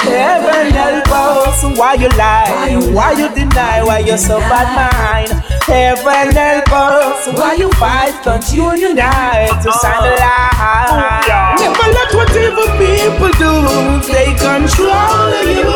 Heaven 0.00 0.72
help 0.72 1.08
us. 1.10 1.78
Why 1.78 1.94
you 1.94 2.08
lie? 2.10 2.78
Why 2.92 3.12
you 3.12 3.28
deny? 3.34 3.82
Why 3.82 3.98
you 4.00 4.16
so 4.16 4.38
bad 4.38 4.68
mind? 4.74 5.55
Heaven 5.66 6.30
help 6.30 6.70
us. 6.70 7.26
Why 7.34 7.54
you 7.54 7.68
fight? 7.72 8.14
Don't 8.22 8.46
you 8.54 8.70
unite 8.78 9.50
to 9.50 9.68
uh-huh. 9.68 9.82
sign 9.82 9.98
the 10.06 10.14
lie? 10.14 11.26
Oh, 11.26 11.58
Never 11.58 11.88
let 11.90 12.10
whatever 12.14 12.66
people 12.78 13.34
do 13.34 13.50
they 14.06 14.30
control 14.38 15.34
you. 15.42 15.74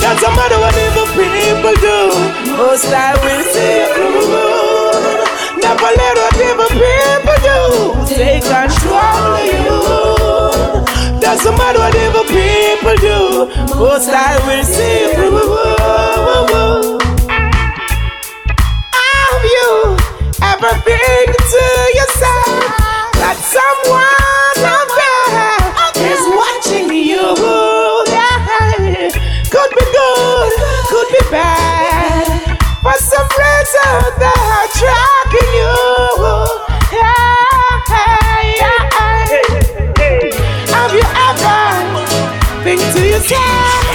Doesn't 0.00 0.32
matter 0.32 0.58
what 0.64 0.72
evil 0.80 1.04
people 1.12 1.76
do. 1.76 1.98
Most 2.56 2.88
I 2.88 3.12
will 3.20 3.44
see 3.52 3.84
you. 4.00 4.48
Never 5.60 5.90
let 6.00 6.16
what 6.16 6.40
evil 6.40 6.72
people 6.72 7.38
do 7.44 7.58
take 8.08 8.48
control 8.48 9.36
of 9.36 9.44
you. 9.44 11.20
Doesn't 11.20 11.52
matter 11.52 11.80
what 11.80 11.94
evil 11.94 12.24
people 12.24 12.96
do, 12.96 13.44
most 13.76 14.08
I 14.08 14.40
will 14.46 14.64
see. 14.64 14.88
Have 15.12 16.97
ever 20.60 20.82
been 20.84 21.26
to 21.30 21.64
yourself 21.94 22.66
that 23.14 23.38
someone 23.38 24.58
out 24.66 24.90
there 24.98 25.62
is 26.02 26.22
watching 26.34 26.90
you? 26.90 27.30
Could 29.54 29.70
be 29.70 29.84
good, 29.94 30.52
could 30.90 31.08
be 31.14 31.22
bad. 31.30 32.58
For 32.82 32.98
some 32.98 33.28
reason 33.38 34.02
they're 34.18 34.66
tracking 34.74 35.52
you. 35.54 35.78
Have 40.74 40.92
you 40.94 41.06
ever 41.06 42.64
been 42.64 42.78
to 42.78 43.00
yourself? 43.06 43.78
You 43.82 43.87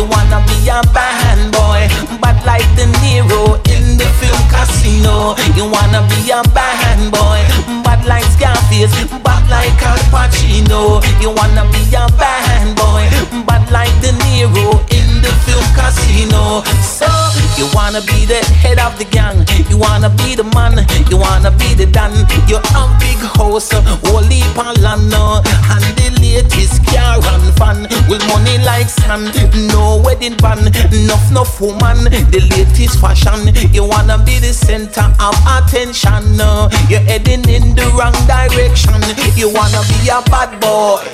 You 0.00 0.06
wanna 0.06 0.42
be 0.48 0.66
a 0.66 0.80
bad 0.94 1.52
boy, 1.52 1.84
but 2.22 2.34
like 2.46 2.64
De 2.74 2.86
Niro 3.04 3.60
in 3.68 3.98
the 3.98 4.08
film 4.16 4.40
Casino. 4.48 5.36
You 5.54 5.68
wanna 5.68 6.00
be 6.08 6.30
a 6.30 6.40
bad 6.56 7.12
boy, 7.12 7.44
bad 7.84 8.06
like 8.06 8.24
Scarface, 8.32 8.96
bad 9.20 9.44
like 9.50 9.76
Al 9.84 9.98
Pacino. 10.08 11.04
You 11.20 11.28
wanna 11.36 11.68
be 11.68 11.84
a 11.94 12.08
bad 12.16 12.74
boy, 12.80 13.04
bad 13.44 13.70
like 13.70 13.92
De 14.00 14.12
Niro 14.24 14.80
in 14.88 15.20
the 15.20 15.32
film 15.44 15.68
Casino. 15.76 16.64
So 16.80 17.29
you 17.58 17.68
wanna 17.74 18.00
be 18.02 18.26
the 18.26 18.40
head 18.62 18.78
of 18.78 18.98
the 18.98 19.04
gang, 19.04 19.44
you 19.68 19.78
wanna 19.78 20.10
be 20.10 20.34
the 20.34 20.44
man, 20.54 20.86
you 21.10 21.16
wanna 21.16 21.50
be 21.50 21.74
the 21.74 21.86
dan. 21.86 22.12
You 22.48 22.58
have 22.72 22.90
big 23.00 23.18
house, 23.36 23.70
holy 24.06 24.40
palano, 24.56 25.42
and 25.70 25.84
the 25.96 26.08
latest 26.20 26.84
car 26.86 27.18
and 27.20 27.54
fan 27.56 27.82
with 28.08 28.22
money 28.28 28.58
like 28.64 28.88
sand. 28.88 29.34
No 29.72 30.00
wedding 30.04 30.36
band, 30.36 30.74
enough, 30.92 31.30
enough 31.30 31.60
woman, 31.60 32.04
the 32.30 32.40
latest 32.50 33.00
fashion. 33.00 33.54
You 33.72 33.84
wanna 33.84 34.18
be 34.18 34.38
the 34.38 34.52
center 34.52 35.06
of 35.20 35.36
attention. 35.46 36.36
No, 36.36 36.68
you're 36.88 37.00
heading 37.00 37.48
in 37.48 37.74
the 37.74 37.86
wrong 37.96 38.16
direction. 38.26 39.00
You 39.36 39.48
wanna 39.52 39.82
be 39.88 40.08
a 40.08 40.22
bad 40.30 40.60
boy, 40.60 41.04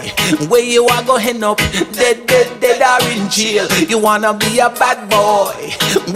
where 0.48 0.62
you 0.62 0.86
are 0.86 1.02
going 1.04 1.42
up, 1.42 1.58
dead, 1.92 2.26
dead, 2.26 2.60
dead, 2.60 2.80
or 2.82 3.08
in 3.10 3.28
jail. 3.28 3.66
You 3.88 3.98
wanna 3.98 4.34
be 4.34 4.58
a 4.58 4.70
bad 4.70 5.08
boy, 5.08 5.54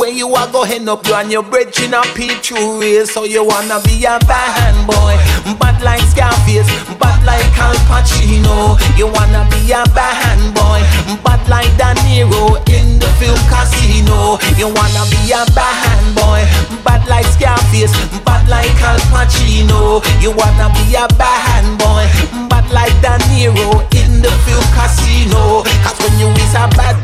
where 0.01 0.11
you 0.11 0.35
are 0.35 0.47
go 0.47 0.65
going 0.65 0.89
up, 0.89 1.07
you 1.07 1.15
and 1.15 1.31
your 1.31 1.43
brethren 1.43 1.93
a 1.93 2.01
peach 2.17 2.51
race. 2.53 3.13
So 3.13 3.25
you 3.25 3.45
wanna 3.45 3.85
be 3.85 4.01
a 4.09 4.17
bad 4.25 4.75
boy, 4.89 5.15
bad 5.61 5.77
like 5.85 6.01
Scarface, 6.09 6.67
bad 6.97 7.21
like 7.29 7.45
Al 7.61 7.77
Pacino. 7.85 8.81
You 8.97 9.13
wanna 9.13 9.45
be 9.53 9.69
a 9.77 9.85
bad 9.93 10.41
boy, 10.57 10.81
bad 11.21 11.45
like 11.53 11.69
De 11.77 11.93
Niro 12.09 12.57
in 12.73 12.99
the 12.99 13.09
film 13.21 13.37
Casino. 13.53 14.41
You 14.57 14.73
wanna 14.73 15.05
be 15.13 15.37
a 15.37 15.45
bad 15.53 16.03
boy, 16.17 16.49
bad 16.81 17.05
like 17.07 17.29
Scarface, 17.37 17.93
bad 18.25 18.49
like 18.49 18.73
Al 18.81 18.99
Pacino. 19.13 20.01
You 20.25 20.33
wanna 20.33 20.73
be 20.81 20.97
a 20.97 21.05
bad 21.21 21.65
boy, 21.77 22.09
bad 22.49 22.65
like 22.73 22.97
De 23.05 23.13
Niro 23.29 23.85
in 23.93 24.23
the 24.25 24.33
film 24.49 24.65
Casino. 24.73 25.61
Cause 25.85 26.01
when 26.01 26.17
you 26.19 26.33
is 26.41 26.55
a 26.57 26.65
bad 26.73 26.97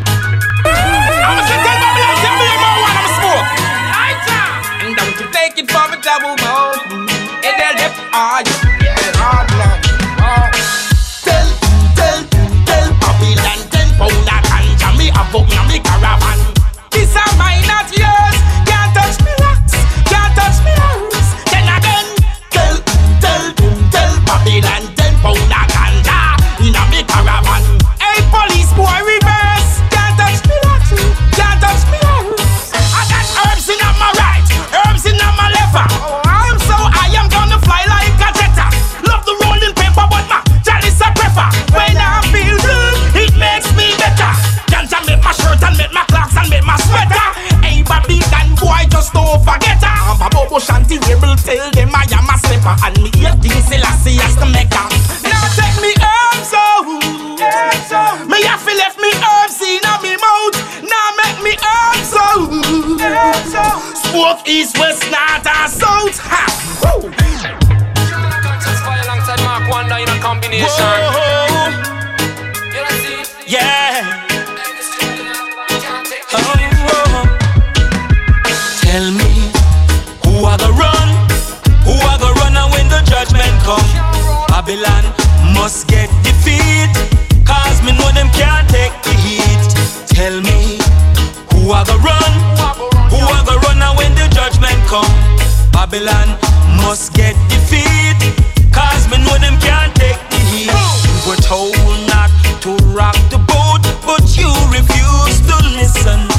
I'm 1.29 1.39
a 1.39 1.76
take 5.51 5.59
it 5.63 5.71
for 5.71 5.79
a 5.79 5.99
double 6.03 6.35
mode. 6.43 6.81
And 7.47 7.55
they'll 7.59 7.77
dip 7.79 7.95
hard. 8.11 8.47
Hard 9.21 9.49
line. 9.55 9.83
Oh. 10.19 10.51
Tell, 11.23 11.49
tell, 11.95 12.21
tell 12.67 12.89
Babylon 12.99 13.61
ten 13.71 13.89
pound 13.99 14.27
a 14.27 14.39
ganja 14.43 14.91
me 14.99 15.11
up 15.15 15.35
I'm 50.69 50.83
a 50.83 50.89
Bobo 50.89 50.97
Shanti 50.97 50.99
rebel, 51.09 51.37
tell 51.37 51.71
them 51.73 51.95
I 51.95 52.07
am 52.11 52.29
a 52.29 52.37
slipper. 52.39 52.75
And 52.85 52.97
me 53.03 53.11
here, 53.19 53.35
King 53.43 53.63
Selassie 53.63 54.19
to 54.37 54.47
make 54.47 54.73
her. 54.73 54.89
Now 55.23 55.47
take 55.55 55.77
me 55.83 55.93
herbs 55.95 56.53
out. 56.55 56.87
Me 58.29 58.43
have 58.43 58.65
to 58.65 58.75
left 58.75 58.99
me 58.99 59.11
herbs 59.15 59.61
in 59.63 59.83
me 60.03 60.17
mouth. 60.17 60.57
Now 60.83 61.09
make 61.23 61.39
me 61.43 61.55
herbs 61.57 62.15
out. 62.15 62.51
Smoke 63.97 64.49
east, 64.49 64.79
west, 64.79 65.05
north, 65.11 65.47
and 65.47 65.71
south. 65.71 66.19
Ha! 66.25 66.45
Woo! 66.83 67.13
alongside 69.05 69.41
Mark 69.45 69.71
Wonder 69.71 69.97
in 69.97 70.09
a 70.09 70.19
combination. 70.21 70.67
Yeah. 73.47 73.86
Must 85.67 85.89
get 85.89 86.09
defeat. 86.23 86.95
Cause 87.45 87.83
me 87.83 87.91
know 87.99 88.11
them 88.15 88.31
can't 88.31 88.69
take 88.71 88.95
the 89.03 89.11
heat. 89.27 89.67
Tell 90.07 90.39
me 90.49 90.79
who 91.51 91.75
I 91.75 91.83
go 91.83 91.99
run, 92.07 92.33
who 93.11 93.19
I 93.19 93.43
go 93.43 93.59
run, 93.67 93.83
and 93.83 93.99
when 93.99 94.15
the 94.15 94.31
judgment 94.31 94.79
come, 94.87 95.11
Babylon 95.75 96.39
must 96.87 97.15
get 97.15 97.35
defeat. 97.51 98.15
Cause 98.71 99.11
me 99.11 99.19
know 99.27 99.39
them 99.43 99.59
can't 99.59 99.93
take 99.97 100.23
the 100.31 100.39
heat. 100.55 100.71
We're 101.27 101.43
told 101.43 101.75
not 102.07 102.31
to 102.63 102.71
rock 102.95 103.19
the 103.35 103.43
boat, 103.43 103.83
but 104.07 104.23
you 104.39 104.47
refuse 104.71 105.39
to 105.51 105.57
listen. 105.75 106.31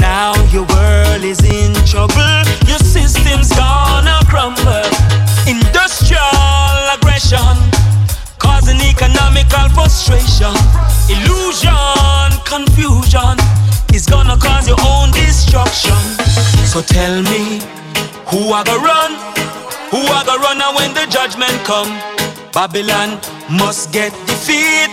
Now 0.00 0.32
your 0.48 0.64
world 0.72 1.22
is 1.22 1.44
in 1.44 1.74
trouble, 1.84 2.32
your 2.64 2.80
system's 2.80 3.52
gonna 3.52 3.63
economical 9.36 9.68
frustration. 9.74 10.54
Illusion, 11.10 12.30
confusion 12.44 13.36
is 13.92 14.06
gonna 14.06 14.36
cause 14.36 14.68
your 14.68 14.78
own 14.86 15.10
destruction. 15.10 15.98
So 16.66 16.80
tell 16.82 17.22
me, 17.22 17.60
who 18.30 18.52
I 18.52 18.62
go 18.64 18.76
run? 18.78 19.12
Who 19.90 19.98
I 19.98 20.22
go 20.24 20.36
run 20.38 20.60
and 20.60 20.76
when 20.76 20.94
the 20.94 21.06
judgment 21.10 21.54
come? 21.64 21.90
Babylon 22.52 23.20
must 23.50 23.92
get 23.92 24.12
defeat. 24.26 24.90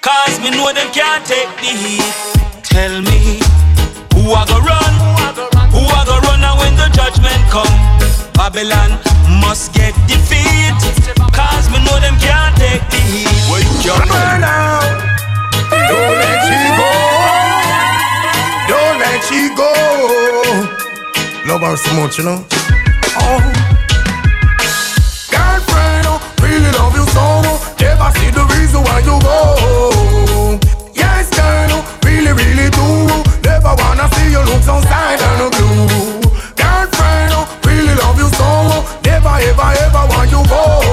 Cause 0.00 0.40
me 0.40 0.50
know 0.50 0.72
them 0.72 0.90
can't 0.92 1.24
take 1.26 1.50
the 1.58 1.72
heat. 1.74 2.14
Tell 2.62 3.02
me, 3.02 3.40
who 4.14 4.32
I 4.32 4.44
go 4.46 4.58
run? 4.62 4.92
Who 5.70 5.82
I 5.86 6.04
go 6.06 6.18
run 6.26 6.42
and 6.42 6.58
when 6.58 6.74
the 6.76 6.88
judgment 6.94 7.42
come? 7.50 7.70
Babylon 8.34 8.98
must 9.40 9.74
get 9.74 9.94
defeat. 10.06 10.99
Cause 11.70 11.78
me 11.78 11.84
know 11.86 12.00
them 12.00 12.18
can't 12.18 12.56
take 12.56 12.82
the 12.90 12.96
heat. 12.98 13.30
Well, 13.46 13.62
you 13.62 13.70
can't 13.78 14.10
burn 14.10 14.42
out. 14.42 14.82
Don't 15.70 16.18
let 16.18 16.42
she 16.50 16.58
go. 16.74 16.90
Don't 18.66 18.98
let 18.98 19.22
she 19.22 19.40
go. 19.54 19.70
Love 21.46 21.62
her 21.62 21.76
so 21.76 21.94
much, 21.94 22.18
you 22.18 22.24
know. 22.24 22.44
Oh. 23.22 23.38
Girlfriend, 25.30 26.06
oh, 26.10 26.18
really 26.42 26.72
love 26.74 26.94
you 26.98 27.06
so 27.14 27.22
much. 27.46 27.78
Never 27.78 28.10
see 28.18 28.30
the 28.34 28.42
reason 28.58 28.82
why 28.82 28.98
you 29.06 29.14
go. 29.22 30.58
Yes, 30.92 31.30
girl, 31.30 31.70
oh, 31.70 31.98
really, 32.02 32.32
really 32.32 32.68
do. 32.70 33.06
Never 33.46 33.74
wanna 33.78 34.10
see 34.14 34.32
you 34.32 34.42
look 34.42 34.62
so 34.66 34.80
sad 34.90 35.22
and 35.22 35.54
blue. 35.54 36.18
Girlfriend, 36.58 37.30
oh, 37.38 37.46
really 37.62 37.94
love 37.94 38.18
you 38.18 38.28
so 38.34 38.48
much. 38.66 39.06
Never, 39.06 39.38
ever, 39.38 39.70
ever 39.86 40.04
want 40.10 40.30
you 40.32 40.42
go. 40.50 40.89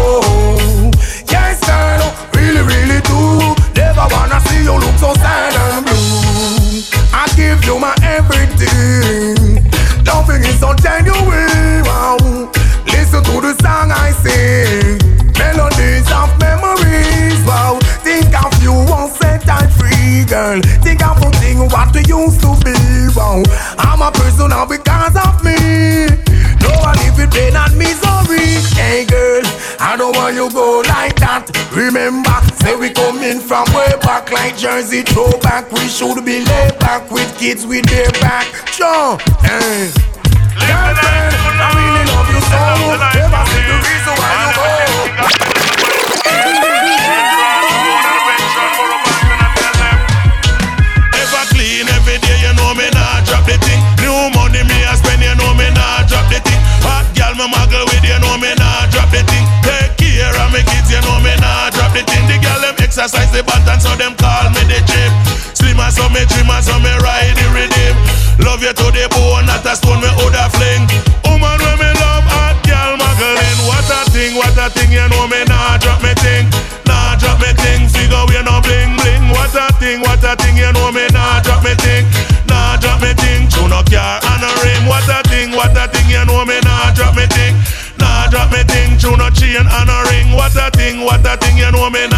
You 4.67 4.73
look 4.73 4.97
so 4.97 5.13
sad 5.13 5.53
and 5.55 5.85
blue. 5.85 6.83
I 7.13 7.25
give 7.37 7.63
you 7.63 7.79
my 7.79 7.95
everything. 8.03 9.63
Loving 10.03 10.43
is 10.43 10.59
so 10.59 10.73
genuine. 10.73 11.46
Like 34.77 34.85
Jersey 34.85 35.01
throwback. 35.01 35.71
We 35.71 35.87
should 35.87 36.23
be 36.23 36.45
laid 36.45 36.77
back 36.79 37.09
with 37.09 37.27
kids 37.39 37.65
with 37.65 37.85
their 37.89 38.11
back. 38.21 38.45
Sure. 38.69 39.17
Hey. 39.41 39.89
I 40.57 41.73
really 41.73 42.05
love 42.13 42.29
you 42.29 42.41
so. 42.45 42.61
The 43.17 43.75
reason 43.81 44.13
why 44.17 44.29
you 44.37 44.57
clean 51.53 51.87
every 51.95 52.17
day, 52.21 52.37
you 52.41 52.53
know 52.53 52.73
me 52.75 52.89
drop 53.25 53.45
the 53.45 53.57
thing. 53.65 53.81
New 53.97 54.29
money 54.35 54.61
me 54.61 54.77
a 54.85 54.93
spend, 54.93 55.23
you 55.23 55.33
know 55.41 55.53
me 55.57 55.65
drop 55.73 56.29
the 56.29 56.37
thing. 56.37 56.61
Hot 56.85 57.07
girl 57.17 57.33
me 57.33 57.49
muggle 57.49 57.85
with, 57.89 58.05
you 58.05 58.19
know 58.21 58.37
me 58.37 58.53
drop 58.93 59.09
the 59.09 59.25
thing. 59.25 59.45
Take 59.65 59.97
care 59.97 60.37
of 60.37 60.53
me 60.53 60.61
kids, 60.61 60.91
you 60.91 61.01
know 61.01 61.17
me 61.25 61.33
drop 61.73 61.93
the 61.93 62.03
thing. 62.05 62.27
The 62.27 62.37
exercise 62.97 63.31
the 63.31 63.43
button, 63.43 63.79
so 63.79 63.95
them 63.95 64.15
call. 64.15 64.46
Me 66.17 66.25
trimmer 66.33 66.57
so 66.65 66.73
me 66.81 66.89
ride 66.97 67.37
the 67.37 67.45
rhythm. 67.53 67.93
Love 68.41 68.65
you 68.65 68.73
to 68.73 68.87
the 68.89 69.05
bone, 69.13 69.45
not 69.45 69.61
a 69.61 69.77
stone 69.77 70.01
me 70.01 70.09
woulda 70.17 70.49
fling. 70.57 70.81
Woman 71.29 71.61
when 71.61 71.77
me 71.77 71.93
love, 72.01 72.25
hot 72.25 72.57
girl 72.65 72.97
muggling. 72.97 73.59
What 73.69 73.85
a 73.85 74.01
thing, 74.09 74.33
what 74.33 74.57
a 74.57 74.65
thing, 74.73 74.89
you 74.89 75.05
know 75.13 75.29
me 75.29 75.45
nah 75.45 75.77
drop 75.77 76.01
me 76.01 76.17
thing. 76.17 76.49
Nah 76.89 77.13
drop 77.21 77.37
me 77.37 77.53
thing, 77.61 77.85
figure 77.85 78.25
we 78.33 78.41
no 78.41 78.57
bling 78.65 78.97
bling. 78.97 79.29
What 79.29 79.53
a 79.53 79.69
thing, 79.77 80.01
what 80.01 80.25
a 80.25 80.33
thing, 80.41 80.57
you 80.57 80.73
know 80.73 80.89
me 80.89 81.05
nah 81.13 81.37
drop 81.45 81.61
me 81.61 81.77
thing. 81.85 82.09
Nah 82.49 82.81
drop 82.81 82.97
me 82.97 83.13
thing, 83.13 83.45
tune 83.53 83.69
up 83.69 83.85
car 83.85 84.17
and 84.17 84.41
a 84.41 84.49
rim. 84.65 84.89
What 84.89 85.05
a 85.05 85.21
thing, 85.29 85.53
what 85.53 85.77
a 85.77 85.85
thing, 85.85 86.09
you 86.09 86.25
know 86.25 86.41
me 86.49 86.57
nah 86.65 86.97
drop 86.97 87.13
me 87.13 87.29
thing. 87.29 87.53
Nah 88.01 88.25
drop 88.33 88.49
me 88.49 88.65
thing, 88.65 88.97
tune 88.97 89.21
up 89.21 89.37
chain 89.37 89.61
and 89.61 89.69
a 89.93 89.97
ring. 90.09 90.33
What 90.33 90.57
a 90.57 90.73
thing, 90.73 91.05
what 91.05 91.21
a 91.29 91.37
thing, 91.37 91.61
you 91.61 91.69
know 91.69 91.93
me 91.93 92.09
nah 92.09 92.16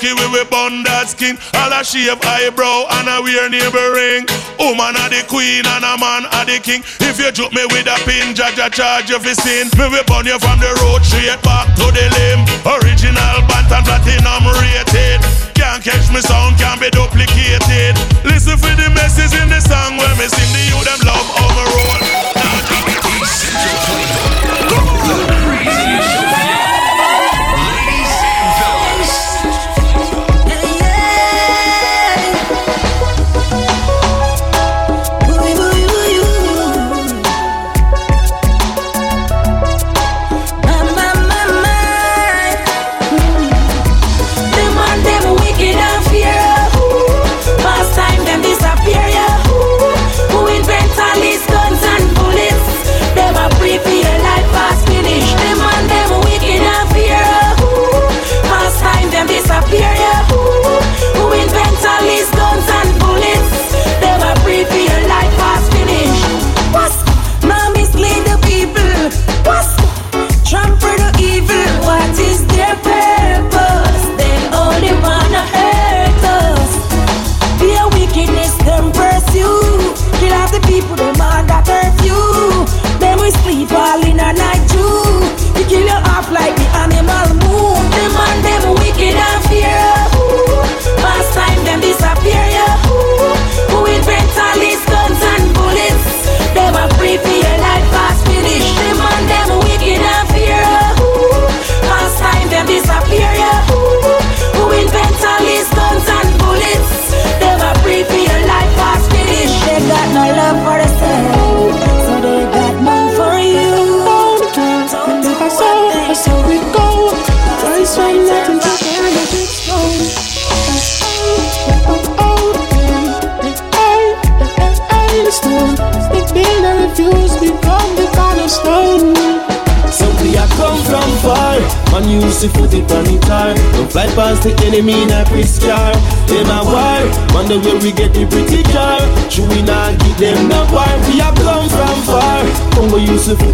mucky 0.00 0.14
with 0.14 0.32
we 0.32 0.44
bun 0.48 0.82
that 0.84 1.08
skin. 1.08 1.36
All 1.60 1.72
a 1.72 1.84
shave 1.84 2.20
eyebrow 2.24 2.88
and 3.00 3.08
a 3.08 3.20
wear 3.20 3.48
neighbor 3.52 3.92
ring. 3.92 4.24
Woman 4.56 4.96
a 4.96 5.04
the 5.12 5.20
queen 5.28 5.64
and 5.64 5.84
a 5.84 5.94
man 6.00 6.24
a 6.32 6.44
the 6.48 6.56
king. 6.60 6.82
If 7.04 7.20
you 7.20 7.28
joke 7.32 7.52
me 7.52 7.64
with 7.68 7.84
a 7.84 7.96
pin, 8.08 8.34
judge 8.34 8.58
a 8.58 8.70
charge 8.72 9.10
you 9.10 9.20
fi 9.20 9.32
sin. 9.36 9.68
Me 9.76 9.88
we 9.92 10.00
burn 10.08 10.24
you 10.24 10.38
from 10.40 10.56
the 10.60 10.72
road 10.80 11.04
straight 11.04 11.40
back 11.44 11.68
to 11.76 11.86
the 11.92 12.06
limb. 12.16 12.40
Original 12.64 13.44
Bantam 13.44 13.84
platinum 13.84 14.48
rated. 14.60 15.20
Can't 15.52 15.84
catch 15.84 16.08
me 16.08 16.20
sound, 16.24 16.56
can't 16.56 16.80
be 16.80 16.88
duplicated. 16.90 17.96
Listen 18.24 18.56
for 18.56 18.72
the 18.72 18.88
message 18.96 19.36
in 19.36 19.48
the 19.52 19.60
song 19.60 20.00
when 20.00 20.12
me 20.16 20.26
sing 20.28 20.50
the 20.56 20.62
you 20.72 20.80
them 20.84 21.00
love 21.04 21.28
over 21.44 21.64
roll. 21.76 22.00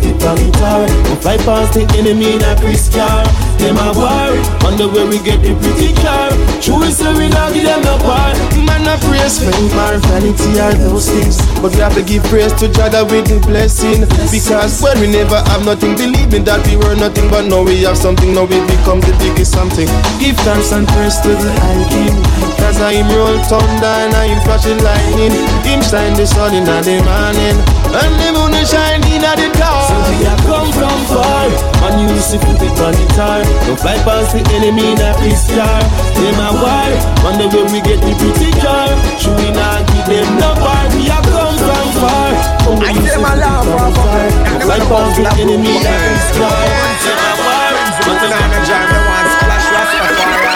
It 0.07 0.23
it 0.23 0.57
hard. 0.57 0.89
Don't 0.89 1.23
fly 1.23 1.37
past 1.39 1.75
the 1.75 1.83
enemy 1.99 2.35
in 2.35 2.43
a 2.43 2.57
Chris 2.61 2.89
car 2.89 3.46
Them 3.59 3.79
a 3.81 3.89
war, 3.97 4.31
wonder 4.63 4.87
where 4.87 5.07
we 5.09 5.19
get 5.25 5.41
the 5.41 5.57
pretty 5.59 5.91
car. 6.03 6.31
True 6.61 6.83
is 6.85 6.99
say 6.99 7.11
we 7.17 7.29
not 7.29 7.53
give 7.53 7.65
them 7.65 7.83
no 7.83 7.97
part. 7.99 8.37
Man 8.69 8.85
a 8.85 8.95
praise 9.09 9.41
fame 9.41 9.73
or 9.73 9.97
vanity 10.07 10.61
are 10.61 10.75
those 10.77 11.09
things, 11.09 11.41
but 11.65 11.73
we 11.73 11.81
have 11.81 11.95
to 11.95 12.03
give 12.05 12.23
praise 12.29 12.53
to 12.61 12.69
Jah 12.69 12.93
with 13.09 13.27
the 13.27 13.41
blessing. 13.49 14.05
Because 14.31 14.83
when 14.85 15.01
we 15.01 15.09
never 15.09 15.41
have 15.51 15.65
nothing, 15.65 15.97
believing 15.97 16.45
that 16.45 16.61
we 16.69 16.77
were 16.77 16.95
nothing, 16.95 17.31
but 17.33 17.49
now 17.49 17.65
we 17.65 17.83
have 17.89 17.97
something. 17.97 18.35
Now 18.37 18.45
it 18.45 18.65
becomes 18.69 19.09
the 19.09 19.15
biggest 19.19 19.57
something. 19.57 19.89
Give 20.21 20.37
thanks 20.45 20.71
and 20.77 20.87
praise 20.93 21.17
to 21.25 21.33
the 21.33 21.51
High 21.65 21.87
King. 21.89 22.17
Cause 22.61 22.79
I 22.83 22.99
him 22.99 23.09
roll 23.15 23.39
thunder 23.49 23.95
and 24.05 24.13
I 24.15 24.29
him 24.29 24.41
flashing 24.45 24.79
lightning. 24.83 25.33
Him 25.65 25.81
shine 25.81 26.15
the 26.15 26.27
sun 26.27 26.53
in 26.53 26.69
the 26.69 26.99
morning. 27.07 27.57
And 27.95 28.13
the 28.21 28.29
moon 28.37 28.53
is 28.59 28.69
shining 28.69 29.23
at 29.25 29.39
the 29.39 29.49
dark. 29.57 29.89
So 29.89 29.97
we 30.13 30.27
have 30.27 30.43
come 30.45 30.69
from 30.75 30.99
far. 31.09 31.47
Man, 31.81 32.03
you 32.03 32.19
see 32.19 32.39
put 32.43 32.59
it 32.59 32.77
on 32.83 32.93
the 32.93 33.07
tar. 33.15 33.46
Don't 33.67 33.79
fly 33.79 33.99
past 34.07 34.33
the 34.35 34.43
enemy 34.55 34.95
in 34.95 35.01
a 35.03 35.11
peace 35.19 35.47
car. 35.51 35.83
Them 36.15 36.39
a 36.39 36.49
war. 36.59 36.91
On 37.27 37.35
the 37.39 37.47
way 37.51 37.65
we 37.73 37.81
get 37.83 37.99
the 37.99 38.15
pretty 38.15 38.51
car. 38.63 38.89
Should 39.19 39.37
we 39.39 39.51
not 39.51 39.83
give 39.91 40.07
them 40.07 40.39
no 40.39 40.55
part? 40.55 40.91
We 40.95 41.11
have 41.11 41.27
come 41.27 41.59
from 41.59 41.89
far. 41.99 42.31
Oh, 42.67 42.79
I 42.79 42.95
them 42.95 43.27
a 43.27 43.33
laugh 43.37 43.67
from 43.67 43.93
far. 43.95 44.31
Fly 44.63 44.79
past 44.87 45.19
the 45.19 45.27
enemy 45.43 45.79
in 45.79 45.87
a 45.87 45.95
peace 45.99 46.31
car. 46.39 46.63
Them 47.03 47.19
a 47.19 47.33
war. 47.43 47.75
On 48.07 48.15
the 48.23 48.29
way 48.31 48.63
drive 48.67 48.87
the 48.87 49.01
one 49.03 49.27
splash 49.35 49.67
Rastafari. 49.75 50.47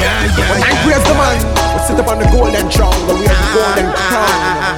Yeah, 0.00 0.32
yeah. 0.38 0.64
And 0.64 0.76
praise 0.80 1.04
the 1.04 1.12
man. 1.12 1.36
We 1.74 1.80
sit 1.84 2.00
up 2.00 2.08
on 2.08 2.18
the 2.18 2.28
golden 2.32 2.66
throne. 2.72 2.96
We 3.20 3.28
have 3.28 3.36
the 3.36 3.52
golden 3.52 3.88
crown. 3.92 4.76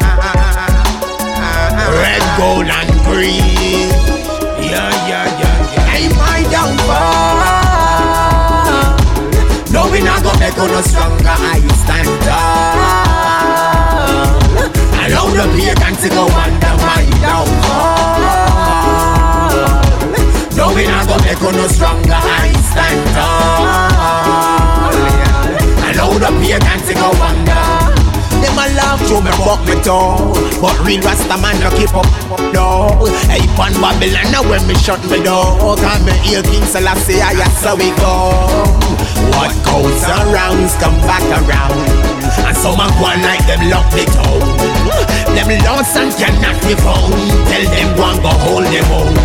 Red, 1.90 2.22
gold, 2.38 2.66
and 2.66 2.90
green. 3.06 3.86
Yeah, 4.58 4.90
yeah, 5.06 5.26
yeah, 5.26 5.38
yeah. 5.38 5.39
My 6.50 6.56
downfall. 6.56 7.38
No, 9.70 9.80
we 9.92 10.00
not 10.02 10.22
gonna 10.22 10.40
make 10.40 10.58
us 10.58 10.90
stronger. 10.90 11.28
I 11.28 11.60
stand 11.78 12.08
tall. 12.26 12.74
Allow 14.98 15.30
the 15.30 15.46
pagan 15.54 15.94
to 15.94 16.08
go 16.08 16.26
under 16.26 16.74
my 16.82 17.04
downfall. 17.22 18.10
No, 20.56 20.74
we 20.74 20.86
not 20.86 21.06
gonna 21.06 21.22
make 21.22 21.40
us 21.40 21.74
stronger. 21.76 22.18
I 22.18 22.52
stand 22.70 23.06
tall. 23.14 23.64
Allow 25.86 26.18
the 26.18 26.30
pagan 26.40 26.80
to 26.88 26.94
go 26.94 27.10
under. 27.22 27.79
Them 28.60 28.76
love, 28.76 29.00
through 29.08 29.24
me 29.24 29.32
fuck 29.40 29.64
me 29.64 29.72
toe 29.80 30.20
But 30.60 30.76
real 30.84 31.00
Rasta 31.00 31.32
man 31.40 31.56
no 31.64 31.72
keep 31.80 31.96
up 31.96 32.04
no. 32.52 32.92
Hey 33.32 33.48
pan 33.56 33.72
Babylon 33.80 34.28
now 34.28 34.44
when 34.44 34.60
me 34.68 34.76
shut 34.76 35.00
me 35.08 35.24
door. 35.24 35.56
Cause 35.80 36.04
me 36.04 36.12
hear 36.20 36.42
King 36.44 36.64
Selassie 36.68 37.24
I 37.24 37.40
so 37.56 37.72
we 37.72 37.88
go 37.96 38.36
What 39.32 39.48
goes 39.64 40.04
around 40.04 40.68
come 40.76 40.92
back 41.08 41.24
around. 41.40 41.72
And 42.44 42.56
some 42.56 42.76
a 42.76 42.84
go 43.00 43.08
like 43.24 43.40
them 43.48 43.64
lock 43.72 43.88
the 43.96 44.04
town 44.12 44.44
Them 45.32 45.48
lost 45.64 45.96
and 45.96 46.12
cannot 46.20 46.60
be 46.60 46.76
found. 46.76 47.16
Tell 47.48 47.64
them 47.64 47.96
and 47.96 48.20
go 48.20 48.32
hold 48.44 48.68
them 48.68 48.92
own 48.92 49.16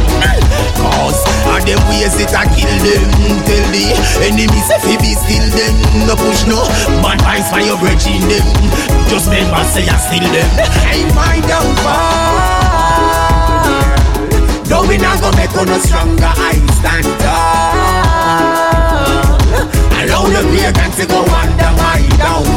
Cause 0.79 1.19
are 1.51 1.59
them 1.59 1.81
ways 1.91 2.15
it 2.23 2.31
a 2.31 2.47
kill 2.55 2.71
them? 2.87 3.03
Tell 3.43 3.65
the 3.67 3.83
enemies 4.31 4.69
if 4.71 4.83
he 4.87 4.95
be 4.95 5.11
still 5.11 5.43
them. 5.51 6.07
No 6.07 6.15
push 6.15 6.47
no 6.47 6.63
bad 7.03 7.19
vibes 7.19 7.51
for 7.51 7.59
your 7.59 7.75
virgin 7.83 8.23
them 8.31 8.94
just 9.09 9.27
remember, 9.29 9.63
say 9.71 9.85
I 9.87 9.97
still 9.97 10.27
them. 10.33 10.49
Ain't 10.91 11.13
my 11.15 11.39
downfall. 11.47 12.85
No, 14.69 14.81
we 14.87 14.97
not 14.97 15.21
gonna 15.21 15.37
make 15.37 15.53
us 15.53 15.83
stronger. 15.83 16.25
I 16.25 16.53
stand 16.79 17.05
tall. 17.21 18.55
Allow 19.99 20.25
the 20.33 20.41
pagan 20.53 20.91
to 20.97 21.05
go 21.05 21.19
under 21.21 21.71
my 21.81 22.01
downfall. 22.17 22.54